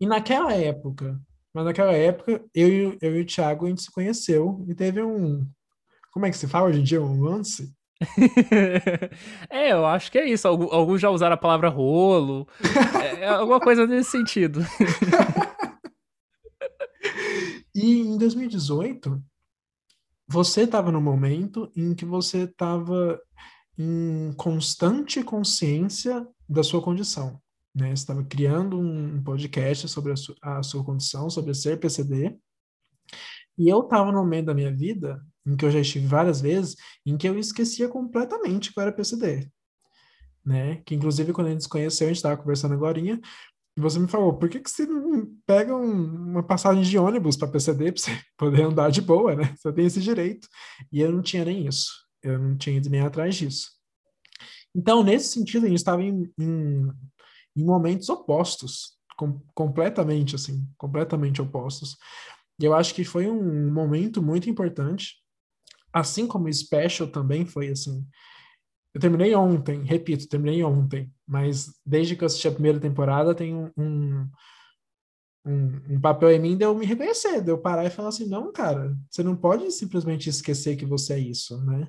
E 0.00 0.06
naquela 0.06 0.52
época, 0.52 1.20
mas 1.58 1.64
naquela 1.66 1.92
época, 1.92 2.40
eu, 2.54 2.68
e 2.68 2.86
o- 2.86 2.98
eu 3.02 3.16
e 3.16 3.20
o 3.22 3.26
Thiago, 3.26 3.66
a 3.66 3.68
gente 3.68 3.82
se 3.82 3.90
conheceu 3.90 4.64
e 4.68 4.74
teve 4.74 5.02
um. 5.02 5.44
Como 6.12 6.24
é 6.26 6.30
que 6.30 6.36
se 6.38 6.46
fala 6.48 6.68
hoje 6.68 6.80
em 6.80 6.84
dia? 6.84 7.02
Um 7.02 7.20
lance? 7.22 7.72
é, 9.50 9.72
eu 9.72 9.84
acho 9.84 10.10
que 10.12 10.18
é 10.18 10.28
isso. 10.28 10.46
Algu- 10.46 10.70
Alguns 10.70 11.00
já 11.00 11.10
usaram 11.10 11.34
a 11.34 11.38
palavra 11.38 11.68
rolo. 11.68 12.46
É, 13.02 13.24
é 13.24 13.28
alguma 13.28 13.58
coisa 13.60 13.86
nesse 13.86 14.10
sentido. 14.10 14.60
E 17.74 18.00
em 18.00 18.18
2018, 18.18 19.22
você 20.26 20.62
estava 20.62 20.90
no 20.90 21.00
momento 21.00 21.70
em 21.76 21.94
que 21.94 22.04
você 22.04 22.38
estava 22.44 23.20
em 23.78 24.32
constante 24.36 25.22
consciência 25.22 26.26
da 26.48 26.62
sua 26.62 26.82
condição, 26.82 27.40
né? 27.74 27.92
Estava 27.92 28.24
criando 28.24 28.78
um 28.78 29.22
podcast 29.22 29.88
sobre 29.88 30.12
a, 30.12 30.16
su- 30.16 30.36
a 30.42 30.62
sua 30.62 30.84
condição, 30.84 31.28
sobre 31.30 31.54
ser 31.54 31.78
PCD. 31.78 32.36
E 33.56 33.68
eu 33.68 33.80
estava 33.80 34.10
no 34.12 34.18
momento 34.18 34.46
da 34.46 34.54
minha 34.54 34.74
vida, 34.74 35.20
em 35.46 35.56
que 35.56 35.64
eu 35.64 35.70
já 35.70 35.80
estive 35.80 36.06
várias 36.06 36.40
vezes, 36.40 36.76
em 37.04 37.16
que 37.16 37.28
eu 37.28 37.38
esquecia 37.38 37.88
completamente 37.88 38.72
que 38.72 38.78
eu 38.78 38.82
era 38.82 38.92
PCD, 38.92 39.50
né? 40.44 40.76
Que 40.86 40.94
inclusive 40.94 41.32
quando 41.32 41.48
a 41.48 41.50
gente 41.50 41.62
se 41.64 41.68
conheceu, 41.68 42.06
a 42.06 42.10
gente 42.10 42.16
estava 42.18 42.36
conversando 42.36 42.74
agorinha, 42.74 43.20
e 43.76 43.80
você 43.80 43.98
me 43.98 44.08
falou, 44.08 44.36
por 44.36 44.48
que 44.48 44.58
que 44.60 44.68
você 44.70 44.86
não 44.86 45.26
pega 45.46 45.74
um- 45.74 46.30
uma 46.30 46.42
passagem 46.42 46.82
de 46.82 46.98
ônibus 46.98 47.36
para 47.36 47.46
PCD 47.48 47.92
para 47.92 48.00
você 48.02 48.10
poder 48.36 48.62
andar 48.62 48.90
de 48.90 49.00
boa, 49.00 49.36
né? 49.36 49.54
Você 49.56 49.72
tem 49.72 49.86
esse 49.86 50.00
direito. 50.00 50.48
E 50.92 51.00
eu 51.00 51.12
não 51.12 51.22
tinha 51.22 51.44
nem 51.44 51.66
isso. 51.66 51.88
Eu 52.22 52.38
não 52.38 52.56
tinha 52.56 52.76
ido 52.76 52.90
nem 52.90 53.00
atrás 53.00 53.36
disso. 53.36 53.70
Então, 54.74 55.02
nesse 55.04 55.28
sentido, 55.32 55.66
a 55.66 55.68
gente 55.68 55.78
estava 55.78 56.02
em, 56.02 56.28
em, 56.38 56.88
em 57.60 57.64
momentos 57.64 58.08
opostos, 58.08 58.96
com, 59.16 59.40
completamente 59.54 60.34
assim, 60.36 60.66
completamente 60.78 61.42
opostos. 61.42 61.96
E 62.60 62.64
eu 62.64 62.74
acho 62.74 62.94
que 62.94 63.04
foi 63.04 63.28
um 63.28 63.72
momento 63.72 64.22
muito 64.22 64.50
importante, 64.50 65.16
assim 65.92 66.26
como 66.26 66.48
o 66.48 66.52
Special 66.54 67.08
também 67.10 67.46
foi 67.46 67.68
assim. 67.70 68.06
Eu 68.94 69.00
terminei 69.00 69.34
ontem, 69.34 69.82
repito, 69.84 70.28
terminei 70.28 70.62
ontem, 70.64 71.12
mas 71.26 71.72
desde 71.86 72.16
que 72.16 72.24
eu 72.24 72.26
assisti 72.26 72.48
a 72.48 72.52
primeira 72.52 72.80
temporada 72.80 73.34
tem 73.34 73.54
um, 73.54 73.70
um, 73.76 74.28
um, 75.44 75.94
um 75.96 76.00
papel 76.00 76.30
em 76.32 76.38
mim 76.40 76.56
de 76.56 76.64
eu 76.64 76.74
me 76.74 76.84
reconhecer, 76.86 77.40
de 77.42 77.50
eu 77.50 77.58
parar 77.58 77.84
e 77.86 77.90
falar 77.90 78.08
assim, 78.08 78.26
não, 78.26 78.52
cara, 78.52 78.96
você 79.10 79.22
não 79.22 79.36
pode 79.36 79.70
simplesmente 79.72 80.28
esquecer 80.28 80.76
que 80.76 80.84
você 80.86 81.14
é 81.14 81.18
isso, 81.18 81.62
né? 81.64 81.88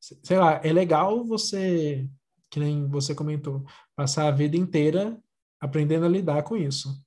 Se- 0.00 0.18
Sei 0.24 0.38
lá, 0.38 0.60
é 0.64 0.72
legal 0.72 1.24
você, 1.26 2.08
que 2.50 2.60
nem 2.60 2.88
você 2.88 3.14
comentou, 3.14 3.64
passar 3.98 4.28
a 4.28 4.30
vida 4.30 4.56
inteira 4.56 5.20
aprendendo 5.60 6.06
a 6.06 6.08
lidar 6.08 6.44
com 6.44 6.56
isso. 6.56 7.04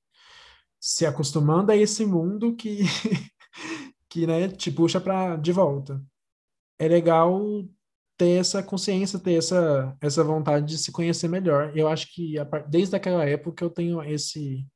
Se 0.78 1.06
acostumando 1.06 1.72
a 1.72 1.76
esse 1.76 2.04
mundo 2.04 2.54
que, 2.54 2.80
que 4.10 4.26
né, 4.26 4.48
te 4.48 4.70
puxa 4.70 5.00
para 5.00 5.36
de 5.36 5.52
volta. 5.52 6.04
É 6.78 6.86
legal 6.86 7.66
ter 8.18 8.38
essa 8.38 8.62
consciência, 8.62 9.18
ter 9.18 9.38
essa, 9.38 9.96
essa 10.02 10.22
vontade 10.22 10.66
de 10.66 10.76
se 10.76 10.92
conhecer 10.92 11.28
melhor. 11.28 11.74
Eu 11.74 11.88
acho 11.88 12.12
que 12.12 12.38
a 12.38 12.44
desde 12.68 12.94
aquela 12.94 13.24
época 13.24 13.64
eu 13.64 13.70
tenho 13.70 14.02
esse, 14.02 14.66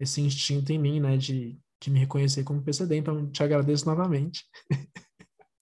esse 0.00 0.22
instinto 0.22 0.72
em 0.72 0.78
mim, 0.78 1.00
né, 1.00 1.18
de, 1.18 1.60
de 1.82 1.90
me 1.90 1.98
reconhecer 1.98 2.44
como 2.44 2.62
PCD, 2.62 2.96
então 2.96 3.30
te 3.30 3.42
agradeço 3.42 3.84
novamente. 3.84 4.42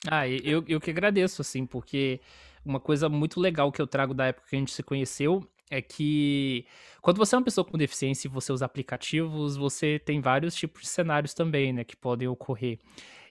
Ah, 0.08 0.28
eu, 0.28 0.62
eu 0.68 0.80
que 0.80 0.90
agradeço, 0.90 1.42
assim, 1.42 1.66
porque 1.66 2.20
uma 2.64 2.78
coisa 2.78 3.08
muito 3.08 3.40
legal 3.40 3.72
que 3.72 3.82
eu 3.82 3.88
trago 3.88 4.14
da 4.14 4.26
época 4.26 4.46
que 4.48 4.54
a 4.54 4.58
gente 4.60 4.70
se 4.70 4.80
conheceu 4.80 5.42
é 5.70 5.82
que 5.82 6.64
quando 7.02 7.18
você 7.18 7.34
é 7.34 7.38
uma 7.38 7.44
pessoa 7.44 7.64
com 7.64 7.76
deficiência 7.76 8.28
e 8.28 8.30
você 8.30 8.52
usa 8.52 8.64
aplicativos, 8.64 9.56
você 9.56 9.98
tem 9.98 10.20
vários 10.20 10.54
tipos 10.54 10.82
de 10.82 10.88
cenários 10.88 11.34
também, 11.34 11.72
né, 11.72 11.84
que 11.84 11.96
podem 11.96 12.28
ocorrer. 12.28 12.78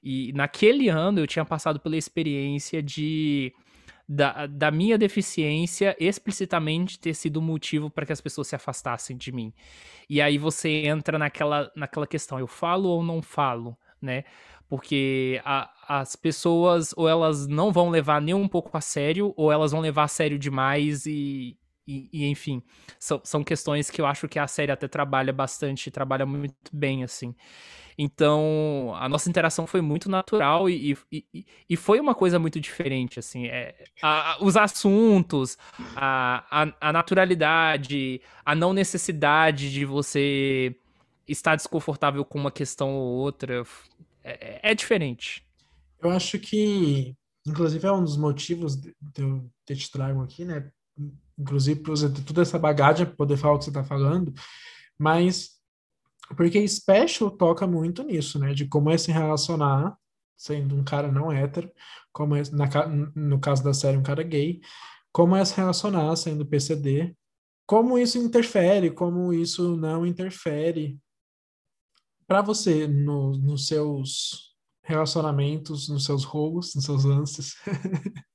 E 0.04 0.32
naquele 0.34 0.90
ano 0.90 1.20
eu 1.20 1.28
tinha 1.28 1.46
passado 1.46 1.80
pela 1.80 1.98
experiência 1.98 2.82
de 2.82 3.54
da, 4.08 4.46
da 4.46 4.70
minha 4.70 4.98
deficiência 4.98 5.96
explicitamente 6.00 7.00
ter 7.00 7.14
sido 7.16 7.42
motivo 7.42 7.90
para 7.90 8.06
que 8.06 8.14
as 8.14 8.22
pessoas 8.22 8.48
se 8.48 8.56
afastassem 8.56 9.18
de 9.18 9.32
mim. 9.32 9.52
E 10.10 10.22
aí 10.22 10.38
você 10.38 10.70
entra 10.86 11.18
naquela, 11.18 11.72
naquela 11.76 12.06
questão, 12.06 12.40
eu 12.40 12.48
falo 12.48 12.90
ou 12.90 13.04
não 13.04 13.22
falo, 13.22 13.76
né? 14.02 14.24
Porque 14.70 15.42
a- 15.44 15.72
as 15.88 16.16
pessoas 16.16 16.94
ou 16.96 17.08
elas 17.10 17.48
não 17.48 17.72
vão 17.72 17.90
levar 17.90 18.22
nem 18.22 18.36
um 18.36 18.48
pouco 18.48 18.76
a 18.78 18.82
sério, 18.82 19.34
ou 19.36 19.52
elas 19.52 19.72
vão 19.72 19.82
levar 19.82 20.04
a 20.04 20.08
sério 20.08 20.38
demais 20.38 21.06
e, 21.06 21.58
e, 21.88 22.10
e, 22.12 22.26
enfim, 22.28 22.62
são, 23.00 23.22
são 23.24 23.44
questões 23.44 23.90
que 23.90 24.02
eu 24.02 24.06
acho 24.06 24.28
que 24.28 24.40
a 24.40 24.48
série 24.48 24.72
até 24.72 24.88
trabalha 24.88 25.32
bastante, 25.34 25.92
trabalha 25.92 26.26
muito 26.26 26.56
bem, 26.74 27.04
assim. 27.04 27.36
Então, 27.98 28.94
a 28.96 29.08
nossa 29.08 29.30
interação 29.30 29.66
foi 29.68 29.82
muito 29.82 30.10
natural 30.10 30.70
e, 30.70 30.98
e, 31.12 31.46
e- 31.70 31.78
foi 31.78 32.00
uma 32.00 32.14
coisa 32.16 32.38
muito 32.40 32.60
diferente, 32.60 33.20
assim. 33.20 33.48
É, 33.48 33.76
a- 34.02 34.38
os 34.42 34.58
assuntos, 34.58 35.58
a, 35.96 36.64
a, 36.64 36.90
a 36.90 36.94
naturalidade, 36.94 38.22
a 38.46 38.54
não 38.56 38.74
necessidade 38.74 39.72
de 39.72 39.86
você 39.86 40.76
estar 41.28 41.56
desconfortável 41.56 42.24
com 42.26 42.38
uma 42.40 42.52
questão 42.52 42.94
ou 42.96 43.18
outra, 43.18 43.64
é, 44.24 44.72
é 44.72 44.76
diferente. 44.76 45.44
Eu 46.00 46.10
acho 46.12 46.40
que, 46.40 47.16
inclusive, 47.46 47.86
é 47.88 47.92
um 47.92 48.04
dos 48.04 48.18
motivos 48.18 48.76
de 48.76 48.94
eu 49.18 49.50
ter 49.66 49.76
te 49.76 49.90
trago 49.92 50.22
aqui, 50.22 50.46
né? 50.46 50.72
Inclusive, 51.38 51.82
por 51.82 51.98
você 51.98 52.10
ter 52.10 52.24
toda 52.24 52.42
essa 52.42 52.58
bagagem 52.58 53.06
para 53.06 53.16
poder 53.16 53.38
falar 53.38 53.56
o 53.56 53.58
que 53.58 53.66
você 53.66 53.70
está 53.70 53.84
falando, 53.84 54.34
mas 54.98 55.56
porque 56.36 56.68
Special 56.68 57.30
toca 57.30 57.68
muito 57.68 58.04
nisso, 58.04 58.40
né? 58.40 58.54
De 58.54 58.66
como 58.68 58.90
é 58.90 58.98
se 58.98 59.12
relacionar, 59.12 59.96
sendo 60.36 60.76
um 60.76 60.84
cara 60.84 61.12
não 61.12 61.32
hétero, 61.32 61.72
como 62.12 62.36
é, 62.36 62.42
na, 62.52 62.68
no 63.16 63.40
caso 63.40 63.64
da 63.64 63.74
série, 63.74 63.98
um 63.98 64.04
cara 64.04 64.24
gay, 64.24 64.60
como 65.12 65.36
é 65.36 65.46
se 65.46 65.56
relacionar 65.56 66.16
sendo 66.16 66.46
PCD, 66.46 67.16
como 67.66 67.98
isso 67.98 68.18
interfere, 68.18 68.92
como 68.92 69.34
isso 69.34 69.76
não 69.76 70.06
interfere 70.06 71.00
para 72.28 72.42
você 72.42 72.88
no, 72.88 73.38
nos 73.38 73.68
seus 73.68 74.56
relacionamentos, 74.84 75.90
nos 75.90 76.06
seus 76.06 76.24
rolos, 76.24 76.74
nos 76.76 76.86
seus 76.86 77.04
lances. 77.04 77.56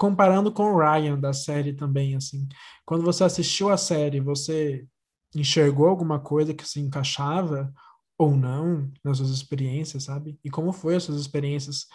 Comparando 0.00 0.50
com 0.50 0.62
o 0.64 0.78
Ryan 0.78 1.20
da 1.20 1.34
série 1.34 1.74
também, 1.74 2.16
assim. 2.16 2.48
Quando 2.86 3.04
você 3.04 3.22
assistiu 3.22 3.68
a 3.68 3.76
série, 3.76 4.18
você 4.18 4.86
enxergou 5.34 5.88
alguma 5.88 6.18
coisa 6.18 6.54
que 6.54 6.66
se 6.66 6.80
encaixava 6.80 7.70
ou 8.16 8.34
não 8.34 8.90
nas 9.04 9.18
suas 9.18 9.28
experiências, 9.28 10.04
sabe? 10.04 10.40
E 10.42 10.48
como 10.50 10.72
foi 10.72 10.96
as 10.96 11.02
suas 11.02 11.20
experiências 11.20 11.86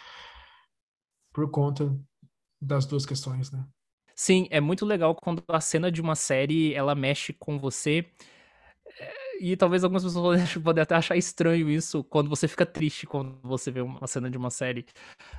por 1.34 1.50
conta 1.50 1.98
das 2.62 2.86
duas 2.86 3.08
questões, 3.08 3.52
né? 3.52 3.66
Sim, 4.16 4.48
é 4.52 4.62
muito 4.62 4.86
legal 4.86 5.16
quando 5.16 5.44
a 5.48 5.60
cena 5.60 5.92
de 5.92 6.00
uma 6.00 6.16
série 6.16 6.74
ela 6.76 6.94
mexe 6.96 7.34
com 7.34 7.60
você. 7.60 8.06
É, 9.00 9.44
E 9.44 9.58
talvez 9.58 9.84
algumas 9.84 10.04
pessoas 10.04 10.54
podem 10.64 10.82
até 10.82 10.96
achar 10.96 11.18
estranho 11.18 11.70
isso 11.70 12.04
quando 12.04 12.30
você 12.30 12.48
fica 12.48 12.66
triste 12.66 13.06
quando 13.08 13.40
você 13.44 13.72
vê 13.72 13.82
uma 13.82 14.08
cena 14.08 14.30
de 14.30 14.38
uma 14.38 14.50
série. 14.50 14.86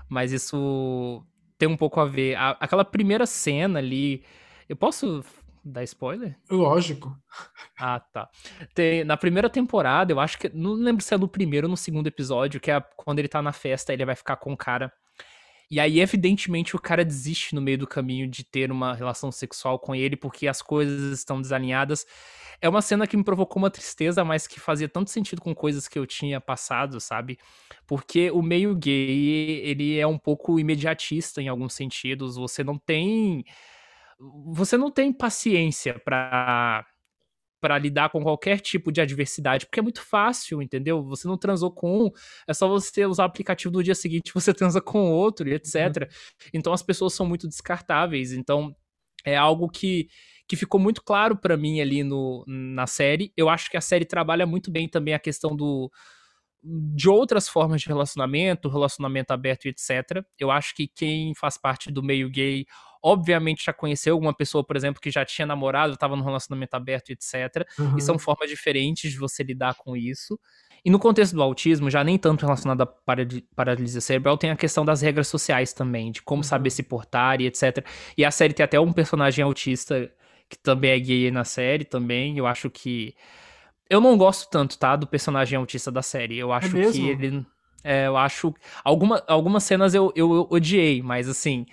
Mas 0.08 0.32
isso 0.32 1.24
tem 1.58 1.68
um 1.68 1.76
pouco 1.76 2.00
a 2.00 2.04
ver. 2.04 2.34
A- 2.36 2.56
aquela 2.60 2.84
primeira 2.84 3.26
cena 3.26 3.78
ali. 3.78 4.24
Eu 4.68 4.76
posso 4.76 5.24
dar 5.64 5.82
spoiler? 5.84 6.36
Lógico. 6.50 7.16
Ah, 7.78 7.98
tá. 8.00 8.28
Tem, 8.74 9.04
na 9.04 9.16
primeira 9.16 9.48
temporada, 9.50 10.12
eu 10.12 10.20
acho 10.20 10.38
que. 10.38 10.48
Não 10.54 10.72
lembro 10.72 11.02
se 11.02 11.14
é 11.14 11.18
no 11.18 11.28
primeiro 11.28 11.66
ou 11.66 11.70
no 11.70 11.76
segundo 11.76 12.06
episódio, 12.06 12.60
que 12.60 12.70
é 12.70 12.80
quando 12.96 13.18
ele 13.18 13.28
tá 13.28 13.40
na 13.42 13.52
festa, 13.52 13.92
ele 13.92 14.04
vai 14.04 14.14
ficar 14.16 14.36
com 14.36 14.52
o 14.52 14.56
cara. 14.56 14.92
E 15.70 15.80
aí, 15.80 16.00
evidentemente, 16.00 16.76
o 16.76 16.80
cara 16.80 17.04
desiste 17.04 17.54
no 17.54 17.60
meio 17.60 17.78
do 17.78 17.86
caminho 17.86 18.28
de 18.28 18.44
ter 18.44 18.70
uma 18.70 18.94
relação 18.94 19.32
sexual 19.32 19.78
com 19.80 19.94
ele, 19.94 20.16
porque 20.16 20.46
as 20.46 20.62
coisas 20.62 21.18
estão 21.18 21.40
desalinhadas. 21.42 22.06
É 22.60 22.68
uma 22.68 22.80
cena 22.80 23.06
que 23.06 23.16
me 23.16 23.24
provocou 23.24 23.60
uma 23.62 23.70
tristeza, 23.70 24.24
mas 24.24 24.46
que 24.46 24.60
fazia 24.60 24.88
tanto 24.88 25.10
sentido 25.10 25.42
com 25.42 25.54
coisas 25.54 25.88
que 25.88 25.98
eu 25.98 26.06
tinha 26.06 26.40
passado, 26.40 27.00
sabe? 27.00 27.38
Porque 27.86 28.30
o 28.30 28.42
meio 28.42 28.74
gay, 28.76 29.60
ele 29.64 29.98
é 29.98 30.06
um 30.06 30.18
pouco 30.18 30.58
imediatista 30.60 31.42
em 31.42 31.48
alguns 31.48 31.74
sentidos. 31.74 32.36
Você 32.36 32.62
não 32.64 32.78
tem. 32.78 33.44
Você 34.46 34.76
não 34.78 34.90
tem 34.90 35.12
paciência 35.12 35.98
pra 36.04 36.86
para 37.60 37.78
lidar 37.78 38.10
com 38.10 38.22
qualquer 38.22 38.60
tipo 38.60 38.92
de 38.92 39.00
adversidade, 39.00 39.66
porque 39.66 39.80
é 39.80 39.82
muito 39.82 40.02
fácil, 40.02 40.62
entendeu? 40.62 41.02
Você 41.04 41.26
não 41.26 41.38
transou 41.38 41.70
com 41.70 42.06
um, 42.06 42.10
é 42.46 42.54
só 42.54 42.68
você 42.68 43.06
usar 43.06 43.24
o 43.24 43.26
aplicativo 43.26 43.72
do 43.72 43.82
dia 43.82 43.94
seguinte, 43.94 44.32
você 44.34 44.52
transa 44.52 44.80
com 44.80 45.10
outro, 45.10 45.48
e 45.48 45.54
etc. 45.54 46.10
Então 46.52 46.72
as 46.72 46.82
pessoas 46.82 47.14
são 47.14 47.26
muito 47.26 47.48
descartáveis. 47.48 48.32
Então 48.32 48.74
é 49.24 49.36
algo 49.36 49.68
que, 49.68 50.08
que 50.46 50.56
ficou 50.56 50.80
muito 50.80 51.02
claro 51.02 51.36
para 51.36 51.56
mim 51.56 51.80
ali 51.80 52.04
no, 52.04 52.44
na 52.46 52.86
série. 52.86 53.32
Eu 53.36 53.48
acho 53.48 53.70
que 53.70 53.76
a 53.76 53.80
série 53.80 54.04
trabalha 54.04 54.46
muito 54.46 54.70
bem 54.70 54.88
também 54.88 55.14
a 55.14 55.18
questão 55.18 55.56
do 55.56 55.90
de 56.68 57.08
outras 57.08 57.48
formas 57.48 57.80
de 57.80 57.86
relacionamento, 57.86 58.68
relacionamento 58.68 59.32
aberto 59.32 59.66
e 59.66 59.68
etc. 59.68 60.24
Eu 60.38 60.50
acho 60.50 60.74
que 60.74 60.88
quem 60.88 61.32
faz 61.34 61.56
parte 61.56 61.92
do 61.92 62.02
meio 62.02 62.28
gay, 62.28 62.66
obviamente 63.02 63.64
já 63.64 63.72
conheceu 63.72 64.14
alguma 64.14 64.34
pessoa, 64.34 64.64
por 64.64 64.76
exemplo, 64.76 65.00
que 65.00 65.10
já 65.10 65.24
tinha 65.24 65.46
namorado, 65.46 65.94
estava 65.94 66.16
num 66.16 66.24
relacionamento 66.24 66.74
aberto 66.74 67.10
etc. 67.10 67.66
Uhum. 67.78 67.96
E 67.96 68.00
são 68.00 68.18
formas 68.18 68.48
diferentes 68.50 69.12
de 69.12 69.18
você 69.18 69.42
lidar 69.42 69.74
com 69.74 69.96
isso. 69.96 70.38
E 70.84 70.90
no 70.90 71.00
contexto 71.00 71.34
do 71.34 71.42
autismo, 71.42 71.90
já 71.90 72.04
nem 72.04 72.16
tanto 72.16 72.42
relacionado 72.42 72.82
à 72.82 72.86
parali- 72.86 73.44
paralisia 73.56 74.00
cerebral, 74.00 74.38
tem 74.38 74.50
a 74.50 74.56
questão 74.56 74.84
das 74.84 75.02
regras 75.02 75.26
sociais 75.26 75.72
também, 75.72 76.12
de 76.12 76.22
como 76.22 76.44
saber 76.44 76.70
se 76.70 76.82
portar 76.82 77.40
e 77.40 77.46
etc. 77.46 77.84
E 78.16 78.24
a 78.24 78.30
série 78.30 78.54
tem 78.54 78.62
até 78.62 78.78
um 78.78 78.92
personagem 78.92 79.44
autista 79.44 80.08
que 80.48 80.56
também 80.56 80.92
é 80.92 80.98
gay 81.00 81.30
na 81.30 81.44
série 81.44 81.84
também. 81.84 82.38
Eu 82.38 82.46
acho 82.46 82.70
que. 82.70 83.14
Eu 83.90 84.00
não 84.00 84.16
gosto 84.16 84.48
tanto, 84.50 84.78
tá? 84.78 84.96
Do 84.96 85.06
personagem 85.06 85.56
autista 85.56 85.90
da 85.90 86.02
série. 86.02 86.38
Eu 86.38 86.52
acho 86.52 86.70
que 86.70 86.76
mesmo? 86.76 87.08
ele. 87.08 87.46
É, 87.82 88.06
eu 88.06 88.16
acho. 88.16 88.54
Alguma, 88.84 89.22
algumas 89.26 89.64
cenas 89.64 89.94
eu, 89.94 90.12
eu, 90.14 90.34
eu 90.34 90.46
odiei, 90.50 91.02
mas 91.02 91.28
assim. 91.28 91.66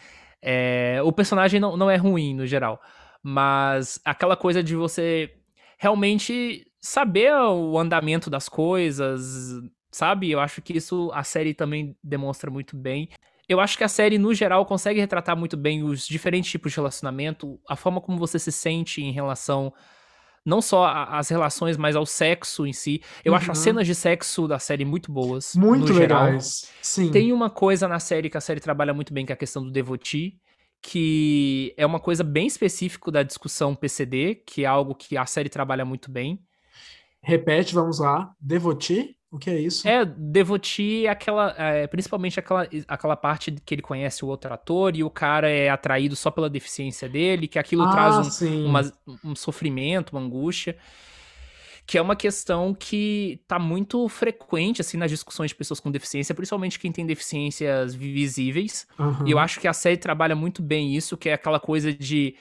É, 0.43 0.99
o 1.01 1.11
personagem 1.11 1.59
não, 1.59 1.77
não 1.77 1.89
é 1.89 1.95
ruim 1.95 2.35
no 2.35 2.45
geral. 2.45 2.81
Mas 3.23 3.99
aquela 4.03 4.35
coisa 4.35 4.61
de 4.61 4.75
você 4.75 5.33
realmente 5.77 6.67
saber 6.81 7.33
o 7.33 7.79
andamento 7.79 8.29
das 8.29 8.49
coisas, 8.49 9.61
sabe? 9.89 10.29
Eu 10.29 10.41
acho 10.41 10.61
que 10.61 10.75
isso 10.77 11.09
a 11.13 11.23
série 11.23 11.53
também 11.53 11.95
demonstra 12.03 12.51
muito 12.51 12.75
bem. 12.75 13.09
Eu 13.47 13.59
acho 13.59 13.77
que 13.77 13.83
a 13.83 13.89
série, 13.89 14.17
no 14.17 14.33
geral, 14.33 14.65
consegue 14.65 14.99
retratar 14.99 15.37
muito 15.37 15.55
bem 15.55 15.83
os 15.83 16.05
diferentes 16.05 16.51
tipos 16.51 16.71
de 16.71 16.77
relacionamento, 16.77 17.59
a 17.67 17.75
forma 17.75 18.01
como 18.01 18.17
você 18.17 18.37
se 18.37 18.51
sente 18.51 19.01
em 19.01 19.11
relação 19.11 19.73
não 20.45 20.61
só 20.61 20.85
às 21.09 21.29
relações, 21.29 21.77
mas 21.77 21.95
ao 21.95 22.05
sexo 22.05 22.65
em 22.65 22.73
si. 22.73 23.01
Eu 23.23 23.33
acho 23.35 23.51
as 23.51 23.57
Uhum. 23.59 23.63
cenas 23.63 23.87
de 23.87 23.95
sexo 23.95 24.47
da 24.47 24.59
série 24.59 24.83
muito 24.85 25.11
boas. 25.11 25.53
Muito 25.55 25.93
legais. 25.93 26.69
Sim. 26.81 27.09
Tem 27.11 27.31
uma 27.31 27.49
coisa 27.49 27.87
na 27.87 27.99
série 27.99 28.29
que 28.29 28.37
a 28.37 28.41
série 28.41 28.59
trabalha 28.59 28.93
muito 28.93 29.13
bem, 29.13 29.25
que 29.25 29.31
é 29.31 29.35
a 29.35 29.37
questão 29.37 29.63
do 29.63 29.71
devotee, 29.71 30.37
que 30.81 31.73
é 31.77 31.85
uma 31.85 31.99
coisa 31.99 32.23
bem 32.25 32.45
específica 32.45 33.09
da 33.09 33.23
discussão 33.23 33.73
PCD, 33.73 34.35
que 34.45 34.63
é 34.63 34.67
algo 34.67 34.93
que 34.93 35.15
a 35.17 35.25
série 35.25 35.47
trabalha 35.49 35.85
muito 35.85 36.11
bem. 36.11 36.39
Repete, 37.21 37.73
vamos 37.73 37.99
lá. 37.99 38.33
Devotee? 38.39 39.15
O 39.33 39.39
que 39.39 39.49
é 39.49 39.59
isso? 39.59 39.87
É, 39.87 40.05
devotee 40.05 41.07
é 41.07 41.09
aquela, 41.09 41.55
é, 41.57 41.87
principalmente 41.87 42.39
aquela, 42.39 42.67
aquela 42.87 43.15
parte 43.17 43.49
que 43.65 43.73
ele 43.73 43.81
conhece 43.81 44.23
o 44.23 44.27
outro 44.27 44.53
ator 44.53 44.95
e 44.95 45.03
o 45.03 45.09
cara 45.09 45.49
é 45.49 45.69
atraído 45.69 46.15
só 46.15 46.29
pela 46.29 46.47
deficiência 46.47 47.09
dele, 47.09 47.47
que 47.47 47.57
aquilo 47.57 47.81
Ah, 47.85 47.89
traz 47.89 48.41
um, 48.43 48.65
uma- 48.67 48.93
um 49.25 49.35
sofrimento, 49.35 50.11
uma 50.11 50.21
angústia, 50.21 50.77
que 51.87 51.97
é 51.97 52.01
uma 52.01 52.15
questão 52.15 52.75
que 52.75 53.41
tá 53.47 53.57
muito 53.57 54.07
frequente, 54.07 54.81
assim, 54.81 54.97
nas 54.97 55.09
discussões 55.09 55.49
de 55.49 55.55
pessoas 55.55 55.79
com 55.79 55.89
deficiência, 55.89 56.35
principalmente 56.35 56.79
quem 56.79 56.91
tem 56.91 57.03
deficiências 57.03 57.95
visíveis. 57.95 58.85
Aham. 58.99 59.27
E 59.27 59.31
eu 59.31 59.39
acho 59.39 59.59
que 59.59 59.67
a 59.67 59.73
série 59.73 59.97
trabalha 59.97 60.35
muito 60.35 60.61
bem 60.61 60.95
isso, 60.95 61.17
que 61.17 61.27
é 61.27 61.33
aquela 61.33 61.59
coisa 61.59 61.91
de 61.91 62.35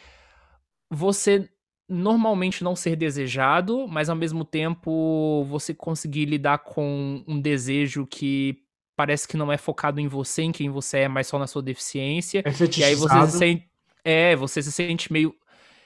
você 0.91 1.49
normalmente 1.89 2.65
não 2.65 2.75
ser 2.75 2.97
desejado, 2.97 3.87
mas 3.89 4.09
ao 4.09 4.17
mesmo 4.17 4.45
tempo 4.45 5.45
você 5.49 5.75
conseguir 5.75 6.25
lidar 6.25 6.59
com 6.59 7.23
um 7.27 7.41
desejo 7.41 8.07
que 8.07 8.59
parece 8.97 9.27
que 9.27 9.37
não 9.37 9.51
é 9.51 9.57
focado 9.57 10.01
em 10.01 10.09
você, 10.09 10.43
em 10.43 10.53
quem 10.53 10.71
você 10.71 11.01
é, 11.01 11.09
mas 11.09 11.27
só 11.27 11.39
na 11.39 11.47
sua 11.47 11.63
deficiência. 11.63 12.43
É 12.45 12.53
E 12.81 12.85
aí 12.85 12.95
você 12.95 13.27
se 13.27 13.39
sente. 13.39 13.69
É, 14.05 14.35
você 14.35 14.63
se 14.63 14.73
sente 14.73 15.13
meio 15.13 15.35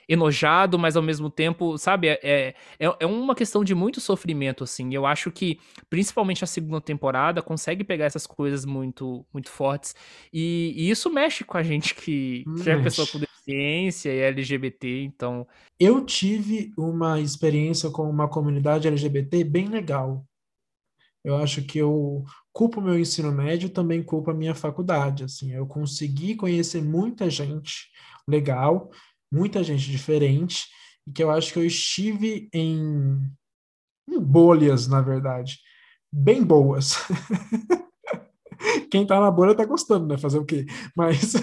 enojado, 0.08 0.78
mas 0.78 0.96
ao 0.96 1.02
mesmo 1.02 1.28
tempo, 1.28 1.76
sabe, 1.76 2.08
é, 2.08 2.20
é, 2.22 2.54
é 2.78 3.06
uma 3.06 3.34
questão 3.34 3.64
de 3.64 3.74
muito 3.74 4.00
sofrimento, 4.00 4.64
assim. 4.64 4.94
Eu 4.94 5.04
acho 5.04 5.30
que, 5.30 5.58
principalmente 5.90 6.44
a 6.44 6.46
segunda 6.46 6.80
temporada, 6.80 7.42
consegue 7.42 7.82
pegar 7.82 8.04
essas 8.04 8.26
coisas 8.26 8.64
muito, 8.64 9.26
muito 9.32 9.50
fortes. 9.50 9.94
E, 10.32 10.72
e 10.76 10.90
isso 10.90 11.10
mexe 11.10 11.44
com 11.44 11.56
a 11.56 11.62
gente 11.62 11.94
que, 11.94 12.44
que 12.62 12.70
é 12.70 12.80
pessoa 12.80 13.06
com 13.08 13.18
deficiência 13.18 14.12
e 14.12 14.20
LGBT, 14.20 15.02
então. 15.02 15.46
Eu 15.78 16.04
tive 16.04 16.72
uma 16.76 17.20
experiência 17.20 17.90
com 17.90 18.08
uma 18.08 18.28
comunidade 18.28 18.88
LGBT 18.88 19.44
bem 19.44 19.68
legal. 19.68 20.24
Eu 21.24 21.36
acho 21.36 21.62
que 21.62 21.78
eu 21.78 22.24
culpo 22.52 22.80
meu 22.80 22.96
ensino 22.96 23.32
médio, 23.32 23.68
também 23.68 24.00
culpo 24.00 24.30
a 24.30 24.34
minha 24.34 24.54
faculdade, 24.54 25.24
assim. 25.24 25.52
Eu 25.52 25.66
consegui 25.66 26.36
conhecer 26.36 26.80
muita 26.80 27.28
gente 27.28 27.90
legal, 28.28 28.90
muita 29.30 29.62
gente 29.62 29.90
diferente, 29.90 30.66
e 31.06 31.12
que 31.12 31.22
eu 31.22 31.30
acho 31.30 31.52
que 31.52 31.58
eu 31.58 31.64
estive 31.64 32.48
em, 32.52 33.20
em 34.08 34.20
bolhas, 34.20 34.88
na 34.88 35.00
verdade, 35.00 35.58
bem 36.12 36.42
boas. 36.42 36.94
Quem 38.90 39.06
tá 39.06 39.20
na 39.20 39.30
bolha 39.30 39.54
tá 39.54 39.64
gostando, 39.64 40.06
né? 40.06 40.18
Fazer 40.18 40.38
o 40.38 40.44
quê? 40.44 40.66
Mas 40.96 41.34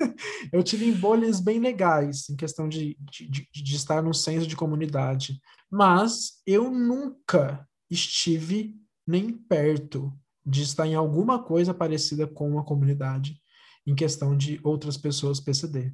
eu 0.52 0.62
tive 0.62 0.86
em 0.86 0.92
bolhas 0.92 1.40
bem 1.40 1.58
legais, 1.58 2.28
em 2.30 2.36
questão 2.36 2.68
de, 2.68 2.96
de, 3.00 3.48
de, 3.52 3.74
estar 3.74 4.02
num 4.02 4.12
senso 4.12 4.46
de 4.46 4.56
comunidade. 4.56 5.40
Mas 5.70 6.40
eu 6.46 6.70
nunca 6.70 7.66
estive 7.90 8.74
nem 9.06 9.32
perto 9.32 10.12
de 10.44 10.62
estar 10.62 10.86
em 10.86 10.94
alguma 10.94 11.42
coisa 11.42 11.74
parecida 11.74 12.26
com 12.26 12.50
uma 12.50 12.64
comunidade 12.64 13.40
em 13.86 13.94
questão 13.94 14.36
de 14.36 14.60
outras 14.62 14.96
pessoas 14.96 15.40
PCD. 15.40 15.92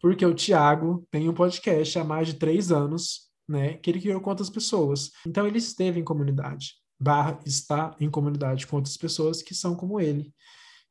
Porque 0.00 0.24
o 0.24 0.34
Tiago 0.34 1.06
tem 1.10 1.28
um 1.28 1.34
podcast 1.34 1.98
há 1.98 2.04
mais 2.04 2.28
de 2.28 2.34
três 2.34 2.72
anos, 2.72 3.28
né? 3.48 3.74
Que 3.74 3.90
ele 3.90 4.00
criou 4.00 4.20
com 4.20 4.30
outras 4.30 4.50
pessoas. 4.50 5.10
Então 5.26 5.46
ele 5.46 5.58
esteve 5.58 6.00
em 6.00 6.04
comunidade, 6.04 6.74
barra 6.98 7.38
está 7.44 7.94
em 8.00 8.10
comunidade 8.10 8.66
com 8.66 8.76
outras 8.76 8.96
pessoas 8.96 9.42
que 9.42 9.54
são 9.54 9.74
como 9.74 10.00
ele. 10.00 10.32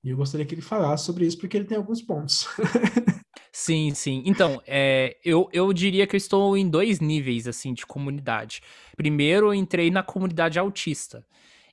E 0.03 0.09
eu 0.09 0.17
gostaria 0.17 0.45
que 0.45 0.55
ele 0.55 0.61
falasse 0.61 1.05
sobre 1.05 1.25
isso, 1.25 1.37
porque 1.37 1.57
ele 1.57 1.65
tem 1.65 1.77
alguns 1.77 2.01
pontos. 2.01 2.47
Sim, 3.51 3.93
sim. 3.93 4.23
Então, 4.25 4.61
é, 4.65 5.17
eu, 5.25 5.49
eu 5.51 5.73
diria 5.73 6.07
que 6.07 6.15
eu 6.15 6.17
estou 6.17 6.55
em 6.55 6.69
dois 6.69 6.99
níveis, 6.99 7.47
assim, 7.47 7.73
de 7.73 7.85
comunidade. 7.85 8.61
Primeiro, 8.95 9.47
eu 9.47 9.53
entrei 9.53 9.91
na 9.91 10.01
comunidade 10.03 10.57
autista. 10.57 11.25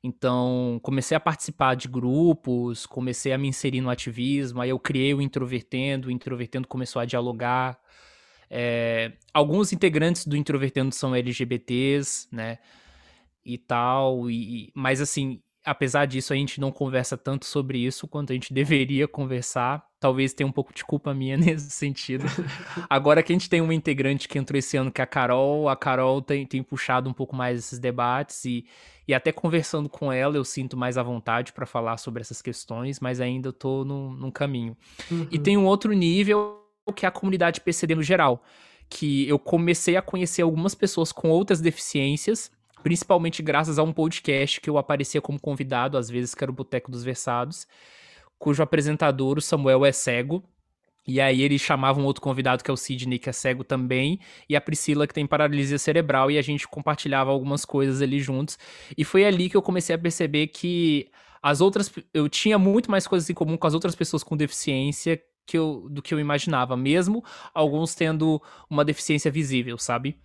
Então, 0.07 0.79
comecei 0.85 1.17
a 1.17 1.21
participar 1.21 1.75
de 1.75 1.89
grupos, 1.89 2.87
comecei 2.87 3.33
a 3.33 3.39
me 3.39 3.49
inserir 3.49 3.81
no 3.81 3.91
ativismo, 3.91 4.61
aí 4.61 4.71
eu 4.71 4.79
criei 4.79 5.13
o 5.13 5.21
Introvertendo, 5.21 6.07
o 6.07 6.11
Introvertendo 6.13 6.69
começou 6.69 7.03
a 7.03 7.05
dialogar. 7.05 7.77
É, 8.49 9.15
alguns 9.35 9.73
integrantes 9.73 10.25
do 10.25 10.37
Introvertendo 10.37 10.95
são 10.95 11.13
LGBTs, 11.13 12.29
né, 12.31 12.59
e 13.45 13.59
tal, 13.59 14.31
e, 14.31 14.71
mas 14.77 15.01
assim, 15.01 15.43
apesar 15.65 16.07
disso, 16.07 16.33
a 16.33 16.37
gente 16.37 16.61
não 16.61 16.71
conversa 16.71 17.19
tanto 17.19 17.45
sobre 17.45 17.79
isso 17.79 18.07
quanto 18.07 18.31
a 18.31 18.35
gente 18.35 18.55
deveria 18.55 19.09
conversar. 19.09 19.85
Talvez 20.07 20.33
tenha 20.33 20.47
um 20.47 20.53
pouco 20.53 20.73
de 20.73 20.85
culpa 20.85 21.13
minha 21.13 21.35
nesse 21.37 21.69
sentido. 21.69 22.25
Agora 22.89 23.25
que 23.25 23.33
a 23.33 23.35
gente 23.35 23.51
tem 23.51 23.61
uma 23.61 23.75
integrante 23.75 24.29
que 24.29 24.39
entrou 24.39 24.57
esse 24.57 24.77
ano, 24.77 24.93
que 24.93 25.01
é 25.01 25.05
a 25.05 25.07
Carol, 25.07 25.69
a 25.69 25.75
Carol 25.75 26.23
tem, 26.23 26.47
tem 26.47 26.63
puxado 26.63 27.11
um 27.11 27.13
pouco 27.13 27.35
mais 27.35 27.59
esses 27.59 27.81
debates 27.81 28.45
e, 28.45 28.65
e 29.09 29.13
até 29.13 29.33
conversando 29.33 29.89
com 29.89 30.13
ela 30.13 30.37
eu 30.37 30.45
sinto 30.45 30.77
mais 30.77 30.97
à 30.97 31.03
vontade 31.03 31.53
para 31.53 31.67
falar 31.67 31.97
sobre 31.97 32.21
essas 32.21 32.41
questões, 32.41 33.01
mas 33.01 33.21
ainda 33.21 33.49
eu 33.49 33.53
tô 33.53 33.85
num, 33.85 34.13
num 34.13 34.31
caminho. 34.31 34.77
E 35.29 35.41
tem 35.41 35.57
um 35.57 35.65
outro 35.65 35.93
nível 35.93 36.63
que 36.95 37.05
é 37.05 37.09
a 37.09 37.11
comunidade 37.13 37.61
PCD 37.61 37.97
no 37.97 38.03
geral, 38.05 38.45
que 38.89 39.29
eu 39.29 39.41
comecei 39.41 39.97
a 39.97 40.03
conhecer 40.03 40.43
algumas 40.43 40.73
pessoas 40.73 41.11
com 41.11 41.31
outras 41.31 41.61
deficiências, 41.61 42.49
principalmente 42.81 43.43
graças 43.43 43.77
a 43.77 43.83
um 43.83 43.93
podcast 43.93 44.61
que 44.61 44.71
eu 44.71 44.79
aparecia 44.79 45.21
como 45.21 45.41
convidado, 45.41 45.99
às 45.99 46.09
vezes 46.09 46.33
que 46.33 46.45
era 46.45 46.51
o 46.53 46.55
Boteco 46.55 46.93
dos 46.93 47.03
Versados, 47.03 47.67
cujo 48.39 48.63
apresentador, 48.63 49.39
o 49.39 49.43
Samuel, 49.43 49.85
é 49.85 49.93
cego. 49.93 50.43
E 51.07 51.21
aí 51.21 51.43
eles 51.43 51.61
chamavam 51.61 52.05
outro 52.05 52.21
convidado 52.21 52.65
que 52.65 52.71
é 52.71 52.75
o 52.75 52.77
Sidney, 52.77 53.19
que 53.19 53.31
é 53.31 53.33
cego 53.33 53.63
também, 53.63 54.19
e 54.49 54.57
a 54.57 54.61
Priscila, 54.61 55.07
que 55.07 55.15
tem 55.15 55.25
paralisia 55.25 55.79
cerebral, 55.79 56.33
e 56.33 56.39
a 56.39 56.43
gente 56.43 56.67
compartilhava 56.67 57.31
algumas 57.31 57.65
coisas 57.65 58.03
ali 58.03 58.19
juntos. 58.19 58.59
E 58.99 59.05
foi 59.05 59.25
ali 59.25 59.49
que 59.49 59.57
eu 59.57 59.63
comecei 59.63 59.95
a 59.95 59.99
perceber 59.99 60.49
que 60.49 61.09
as 61.41 61.61
outras. 61.61 61.93
Eu 62.13 62.29
tinha 62.29 62.59
muito 62.59 62.91
mais 62.91 63.07
coisas 63.07 63.31
em 63.31 63.35
comum 63.35 63.57
com 63.57 63.67
as 63.67 63.75
outras 63.75 63.95
pessoas 63.95 64.25
com 64.25 64.37
deficiência 64.37 65.23
que 65.47 65.57
eu, 65.57 65.87
do 65.89 66.03
que 66.03 66.13
eu 66.13 66.19
imaginava, 66.19 66.77
mesmo 66.77 67.25
alguns 67.55 67.95
tendo 67.95 68.43
uma 68.69 68.85
deficiência 68.85 69.31
visível, 69.31 69.79
sabe? 69.79 70.19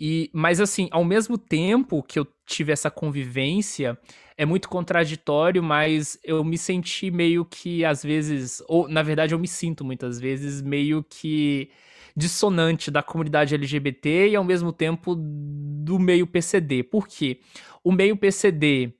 E, 0.00 0.30
mas 0.32 0.60
assim, 0.60 0.88
ao 0.90 1.04
mesmo 1.04 1.36
tempo 1.36 2.02
que 2.02 2.18
eu 2.18 2.26
tive 2.46 2.72
essa 2.72 2.90
convivência, 2.90 3.98
é 4.36 4.46
muito 4.46 4.66
contraditório, 4.66 5.62
mas 5.62 6.18
eu 6.24 6.42
me 6.42 6.56
senti 6.56 7.10
meio 7.10 7.44
que 7.44 7.84
às 7.84 8.02
vezes, 8.02 8.62
ou 8.66 8.88
na 8.88 9.02
verdade 9.02 9.34
eu 9.34 9.38
me 9.38 9.46
sinto 9.46 9.84
muitas 9.84 10.18
vezes 10.18 10.62
meio 10.62 11.04
que 11.04 11.70
dissonante 12.16 12.90
da 12.90 13.02
comunidade 13.02 13.54
LGBT 13.54 14.30
e 14.30 14.36
ao 14.36 14.42
mesmo 14.42 14.72
tempo 14.72 15.14
do 15.14 15.98
meio 15.98 16.26
PCD. 16.26 16.82
Por 16.82 17.06
quê? 17.06 17.40
O 17.84 17.92
meio 17.92 18.16
PCD 18.16 18.94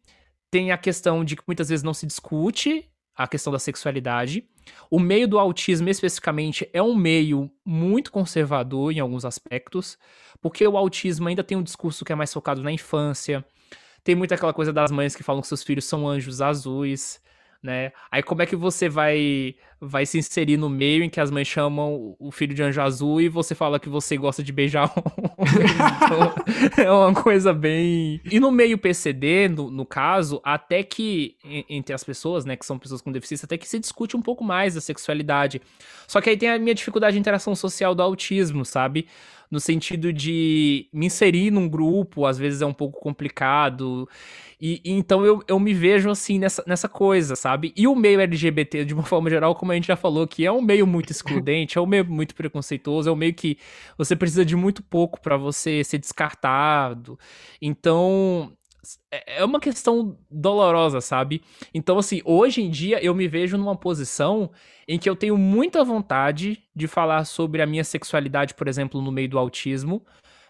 tem 0.50 0.70
a 0.70 0.76
questão 0.76 1.24
de 1.24 1.34
que 1.34 1.42
muitas 1.46 1.70
vezes 1.70 1.82
não 1.82 1.94
se 1.94 2.06
discute 2.06 2.84
a 3.16 3.26
questão 3.26 3.50
da 3.52 3.58
sexualidade. 3.58 4.44
O 4.90 4.98
meio 4.98 5.28
do 5.28 5.38
autismo, 5.38 5.88
especificamente, 5.88 6.68
é 6.72 6.82
um 6.82 6.94
meio 6.94 7.50
muito 7.64 8.10
conservador 8.10 8.92
em 8.92 9.00
alguns 9.00 9.24
aspectos, 9.24 9.98
porque 10.40 10.66
o 10.66 10.76
autismo 10.76 11.28
ainda 11.28 11.44
tem 11.44 11.56
um 11.56 11.62
discurso 11.62 12.04
que 12.04 12.12
é 12.12 12.14
mais 12.14 12.32
focado 12.32 12.62
na 12.62 12.72
infância. 12.72 13.44
Tem 14.02 14.14
muita 14.14 14.34
aquela 14.34 14.52
coisa 14.52 14.72
das 14.72 14.90
mães 14.90 15.14
que 15.14 15.22
falam 15.22 15.42
que 15.42 15.48
seus 15.48 15.62
filhos 15.62 15.84
são 15.84 16.08
anjos 16.08 16.40
azuis 16.40 17.20
né? 17.62 17.92
Aí 18.10 18.22
como 18.22 18.42
é 18.42 18.46
que 18.46 18.56
você 18.56 18.88
vai 18.88 19.54
vai 19.80 20.04
se 20.04 20.18
inserir 20.18 20.58
no 20.58 20.68
meio 20.68 21.02
em 21.02 21.08
que 21.08 21.20
as 21.20 21.30
mães 21.30 21.48
chamam 21.48 22.14
o 22.18 22.30
filho 22.30 22.54
de 22.54 22.62
anjo 22.62 22.82
azul 22.82 23.18
e 23.18 23.30
você 23.30 23.54
fala 23.54 23.80
que 23.80 23.88
você 23.88 24.14
gosta 24.14 24.42
de 24.42 24.52
beijar 24.52 24.92
um... 24.92 25.02
então, 26.04 26.34
é 26.84 26.92
uma 26.92 27.14
coisa 27.14 27.54
bem... 27.54 28.20
E 28.30 28.38
no 28.38 28.50
meio 28.50 28.76
PCD, 28.76 29.48
no, 29.48 29.70
no 29.70 29.86
caso, 29.86 30.38
até 30.44 30.82
que 30.82 31.36
entre 31.66 31.94
as 31.94 32.04
pessoas, 32.04 32.44
né, 32.44 32.56
que 32.56 32.66
são 32.66 32.78
pessoas 32.78 33.00
com 33.00 33.10
deficiência, 33.10 33.46
até 33.46 33.56
que 33.56 33.66
se 33.66 33.78
discute 33.78 34.18
um 34.18 34.22
pouco 34.22 34.44
mais 34.44 34.76
a 34.76 34.82
sexualidade. 34.82 35.62
Só 36.06 36.20
que 36.20 36.28
aí 36.28 36.36
tem 36.36 36.50
a 36.50 36.58
minha 36.58 36.74
dificuldade 36.74 37.14
de 37.14 37.20
interação 37.20 37.54
social 37.54 37.94
do 37.94 38.02
autismo, 38.02 38.66
sabe? 38.66 39.06
No 39.50 39.58
sentido 39.58 40.12
de 40.12 40.88
me 40.92 41.06
inserir 41.06 41.50
num 41.50 41.68
grupo, 41.68 42.24
às 42.24 42.38
vezes 42.38 42.62
é 42.62 42.66
um 42.66 42.72
pouco 42.72 43.00
complicado. 43.00 44.08
E, 44.60 44.80
e, 44.84 44.92
então 44.92 45.24
eu, 45.24 45.42
eu 45.48 45.58
me 45.58 45.74
vejo 45.74 46.10
assim 46.10 46.38
nessa, 46.38 46.62
nessa 46.66 46.88
coisa, 46.88 47.34
sabe? 47.34 47.72
E 47.76 47.88
o 47.88 47.96
meio 47.96 48.20
LGBT, 48.20 48.84
de 48.84 48.94
uma 48.94 49.02
forma 49.04 49.28
geral, 49.28 49.54
como 49.54 49.72
a 49.72 49.74
gente 49.74 49.88
já 49.88 49.96
falou, 49.96 50.26
que 50.28 50.44
é 50.46 50.52
um 50.52 50.62
meio 50.62 50.86
muito 50.86 51.10
excludente, 51.10 51.78
é 51.78 51.80
um 51.80 51.86
meio 51.86 52.04
muito 52.04 52.34
preconceituoso, 52.34 53.08
é 53.08 53.12
um 53.12 53.16
meio 53.16 53.34
que 53.34 53.58
você 53.98 54.14
precisa 54.14 54.44
de 54.44 54.54
muito 54.54 54.82
pouco 54.82 55.20
para 55.20 55.36
você 55.36 55.82
ser 55.82 55.98
descartado. 55.98 57.18
Então, 57.60 58.52
é, 59.10 59.40
é 59.40 59.44
uma 59.44 59.60
questão 59.60 60.16
dolorosa, 60.30 61.00
sabe? 61.00 61.42
Então, 61.72 61.98
assim, 61.98 62.20
hoje 62.24 62.62
em 62.62 62.70
dia 62.70 63.02
eu 63.04 63.14
me 63.14 63.28
vejo 63.28 63.56
numa 63.56 63.76
posição 63.76 64.50
em 64.88 64.98
que 64.98 65.08
eu 65.08 65.16
tenho 65.16 65.36
muita 65.36 65.84
vontade 65.84 66.62
de 66.74 66.86
falar 66.86 67.24
sobre 67.24 67.62
a 67.62 67.66
minha 67.66 67.84
sexualidade, 67.84 68.54
por 68.54 68.68
exemplo, 68.68 69.00
no 69.00 69.12
meio 69.12 69.28
do 69.28 69.38
autismo, 69.38 70.04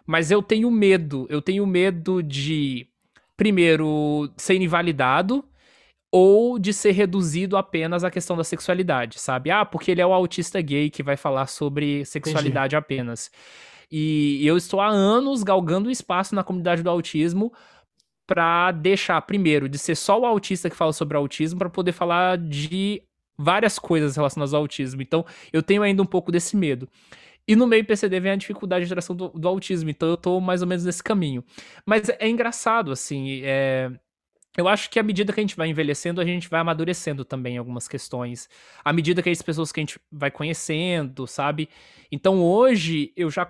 mas 0.06 0.30
eu 0.30 0.42
tenho 0.42 0.70
medo, 0.70 1.26
eu 1.28 1.42
tenho 1.42 1.66
medo 1.66 2.22
de 2.22 2.86
primeiro, 3.36 4.30
ser 4.36 4.60
invalidado 4.60 5.44
ou 6.12 6.58
de 6.58 6.72
ser 6.72 6.90
reduzido 6.90 7.56
apenas 7.56 8.04
à 8.04 8.10
questão 8.10 8.36
da 8.36 8.44
sexualidade, 8.44 9.18
sabe? 9.18 9.50
Ah, 9.50 9.64
porque 9.64 9.90
ele 9.90 10.00
é 10.00 10.06
o 10.06 10.12
autista 10.12 10.60
gay 10.60 10.90
que 10.90 11.02
vai 11.02 11.16
falar 11.16 11.46
sobre 11.46 12.04
sexualidade 12.04 12.74
Entendi. 12.74 12.76
apenas. 12.76 13.30
E 13.90 14.46
eu 14.46 14.56
estou 14.56 14.80
há 14.80 14.88
anos 14.88 15.42
galgando 15.42 15.90
espaço 15.90 16.34
na 16.34 16.44
comunidade 16.44 16.82
do 16.82 16.90
autismo 16.90 17.52
para 18.30 18.70
deixar, 18.70 19.20
primeiro, 19.22 19.68
de 19.68 19.76
ser 19.76 19.96
só 19.96 20.20
o 20.20 20.24
autista 20.24 20.70
que 20.70 20.76
fala 20.76 20.92
sobre 20.92 21.16
autismo, 21.16 21.58
para 21.58 21.68
poder 21.68 21.90
falar 21.90 22.38
de 22.38 23.02
várias 23.36 23.76
coisas 23.76 24.14
relacionadas 24.14 24.54
ao 24.54 24.60
autismo. 24.60 25.02
Então, 25.02 25.26
eu 25.52 25.64
tenho 25.64 25.82
ainda 25.82 26.00
um 26.00 26.06
pouco 26.06 26.30
desse 26.30 26.56
medo. 26.56 26.88
E 27.48 27.56
no 27.56 27.66
meio 27.66 27.84
PCD 27.84 28.20
vem 28.20 28.30
a 28.30 28.36
dificuldade 28.36 28.84
de 28.84 28.88
interação 28.88 29.16
do, 29.16 29.30
do, 29.30 29.48
autismo, 29.48 29.90
então 29.90 30.08
eu 30.08 30.16
tô 30.16 30.40
mais 30.40 30.62
ou 30.62 30.68
menos 30.68 30.84
nesse 30.84 31.02
caminho. 31.02 31.42
Mas 31.84 32.08
é 32.08 32.28
engraçado, 32.28 32.92
assim, 32.92 33.40
é... 33.42 33.90
Eu 34.56 34.66
acho 34.68 34.90
que 34.90 34.98
à 34.98 35.02
medida 35.02 35.32
que 35.32 35.40
a 35.40 35.42
gente 35.42 35.56
vai 35.56 35.68
envelhecendo, 35.68 36.20
a 36.20 36.24
gente 36.24 36.48
vai 36.48 36.60
amadurecendo 36.60 37.24
também 37.24 37.56
algumas 37.56 37.86
questões. 37.86 38.48
À 38.84 38.92
medida 38.92 39.22
que 39.22 39.30
as 39.30 39.42
pessoas 39.42 39.70
que 39.70 39.80
a 39.80 39.82
gente 39.82 40.00
vai 40.10 40.30
conhecendo, 40.30 41.26
sabe? 41.26 41.68
Então 42.10 42.42
hoje 42.42 43.12
eu 43.16 43.30
já 43.30 43.44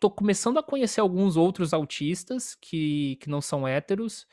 tô 0.00 0.10
começando 0.10 0.58
a 0.58 0.62
conhecer 0.62 1.00
alguns 1.00 1.36
outros 1.36 1.74
autistas 1.74 2.54
que, 2.54 3.16
que 3.20 3.28
não 3.28 3.40
são 3.42 3.68
héteros, 3.68 4.26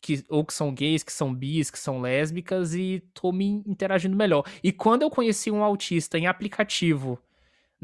que, 0.00 0.24
ou 0.30 0.44
que 0.44 0.54
são 0.54 0.74
gays, 0.74 1.02
que 1.02 1.12
são 1.12 1.34
bis, 1.34 1.70
que 1.70 1.78
são 1.78 2.00
lésbicas, 2.00 2.74
e 2.74 3.02
tô 3.14 3.32
me 3.32 3.62
interagindo 3.66 4.16
melhor. 4.16 4.44
E 4.62 4.72
quando 4.72 5.02
eu 5.02 5.10
conheci 5.10 5.50
um 5.50 5.62
autista 5.62 6.18
em 6.18 6.26
aplicativo 6.26 7.18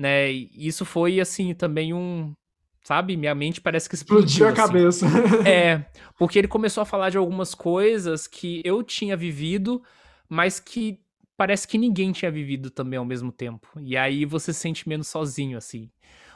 né? 0.01 0.31
Isso 0.31 0.85
foi 0.87 1.21
assim 1.21 1.55
também 1.55 1.93
um, 1.93 2.35
sabe? 2.83 3.17
Minha 3.17 3.35
mente 3.35 3.61
parece 3.61 3.89
que 3.89 3.95
explodiu. 3.95 4.27
Explodiu 4.27 4.47
a 4.47 4.51
assim. 4.51 4.61
cabeça. 4.61 5.07
é, 5.49 5.85
porque 6.19 6.39
ele 6.39 6.49
começou 6.49 6.83
a 6.83 6.87
falar 6.87 7.11
de 7.11 7.19
algumas 7.19 7.55
coisas 7.55 8.27
que 8.27 8.61
eu 8.65 8.83
tinha 8.83 9.17
vivido, 9.17 9.83
mas 10.29 10.61
que 10.61 11.01
parece 11.37 11.67
que 11.67 11.79
ninguém 11.79 12.13
tinha 12.13 12.31
vivido 12.31 12.71
também 12.71 12.99
ao 12.99 13.05
mesmo 13.05 13.33
tempo. 13.33 13.69
E 13.81 13.97
aí 13.97 14.25
você 14.25 14.53
se 14.53 14.61
sente 14.61 14.89
menos 14.89 15.09
sozinho, 15.09 15.57
assim 15.57 15.91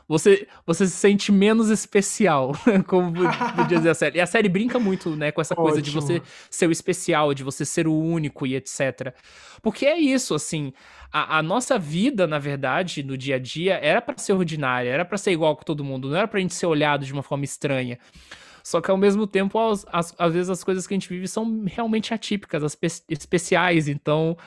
você, 0.08 0.46
você 0.66 0.86
se 0.86 0.92
sente 0.92 1.32
menos 1.32 1.70
especial, 1.70 2.52
como 2.86 3.12
podia 3.56 3.78
dizer 3.78 3.90
a 3.90 3.94
série. 3.94 4.18
E 4.18 4.20
a 4.20 4.26
série 4.26 4.48
brinca 4.48 4.78
muito, 4.78 5.16
né, 5.16 5.32
com 5.32 5.40
essa 5.40 5.54
coisa 5.54 5.78
Ótimo. 5.78 6.00
de 6.00 6.06
você 6.06 6.22
ser 6.50 6.68
o 6.68 6.72
especial, 6.72 7.32
de 7.34 7.42
você 7.42 7.64
ser 7.64 7.86
o 7.86 7.98
único 7.98 8.46
e 8.46 8.54
etc. 8.54 9.14
Porque 9.62 9.86
é 9.86 9.98
isso, 9.98 10.34
assim, 10.34 10.72
a, 11.12 11.38
a 11.38 11.42
nossa 11.42 11.78
vida, 11.78 12.26
na 12.26 12.38
verdade, 12.38 13.02
no 13.02 13.16
dia 13.16 13.36
a 13.36 13.38
dia, 13.38 13.74
era 13.74 14.02
para 14.02 14.18
ser 14.18 14.32
ordinária, 14.32 14.90
era 14.90 15.04
para 15.04 15.16
ser 15.16 15.32
igual 15.32 15.56
com 15.56 15.64
todo 15.64 15.84
mundo, 15.84 16.08
não 16.08 16.16
era 16.16 16.28
pra 16.28 16.40
gente 16.40 16.54
ser 16.54 16.66
olhado 16.66 17.04
de 17.04 17.12
uma 17.12 17.22
forma 17.22 17.44
estranha. 17.44 17.98
Só 18.64 18.80
que 18.80 18.90
ao 18.90 18.96
mesmo 18.96 19.26
tempo, 19.26 19.58
às, 19.58 20.32
vezes 20.32 20.48
as 20.48 20.64
coisas 20.64 20.86
que 20.86 20.94
a 20.94 20.96
gente 20.96 21.08
vive 21.08 21.28
são 21.28 21.64
realmente 21.66 22.14
atípicas, 22.14 22.76
especiais, 23.10 23.88
então 23.88 24.38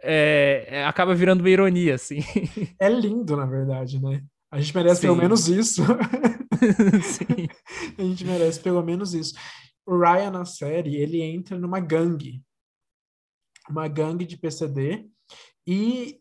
é, 0.00 0.64
é, 0.68 0.84
acaba 0.84 1.12
virando 1.12 1.40
uma 1.40 1.50
ironia, 1.50 1.96
assim. 1.96 2.20
É 2.78 2.88
lindo, 2.88 3.36
na 3.36 3.46
verdade, 3.46 4.00
né? 4.00 4.22
A 4.54 4.60
gente 4.60 4.72
merece 4.72 5.00
Sim. 5.00 5.08
pelo 5.08 5.16
menos 5.16 5.48
isso. 5.48 5.82
Sim. 7.02 7.48
a 7.98 8.02
gente 8.02 8.24
merece 8.24 8.60
pelo 8.60 8.84
menos 8.84 9.12
isso. 9.12 9.34
O 9.84 9.98
Ryan 9.98 10.30
na 10.30 10.44
série, 10.44 10.94
ele 10.94 11.20
entra 11.20 11.58
numa 11.58 11.80
gangue. 11.80 12.40
Uma 13.68 13.88
gangue 13.88 14.24
de 14.24 14.36
PCD 14.36 15.08
e 15.66 16.20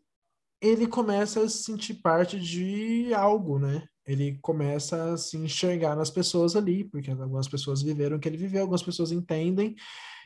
ele 0.59 0.88
começa 0.88 1.43
a 1.43 1.47
se 1.47 1.61
sentir 1.61 1.95
parte 1.95 2.39
de 2.39 3.13
algo, 3.13 3.59
né? 3.59 3.88
Ele 4.03 4.39
começa 4.41 5.13
a 5.13 5.17
se 5.17 5.38
enxergar 5.38 5.95
nas 5.95 6.09
pessoas 6.09 6.55
ali, 6.55 6.86
porque 6.86 7.11
algumas 7.11 7.47
pessoas 7.47 7.84
viveram 7.84 8.17
o 8.17 8.19
que 8.19 8.27
ele 8.27 8.38
viveu, 8.38 8.61
algumas 8.61 8.81
pessoas 8.81 9.11
entendem 9.11 9.75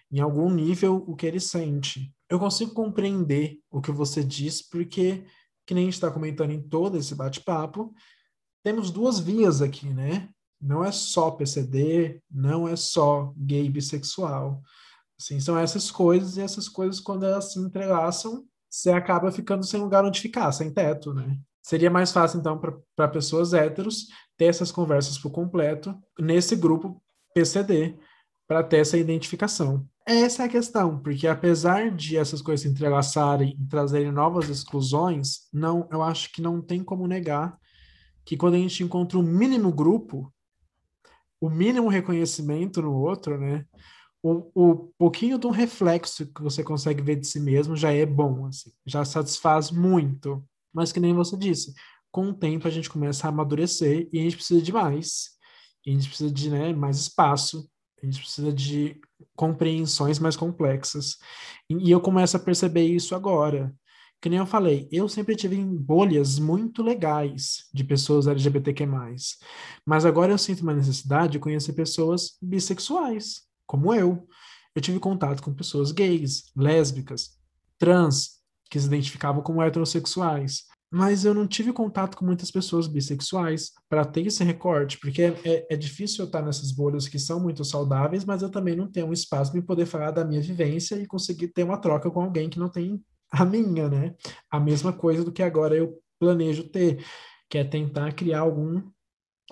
em 0.10 0.22
algum 0.22 0.50
nível 0.50 1.04
o 1.06 1.14
que 1.14 1.26
ele 1.26 1.42
sente. 1.42 2.10
Eu 2.30 2.40
consigo 2.40 2.74
compreender 2.74 3.60
o 3.70 3.82
que 3.82 3.92
você 3.92 4.24
diz, 4.24 4.62
porque 4.62 5.26
que 5.68 5.74
nem 5.74 5.84
a 5.84 5.86
gente 5.88 5.96
está 5.96 6.10
comentando 6.10 6.52
em 6.52 6.62
todo 6.62 6.98
esse 6.98 7.14
bate-papo, 7.14 7.94
temos 8.64 8.90
duas 8.90 9.20
vias 9.20 9.62
aqui, 9.62 9.94
né? 9.94 10.30
Não 10.60 10.84
é 10.84 10.92
só 10.92 11.30
PCD, 11.30 12.22
não 12.32 12.68
é 12.68 12.76
só 12.76 13.34
gay 13.38 13.70
bissexual. 13.70 14.62
Assim, 15.20 15.40
são 15.42 15.58
essas 15.58 15.92
coisas, 15.92 16.38
e 16.38 16.42
essas 16.42 16.70
coisas, 16.70 17.02
quando 17.02 17.26
elas 17.26 17.52
se 17.52 17.60
entrelaçam, 17.60 18.46
você 18.70 18.92
acaba 18.92 19.32
ficando 19.32 19.64
sem 19.64 19.80
lugar 19.80 20.06
onde 20.06 20.22
ficar, 20.22 20.52
sem 20.54 20.72
teto, 20.72 21.14
né? 21.14 21.38
Seria 21.62 21.92
mais 21.92 22.14
fácil, 22.14 22.40
então, 22.40 22.60
para 22.96 23.08
pessoas 23.10 23.54
héteros 23.54 24.08
ter 24.38 24.46
essas 24.46 24.72
conversas 24.72 25.18
por 25.18 25.32
completo 25.32 25.94
nesse 26.18 26.56
grupo 26.56 27.02
PCD, 27.34 27.98
para 28.48 28.64
ter 28.64 28.78
essa 28.78 28.98
identificação. 28.98 29.86
Essa 30.06 30.44
é 30.44 30.46
a 30.46 30.50
questão, 30.50 31.00
porque 31.00 31.28
apesar 31.28 31.92
de 31.92 32.16
essas 32.16 32.42
coisas 32.42 32.62
se 32.62 32.70
entrelaçarem 32.70 33.58
e 33.60 33.68
trazerem 33.68 34.12
novas 34.12 34.48
exclusões, 34.48 35.50
não, 35.52 35.88
eu 35.92 36.02
acho 36.02 36.32
que 36.32 36.42
não 36.42 36.62
tem 36.62 36.82
como 36.82 37.06
negar 37.08 37.58
que 38.24 38.38
quando 38.38 38.54
a 38.54 38.58
gente 38.58 38.84
encontra 38.84 39.18
o 39.18 39.22
um 39.22 39.24
mínimo 39.24 39.72
grupo, 39.72 40.34
o 41.42 41.50
mínimo 41.50 41.90
reconhecimento 41.90 42.82
no 42.82 42.94
outro, 42.94 43.38
né? 43.38 43.66
O, 44.24 44.50
o 44.56 44.94
pouquinho 44.98 45.38
de 45.38 45.46
um 45.46 45.52
reflexo 45.52 46.26
que 46.34 46.42
você 46.42 46.64
consegue 46.64 47.02
ver 47.02 47.18
de 47.18 47.28
si 47.28 47.40
mesmo 47.40 47.76
já 47.76 47.92
é 47.92 48.06
bom, 48.06 48.48
assim, 48.48 48.72
já 48.86 49.06
satisfaz 49.06 49.72
muito. 49.72 50.44
Mas 50.74 50.92
que 50.92 51.00
nem 51.00 51.14
você 51.14 51.38
disse, 51.38 51.74
com 52.12 52.30
o 52.30 52.34
tempo 52.34 52.68
a 52.68 52.72
gente 52.72 52.90
começa 52.90 53.28
a 53.28 53.30
amadurecer 53.30 54.10
e 54.12 54.20
a 54.20 54.24
gente 54.24 54.36
precisa 54.36 54.62
de 54.62 54.72
mais. 54.74 55.30
A 55.86 55.90
gente 55.90 56.08
precisa 56.08 56.32
de 56.32 56.50
né, 56.50 56.74
mais 56.74 56.98
espaço, 56.98 57.70
a 58.02 58.06
gente 58.06 58.20
precisa 58.20 58.52
de 58.54 59.00
compreensões 59.36 60.20
mais 60.20 60.36
complexas. 60.36 61.18
E 61.70 61.90
eu 61.92 62.00
começo 62.00 62.38
a 62.38 62.40
perceber 62.40 62.86
isso 62.86 63.16
agora. 63.16 63.74
que 64.20 64.30
nem 64.30 64.40
eu 64.40 64.48
falei, 64.48 64.88
eu 64.92 65.08
sempre 65.08 65.36
tive 65.36 65.64
bolhas 65.64 66.40
muito 66.40 66.82
legais 66.82 67.68
de 67.72 67.84
pessoas 67.84 68.28
LGBTQ+. 68.28 68.88
Mas 69.86 70.06
agora 70.06 70.32
eu 70.32 70.38
sinto 70.38 70.62
uma 70.62 70.74
necessidade 70.74 71.34
de 71.34 71.40
conhecer 71.40 71.74
pessoas 71.74 72.38
bissexuais, 72.42 73.44
como 73.66 73.94
eu. 73.94 74.28
Eu 74.76 74.82
tive 74.82 75.00
contato 75.00 75.44
com 75.44 75.54
pessoas 75.54 75.92
gays, 75.92 76.52
lésbicas, 76.56 77.38
trans, 77.78 78.38
que 78.70 78.80
se 78.80 78.88
identificavam 78.88 79.42
como 79.42 79.62
heterossexuais. 79.62 80.66
Mas 80.90 81.26
eu 81.26 81.34
não 81.34 81.46
tive 81.46 81.74
contato 81.74 82.18
com 82.18 82.26
muitas 82.26 82.50
pessoas 82.50 82.88
bissexuais 82.88 83.72
para 83.90 84.06
ter 84.06 84.26
esse 84.26 84.44
recorte, 84.44 84.98
porque 85.00 85.22
é, 85.22 85.42
é, 85.44 85.68
é, 85.72 85.76
difícil 85.76 86.24
eu 86.24 86.28
estar 86.28 86.42
nessas 86.42 86.72
bolhas 86.72 87.08
que 87.10 87.20
são 87.20 87.42
muito 87.42 87.66
saudáveis, 87.66 88.24
mas 88.24 88.42
eu 88.42 88.50
também 88.50 88.76
não 88.76 88.90
tenho 88.90 89.08
um 89.08 89.14
espaço 89.14 89.52
para 89.52 89.62
poder 89.62 89.86
falar 89.86 90.12
da 90.12 90.24
minha 90.24 90.42
vivência 90.42 90.96
e 90.96 91.06
conseguir 91.06 91.50
ter 91.50 91.64
uma 91.64 91.78
troca 91.78 92.10
com 92.10 92.22
alguém 92.22 92.50
que 92.50 92.60
não 92.60 92.70
tem 92.70 93.04
a 93.32 93.44
minha, 93.44 93.90
né? 93.90 94.16
A 94.50 94.60
mesma 94.60 94.94
coisa 94.94 95.24
do 95.24 95.32
que 95.32 95.44
agora 95.44 95.76
eu 95.76 96.00
planejo 96.20 96.64
ter, 96.70 97.04
que 97.50 97.58
é 97.58 97.64
tentar 97.64 98.14
criar 98.14 98.40
algum 98.40 98.82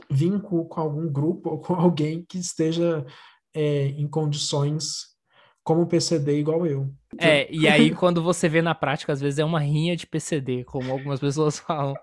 vínculo 0.10 0.66
com 0.66 0.82
algum 0.82 1.12
grupo 1.12 1.50
ou 1.50 1.60
com 1.60 1.74
alguém 1.76 2.26
que 2.28 2.38
esteja 2.38 3.06
é, 3.54 3.88
em 3.88 4.08
condições 4.08 5.16
como 5.64 5.88
PCD 5.88 6.40
igual 6.40 6.66
eu. 6.66 6.94
É, 7.18 7.48
e 7.52 7.68
aí 7.68 7.94
quando 7.94 8.22
você 8.22 8.50
vê 8.50 8.62
na 8.62 8.76
prática, 8.76 9.14
às 9.14 9.22
vezes 9.22 9.40
é 9.40 9.46
uma 9.46 9.60
rinha 9.60 9.96
de 9.96 10.06
PCD, 10.06 10.64
como 10.64 10.92
algumas 10.92 11.20
pessoas 11.20 11.60
falam. 11.60 11.96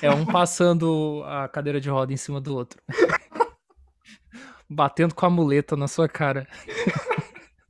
É 0.00 0.10
um 0.10 0.24
passando 0.24 1.22
a 1.26 1.48
cadeira 1.48 1.80
de 1.80 1.88
roda 1.88 2.12
em 2.12 2.16
cima 2.16 2.40
do 2.40 2.54
outro. 2.54 2.80
Batendo 4.68 5.14
com 5.14 5.26
a 5.26 5.30
muleta 5.30 5.76
na 5.76 5.88
sua 5.88 6.08
cara. 6.08 6.46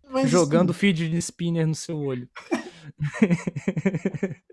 Mas, 0.09 0.31
Jogando 0.31 0.73
sim. 0.73 0.79
feed 0.79 1.17
spinner 1.19 1.67
no 1.67 1.75
seu 1.75 1.99
olho. 1.99 2.29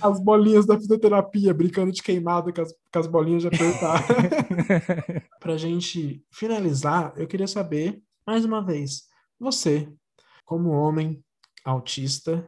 As 0.00 0.18
bolinhas 0.18 0.64
da 0.64 0.78
fisioterapia, 0.78 1.52
brincando 1.52 1.92
de 1.92 2.02
queimada 2.02 2.52
com 2.52 2.62
as, 2.62 2.72
com 2.72 2.98
as 2.98 3.06
bolinhas 3.06 3.42
de 3.42 3.48
apertar. 3.48 4.02
Pra 5.38 5.58
gente 5.58 6.24
finalizar, 6.30 7.12
eu 7.16 7.26
queria 7.26 7.46
saber, 7.46 8.00
mais 8.26 8.44
uma 8.44 8.64
vez, 8.64 9.02
você, 9.38 9.86
como 10.44 10.70
homem 10.70 11.22
autista, 11.68 12.46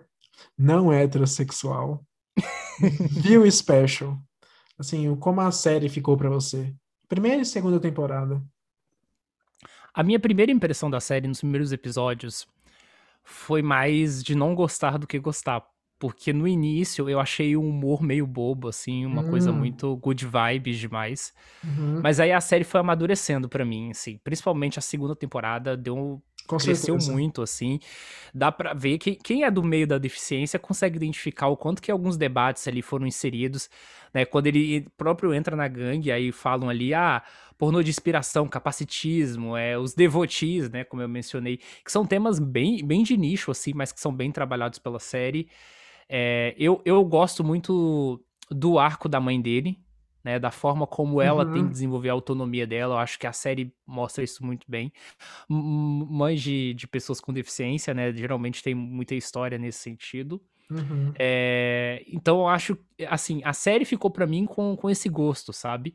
não 0.57 0.93
heterossexual, 0.93 2.05
viu 3.11 3.51
Special? 3.51 4.19
Assim, 4.79 5.15
como 5.17 5.41
a 5.41 5.51
série 5.51 5.89
ficou 5.89 6.17
para 6.17 6.31
você? 6.31 6.75
Primeira 7.09 7.43
e 7.43 7.45
segunda 7.45 7.79
temporada. 7.79 8.43
A 9.93 10.03
minha 10.03 10.19
primeira 10.19 10.51
impressão 10.51 10.89
da 10.89 11.01
série 11.01 11.29
nos 11.29 11.41
primeiros 11.41 11.73
episódios 11.73 12.47
foi 13.23 13.61
mais 13.61 14.23
de 14.23 14.35
não 14.35 14.55
gostar 14.55 14.97
do 14.97 15.07
que 15.07 15.19
gostar. 15.19 15.63
Porque 15.99 16.33
no 16.33 16.49
início 16.49 17.11
eu 17.11 17.21
achei 17.21 17.55
o 17.55 17.61
humor 17.63 18.03
meio 18.03 18.27
bobo, 18.27 18.69
assim, 18.69 19.05
uma 19.05 19.21
hum. 19.21 19.29
coisa 19.29 19.53
muito 19.53 19.95
good 19.99 20.25
vibes 20.27 20.79
demais. 20.79 21.35
Uhum. 21.63 22.01
Mas 22.03 22.19
aí 22.19 22.33
a 22.33 22.41
série 22.41 22.65
foi 22.65 22.81
amadurecendo 22.81 23.51
para 23.51 23.67
mim, 23.67 23.91
assim. 23.91 24.19
Principalmente 24.25 24.79
a 24.79 24.83
segunda 24.83 25.15
temporada 25.15 25.77
deu 25.77 26.23
com 26.51 26.57
cresceu 26.59 26.95
certeza. 26.95 27.13
muito, 27.13 27.43
assim. 27.43 27.79
Dá 28.35 28.51
para 28.51 28.75
ver 28.75 28.99
que 28.99 29.15
quem 29.17 29.45
é 29.45 29.51
do 29.51 29.63
meio 29.63 29.87
da 29.87 29.99
deficiência 29.99 30.59
consegue 30.59 30.97
identificar 30.97 31.49
o 31.49 31.57
quanto 31.57 31.81
que 31.81 31.91
alguns 31.91 32.17
debates 32.17 32.67
ali 32.67 32.83
foram 32.83 33.07
inseridos, 33.07 33.71
né? 34.13 34.25
Quando 34.25 34.47
ele 34.47 34.87
próprio 34.97 35.33
entra 35.33 35.57
na 35.57 35.69
gangue, 35.69 36.11
aí 36.13 36.33
falam 36.33 36.69
ali, 36.69 36.93
ah, 36.95 37.23
pornô 37.59 37.83
de 37.83 37.91
inspiração, 37.91 38.49
capacitismo, 38.49 39.57
é, 39.57 39.79
os 39.79 39.95
devotis, 39.95 40.71
né? 40.71 40.85
Como 40.85 41.03
eu 41.03 41.09
mencionei, 41.09 41.59
que 41.85 41.93
são 41.93 42.07
temas 42.07 42.39
bem, 42.39 42.85
bem 42.85 43.03
de 43.03 43.17
nicho, 43.17 43.51
assim, 43.51 43.73
mas 43.75 43.93
que 43.93 44.01
são 44.01 44.13
bem 44.13 44.31
trabalhados 44.31 44.79
pela 44.79 44.99
série. 44.99 45.49
É, 46.09 46.55
eu, 46.59 46.81
eu 46.85 47.05
gosto 47.05 47.45
muito 47.45 48.21
do 48.51 48.79
arco 48.79 49.09
da 49.09 49.21
mãe 49.21 49.41
dele, 49.41 49.79
né, 50.25 50.39
da 50.39 50.51
forma 50.51 50.87
como 50.87 51.21
ela 51.21 51.45
uhum. 51.45 51.53
tem 51.53 51.65
que 51.65 51.73
desenvolver 51.73 52.11
a 52.11 52.13
autonomia 52.13 52.67
dela. 52.67 52.95
Eu 52.95 52.99
acho 52.99 53.19
que 53.19 53.27
a 53.27 53.33
série 53.33 53.73
mostra 53.87 54.23
isso 54.23 54.45
muito 54.45 54.67
bem. 54.69 54.93
Mães 55.49 56.41
de, 56.41 56.75
de 56.75 56.87
pessoas 56.87 57.21
com 57.21 57.33
deficiência, 57.33 57.95
né, 57.95 58.13
geralmente 58.13 58.63
tem 58.63 58.75
muita 58.75 59.15
história 59.15 59.59
nesse 59.59 59.79
sentido. 59.79 60.41
Uhum. 60.71 61.13
É, 61.19 62.05
então 62.07 62.41
eu 62.41 62.49
acho, 62.49 62.79
assim, 63.09 63.41
a 63.45 63.53
série 63.53 63.85
ficou 63.85 64.11
para 64.11 64.27
mim 64.27 64.47
com, 64.47 64.77
com 64.77 64.89
esse 64.89 65.09
gosto, 65.09 65.53
sabe? 65.53 65.95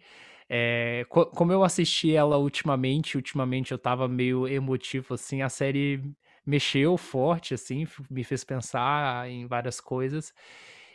É, 0.49 1.05
co 1.09 1.26
como 1.28 1.51
eu 1.51 1.63
assisti 1.63 2.13
ela 2.13 2.38
ultimamente, 2.38 3.17
ultimamente 3.17 3.71
eu 3.71 3.80
tava 3.80 4.07
meio 4.07 4.47
emotivo, 4.47 5.13
assim, 5.13 5.41
a 5.41 5.49
série 5.49 6.03
mexeu 6.45 6.97
forte, 6.97 7.53
assim, 7.53 7.88
me 8.09 8.23
fez 8.23 8.43
pensar 8.43 9.30
em 9.30 9.47
várias 9.47 9.80
coisas. 9.80 10.34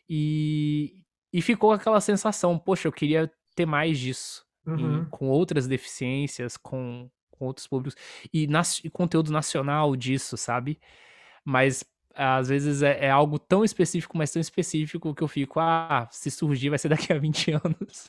E, 0.08 1.04
e 1.32 1.40
ficou 1.40 1.72
aquela 1.72 2.00
sensação, 2.00 2.58
poxa, 2.58 2.88
eu 2.88 2.92
queria 2.92 3.30
ter 3.54 3.66
mais 3.66 3.98
disso. 3.98 4.44
Uhum. 4.66 5.02
Em, 5.02 5.04
com 5.06 5.28
outras 5.28 5.66
deficiências, 5.66 6.56
com, 6.56 7.10
com 7.30 7.46
outros 7.46 7.66
públicos. 7.66 8.00
E, 8.32 8.46
nas, 8.46 8.78
e 8.84 8.90
conteúdo 8.90 9.32
nacional 9.32 9.96
disso, 9.96 10.36
sabe? 10.36 10.78
Mas 11.44 11.84
às 12.14 12.48
vezes 12.48 12.82
é, 12.82 13.06
é, 13.06 13.10
algo 13.10 13.38
tão 13.38 13.64
específico, 13.64 14.16
mas 14.18 14.30
tão 14.30 14.40
específico 14.40 15.14
que 15.14 15.22
eu 15.22 15.28
fico, 15.28 15.58
ah, 15.60 16.08
se 16.10 16.30
surgir 16.30 16.68
vai 16.68 16.78
ser 16.78 16.88
daqui 16.88 17.12
a 17.12 17.18
20 17.18 17.52
anos. 17.52 18.08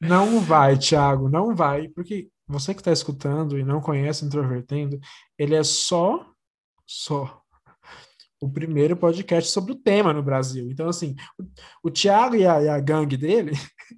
Não 0.00 0.40
vai, 0.40 0.78
Thiago, 0.78 1.28
não 1.28 1.54
vai, 1.54 1.88
porque 1.88 2.28
você 2.46 2.74
que 2.74 2.80
está 2.80 2.92
escutando 2.92 3.58
e 3.58 3.64
não 3.64 3.80
conhece 3.80 4.24
Introvertendo, 4.24 4.98
ele 5.38 5.54
é 5.54 5.62
só, 5.62 6.26
só 6.86 7.43
o 8.40 8.50
primeiro 8.50 8.96
podcast 8.96 9.50
sobre 9.50 9.72
o 9.72 9.76
tema 9.76 10.12
no 10.12 10.22
Brasil. 10.22 10.68
Então, 10.70 10.88
assim, 10.88 11.14
o, 11.38 11.88
o 11.88 11.90
Thiago 11.90 12.36
e 12.36 12.46
a, 12.46 12.62
e 12.62 12.68
a 12.68 12.80
gangue 12.80 13.16
dele 13.16 13.52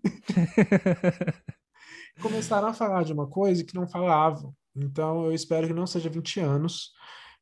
começaram 2.20 2.68
a 2.68 2.74
falar 2.74 3.04
de 3.04 3.12
uma 3.12 3.26
coisa 3.26 3.64
que 3.64 3.74
não 3.74 3.88
falavam. 3.88 4.54
Então, 4.74 5.26
eu 5.26 5.32
espero 5.32 5.66
que 5.66 5.72
não 5.72 5.86
seja 5.86 6.10
20 6.10 6.40
anos, 6.40 6.92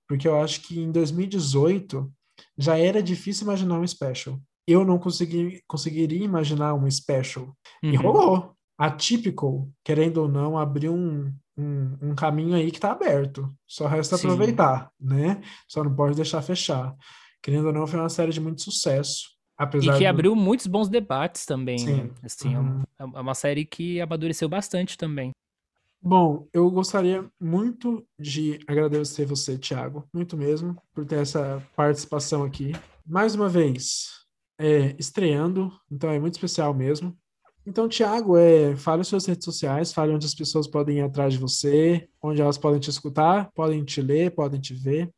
porque 0.08 0.28
eu 0.28 0.40
acho 0.40 0.60
que 0.62 0.80
em 0.80 0.90
2018 0.90 2.10
já 2.56 2.78
era 2.78 3.02
difícil 3.02 3.44
imaginar 3.44 3.78
um 3.78 3.86
special. 3.86 4.40
Eu 4.66 4.84
não 4.84 4.98
consegui, 4.98 5.62
conseguiria 5.66 6.24
imaginar 6.24 6.74
um 6.74 6.90
special. 6.90 7.46
Uhum. 7.82 7.92
E 7.92 7.96
rolou. 7.96 8.54
A 8.78 8.90
Typical, 8.90 9.68
querendo 9.84 10.18
ou 10.18 10.28
não, 10.28 10.58
abriu 10.58 10.92
um, 10.92 11.32
um, 11.56 11.96
um 12.10 12.14
caminho 12.14 12.54
aí 12.54 12.70
que 12.70 12.78
está 12.78 12.92
aberto. 12.92 13.52
Só 13.66 13.86
resta 13.86 14.16
Sim. 14.16 14.26
aproveitar, 14.26 14.90
né? 15.00 15.40
Só 15.68 15.82
não 15.82 15.94
pode 15.94 16.16
deixar 16.16 16.42
fechar. 16.42 16.94
Querendo 17.42 17.66
ou 17.66 17.72
não, 17.72 17.86
foi 17.86 18.00
uma 18.00 18.08
série 18.08 18.32
de 18.32 18.40
muito 18.40 18.62
sucesso. 18.62 19.34
Apesar 19.56 19.94
e 19.94 19.98
que 19.98 20.04
do... 20.04 20.08
abriu 20.08 20.34
muitos 20.34 20.66
bons 20.66 20.88
debates 20.88 21.46
também. 21.46 21.78
Sim. 21.78 21.94
Né? 22.04 22.10
Assim, 22.22 22.54
é 22.54 22.58
uhum. 22.58 22.82
é 22.98 23.20
uma 23.20 23.34
série 23.34 23.64
que 23.64 24.00
amadureceu 24.00 24.48
bastante 24.48 24.98
também. 24.98 25.30
Bom, 26.02 26.46
eu 26.52 26.70
gostaria 26.70 27.24
muito 27.40 28.06
de 28.18 28.58
agradecer 28.66 29.24
você, 29.24 29.56
Thiago, 29.56 30.06
muito 30.12 30.36
mesmo, 30.36 30.76
por 30.92 31.06
ter 31.06 31.16
essa 31.16 31.66
participação 31.74 32.42
aqui. 32.42 32.72
Mais 33.06 33.34
uma 33.34 33.48
vez, 33.48 34.08
é, 34.58 34.94
estreando, 34.98 35.72
então 35.90 36.10
é 36.10 36.18
muito 36.18 36.34
especial 36.34 36.74
mesmo. 36.74 37.16
Então, 37.66 37.88
Tiago, 37.88 38.36
é, 38.36 38.76
fale 38.76 39.02
suas 39.04 39.24
redes 39.24 39.44
sociais, 39.44 39.92
fale 39.92 40.12
onde 40.12 40.26
as 40.26 40.34
pessoas 40.34 40.68
podem 40.68 40.98
ir 40.98 41.02
atrás 41.02 41.32
de 41.32 41.38
você, 41.38 42.06
onde 42.22 42.42
elas 42.42 42.58
podem 42.58 42.78
te 42.78 42.90
escutar, 42.90 43.50
podem 43.54 43.82
te 43.82 44.02
ler, 44.02 44.30
podem 44.32 44.60
te 44.60 44.74
ver. 44.74 45.08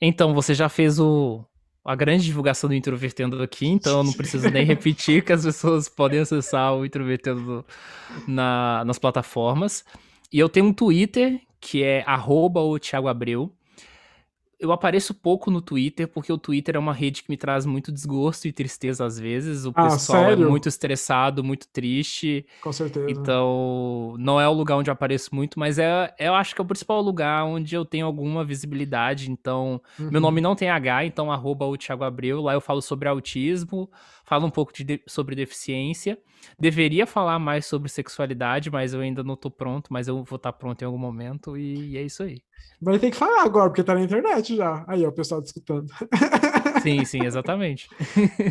Então, 0.00 0.34
você 0.34 0.54
já 0.54 0.68
fez 0.68 0.98
o, 0.98 1.44
a 1.84 1.94
grande 1.94 2.24
divulgação 2.24 2.68
do 2.68 2.74
Introvertendo 2.74 3.42
aqui, 3.42 3.66
então 3.66 3.98
eu 3.98 4.04
não 4.04 4.12
preciso 4.12 4.50
nem 4.50 4.64
repetir 4.66 5.22
que 5.22 5.32
as 5.32 5.44
pessoas 5.44 5.88
podem 5.88 6.20
acessar 6.20 6.74
o 6.74 6.86
Introvertendo 6.86 7.64
na, 8.26 8.82
nas 8.86 8.98
plataformas. 8.98 9.84
E 10.32 10.38
eu 10.38 10.48
tenho 10.48 10.66
um 10.66 10.72
Twitter, 10.72 11.40
que 11.60 11.82
é 11.82 12.02
arroba 12.06 12.60
o 12.60 12.78
Thiago 12.78 13.08
Abreu 13.08 13.52
eu 14.58 14.72
apareço 14.72 15.14
pouco 15.14 15.50
no 15.50 15.60
Twitter, 15.60 16.08
porque 16.08 16.32
o 16.32 16.38
Twitter 16.38 16.76
é 16.76 16.78
uma 16.78 16.92
rede 16.92 17.22
que 17.22 17.30
me 17.30 17.36
traz 17.36 17.66
muito 17.66 17.92
desgosto 17.92 18.48
e 18.48 18.52
tristeza 18.52 19.04
às 19.04 19.18
vezes. 19.18 19.66
O 19.66 19.72
ah, 19.74 19.90
pessoal 19.90 20.24
é 20.24 20.28
sério? 20.28 20.46
é 20.46 20.48
muito 20.48 20.68
estressado, 20.68 21.44
muito 21.44 21.68
triste. 21.68 22.46
Com 22.62 22.72
certeza. 22.72 23.10
Então, 23.10 24.14
não 24.18 24.40
é 24.40 24.48
o 24.48 24.52
lugar 24.52 24.76
onde 24.76 24.88
eu 24.88 24.92
apareço 24.92 25.34
muito, 25.34 25.58
mas 25.58 25.78
é, 25.78 26.14
eu 26.18 26.34
acho 26.34 26.54
que 26.54 26.60
é 26.60 26.64
o 26.64 26.66
principal 26.66 27.02
lugar 27.02 27.44
onde 27.44 27.74
eu 27.74 27.84
tenho 27.84 28.06
alguma 28.06 28.44
visibilidade. 28.44 29.30
Então, 29.30 29.80
uhum. 29.98 30.10
meu 30.10 30.20
nome 30.20 30.40
não 30.40 30.56
tem 30.56 30.70
H, 30.70 31.04
então 31.04 31.30
arroba 31.30 31.66
o 31.66 31.76
Thiago 31.76 32.04
Abreu. 32.04 32.40
Lá 32.40 32.54
eu 32.54 32.60
falo 32.60 32.80
sobre 32.80 33.08
autismo, 33.08 33.90
falo 34.24 34.46
um 34.46 34.50
pouco 34.50 34.72
de, 34.72 35.02
sobre 35.06 35.34
deficiência. 35.34 36.18
Deveria 36.58 37.06
falar 37.06 37.38
mais 37.38 37.66
sobre 37.66 37.88
sexualidade, 37.88 38.70
mas 38.70 38.94
eu 38.94 39.00
ainda 39.00 39.22
não 39.22 39.36
tô 39.36 39.50
pronto, 39.50 39.92
mas 39.92 40.08
eu 40.08 40.24
vou 40.24 40.36
estar 40.36 40.52
tá 40.52 40.52
pronto 40.52 40.82
em 40.82 40.84
algum 40.84 40.98
momento 40.98 41.56
e, 41.56 41.92
e 41.92 41.96
é 41.96 42.02
isso 42.02 42.22
aí. 42.22 42.40
Vai 42.80 42.98
ter 42.98 43.10
que 43.10 43.16
falar 43.16 43.42
agora, 43.42 43.70
porque 43.70 43.82
tá 43.82 43.94
na 43.94 44.02
internet 44.02 44.56
já. 44.56 44.84
Aí, 44.86 45.04
ó, 45.04 45.08
o 45.08 45.12
pessoal 45.12 45.40
tá 45.40 45.46
escutando. 45.46 45.86
Sim, 46.82 47.04
sim, 47.04 47.22
exatamente. 47.26 47.88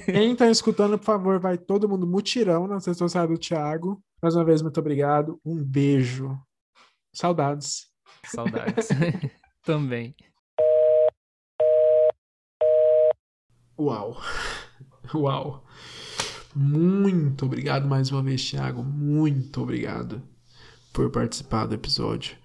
Quem 0.06 0.36
tá 0.36 0.50
escutando, 0.50 0.98
por 0.98 1.06
favor, 1.06 1.40
vai 1.40 1.58
todo 1.58 1.88
mundo 1.90 2.08
mutirão 2.08 2.68
na 2.68 2.76
redes 2.76 2.98
sociais 2.98 3.30
do 3.30 3.38
Thiago. 3.38 4.02
Mais 4.22 4.36
uma 4.36 4.44
vez, 4.44 4.62
muito 4.62 4.80
obrigado. 4.80 5.40
Um 5.46 5.64
beijo. 5.64 6.38
Saudades. 7.14 7.88
Saudades. 8.26 8.90
Também. 9.64 10.16
Uau. 13.78 14.18
Uau! 15.14 15.64
Muito 16.56 17.46
obrigado 17.46 17.86
mais 17.86 18.10
uma 18.12 18.24
vez, 18.24 18.50
Thiago. 18.50 18.82
Muito 18.82 19.62
obrigado 19.62 20.22
por 20.94 21.12
participar 21.12 21.66
do 21.66 21.76
episódio. 21.76 22.38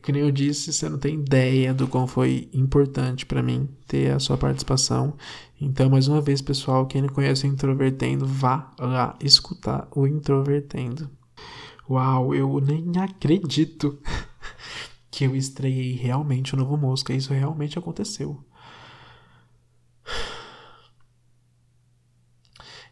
Que 0.00 0.12
nem 0.12 0.22
eu 0.22 0.30
disse, 0.30 0.72
você 0.72 0.88
não 0.88 0.96
tem 0.96 1.16
ideia 1.16 1.74
do 1.74 1.88
quão 1.88 2.06
foi 2.06 2.48
importante 2.52 3.26
para 3.26 3.42
mim 3.42 3.68
ter 3.88 4.12
a 4.12 4.20
sua 4.20 4.38
participação. 4.38 5.16
Então, 5.60 5.90
mais 5.90 6.06
uma 6.06 6.20
vez, 6.20 6.40
pessoal, 6.40 6.86
quem 6.86 7.02
não 7.02 7.08
conhece 7.08 7.44
o 7.44 7.50
Introvertendo, 7.50 8.24
vá 8.24 8.72
lá 8.78 9.18
escutar 9.20 9.88
o 9.90 10.06
Introvertendo. 10.06 11.10
Uau, 11.90 12.32
eu 12.32 12.60
nem 12.60 12.92
acredito 13.02 13.98
que 15.10 15.24
eu 15.24 15.34
estreiei 15.34 15.94
realmente 15.94 16.54
o 16.54 16.56
novo 16.56 16.76
Mosca. 16.76 17.12
Isso 17.12 17.32
realmente 17.32 17.76
aconteceu. 17.76 18.40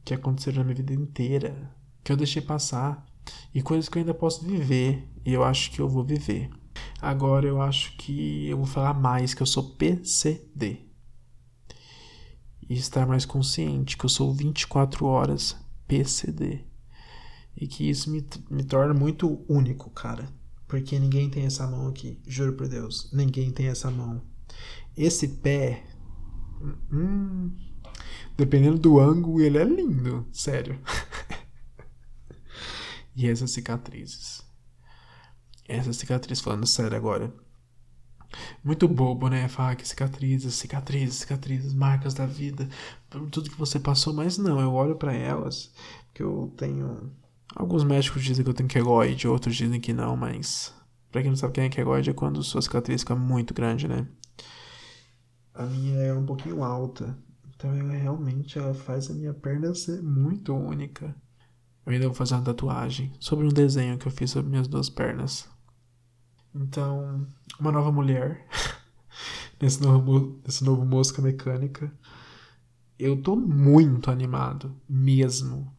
que 0.04 0.12
aconteceram 0.12 0.58
na 0.58 0.64
minha 0.64 0.76
vida 0.76 0.92
inteira, 0.92 1.74
que 2.02 2.10
eu 2.10 2.16
deixei 2.16 2.42
passar, 2.42 3.06
e 3.54 3.62
coisas 3.62 3.88
que 3.88 3.98
eu 3.98 4.00
ainda 4.00 4.14
posso 4.14 4.44
viver, 4.44 5.08
e 5.24 5.32
eu 5.32 5.44
acho 5.44 5.70
que 5.70 5.80
eu 5.80 5.88
vou 5.88 6.04
viver. 6.04 6.50
Agora 7.02 7.48
eu 7.48 7.60
acho 7.60 7.96
que 7.96 8.48
eu 8.48 8.56
vou 8.56 8.66
falar 8.66 8.94
mais 8.94 9.34
que 9.34 9.42
eu 9.42 9.46
sou 9.46 9.74
PCD. 9.74 10.82
E 12.68 12.74
estar 12.74 13.08
mais 13.08 13.26
consciente 13.26 13.96
que 13.96 14.04
eu 14.04 14.08
sou 14.08 14.32
24 14.32 15.04
horas 15.04 15.56
PCD. 15.88 16.64
E 17.56 17.66
que 17.66 17.90
isso 17.90 18.08
me, 18.08 18.24
me 18.48 18.62
torna 18.62 18.94
muito 18.94 19.44
único, 19.48 19.90
cara. 19.90 20.28
Porque 20.68 20.96
ninguém 20.96 21.28
tem 21.28 21.44
essa 21.44 21.66
mão 21.66 21.88
aqui. 21.88 22.22
Juro 22.24 22.52
por 22.52 22.68
Deus. 22.68 23.10
Ninguém 23.12 23.50
tem 23.50 23.66
essa 23.66 23.90
mão. 23.90 24.22
Esse 24.96 25.26
pé. 25.26 25.84
Hum, 26.92 27.50
dependendo 28.36 28.78
do 28.78 29.00
ângulo, 29.00 29.40
ele 29.40 29.58
é 29.58 29.64
lindo. 29.64 30.24
Sério. 30.32 30.78
e 33.16 33.26
essas 33.26 33.50
cicatrizes. 33.50 34.41
Essa 35.72 35.92
cicatriz, 35.92 36.40
falando 36.40 36.66
sério 36.66 36.96
agora. 36.96 37.32
Muito 38.64 38.88
bobo, 38.88 39.28
né? 39.28 39.48
Falar 39.48 39.76
que 39.76 39.86
cicatrizes, 39.86 40.54
cicatrizes, 40.54 41.16
cicatrizes, 41.16 41.72
marcas 41.74 42.14
da 42.14 42.26
vida, 42.26 42.68
tudo 43.30 43.50
que 43.50 43.58
você 43.58 43.78
passou, 43.78 44.14
mas 44.14 44.38
não, 44.38 44.60
eu 44.60 44.72
olho 44.72 44.96
para 44.96 45.12
elas, 45.12 45.72
que 46.14 46.22
eu 46.22 46.52
tenho. 46.56 47.12
Alguns 47.54 47.84
médicos 47.84 48.22
dizem 48.22 48.44
que 48.44 48.50
eu 48.50 48.54
tenho 48.54 48.68
quegoide, 48.68 49.28
outros 49.28 49.56
dizem 49.56 49.80
que 49.80 49.92
não, 49.92 50.16
mas. 50.16 50.74
Pra 51.10 51.20
quem 51.20 51.30
não 51.30 51.36
sabe 51.36 51.52
quem 51.52 51.64
é 51.64 51.68
quegoide, 51.68 52.10
é 52.10 52.14
quando 52.14 52.42
sua 52.42 52.62
cicatriz 52.62 53.02
fica 53.02 53.14
muito 53.14 53.52
grande, 53.52 53.86
né? 53.86 54.06
A 55.54 55.64
minha 55.64 55.98
é 55.98 56.14
um 56.14 56.24
pouquinho 56.24 56.64
alta, 56.64 57.18
então 57.54 57.74
ela 57.74 57.92
realmente 57.92 58.58
ela 58.58 58.72
faz 58.72 59.10
a 59.10 59.14
minha 59.14 59.34
perna 59.34 59.74
ser 59.74 60.02
muito 60.02 60.54
única. 60.54 61.14
Eu 61.84 61.92
ainda 61.92 62.06
vou 62.06 62.14
fazer 62.14 62.34
uma 62.34 62.44
tatuagem 62.44 63.12
sobre 63.20 63.44
um 63.44 63.50
desenho 63.50 63.98
que 63.98 64.06
eu 64.06 64.12
fiz 64.12 64.30
sobre 64.30 64.48
minhas 64.48 64.68
duas 64.68 64.88
pernas. 64.88 65.51
Então, 66.54 67.26
uma 67.58 67.72
nova 67.72 67.90
mulher 67.90 68.46
nesse 69.60 69.82
novo, 69.82 70.40
nesse 70.44 70.62
novo 70.64 70.84
Mosca 70.84 71.22
Mecânica. 71.22 71.92
Eu 72.98 73.20
tô 73.20 73.34
muito 73.34 74.10
animado, 74.10 74.74
mesmo, 74.88 75.74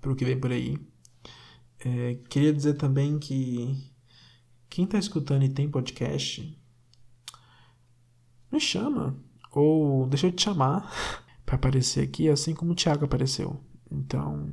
pro 0.00 0.16
que 0.16 0.24
vem 0.24 0.38
por 0.38 0.50
aí. 0.50 0.78
É, 1.78 2.14
queria 2.28 2.52
dizer 2.52 2.74
também 2.74 3.18
que 3.18 3.92
quem 4.68 4.86
tá 4.86 4.98
escutando 4.98 5.44
e 5.44 5.48
tem 5.48 5.70
podcast, 5.70 6.58
me 8.50 8.60
chama. 8.60 9.16
Ou 9.52 10.06
deixa 10.06 10.26
eu 10.26 10.32
te 10.32 10.42
chamar 10.42 10.92
para 11.46 11.56
aparecer 11.56 12.02
aqui, 12.02 12.28
assim 12.28 12.54
como 12.54 12.72
o 12.72 12.74
Thiago 12.74 13.04
apareceu. 13.04 13.58
Então, 13.90 14.50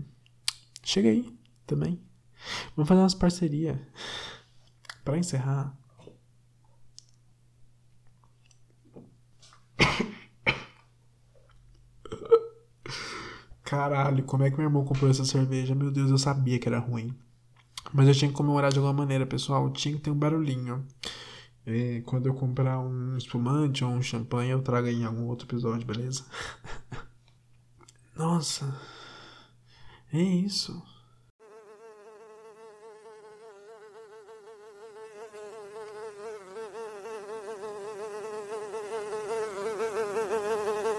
chega 0.83 1.09
aí 1.09 1.33
também. 1.65 1.99
Vamos 2.75 2.87
fazer 2.87 3.01
umas 3.01 3.15
parcerias. 3.15 3.77
Para 5.03 5.17
encerrar, 5.17 5.75
Caralho, 13.63 14.23
como 14.23 14.43
é 14.43 14.51
que 14.51 14.57
meu 14.57 14.67
irmão 14.67 14.85
comprou 14.85 15.09
essa 15.09 15.25
cerveja? 15.25 15.73
Meu 15.73 15.89
Deus, 15.89 16.11
eu 16.11 16.17
sabia 16.17 16.59
que 16.59 16.67
era 16.67 16.77
ruim. 16.79 17.11
Mas 17.93 18.07
eu 18.07 18.13
tinha 18.13 18.29
que 18.29 18.37
comemorar 18.37 18.71
de 18.71 18.77
alguma 18.77 18.93
maneira, 18.93 19.25
pessoal. 19.25 19.69
Tinha 19.71 19.95
que 19.95 20.01
ter 20.01 20.11
um 20.11 20.15
barulhinho. 20.15 20.85
E 21.65 22.01
quando 22.05 22.27
eu 22.27 22.33
comprar 22.35 22.79
um 22.79 23.17
espumante 23.17 23.83
ou 23.83 23.91
um 23.91 24.01
champanhe, 24.01 24.51
eu 24.51 24.61
trago 24.61 24.87
em 24.87 25.05
algum 25.05 25.25
outro 25.27 25.47
episódio, 25.47 25.87
beleza? 25.87 26.23
Nossa. 28.15 28.79
É 30.13 30.21
isso. 30.21 30.83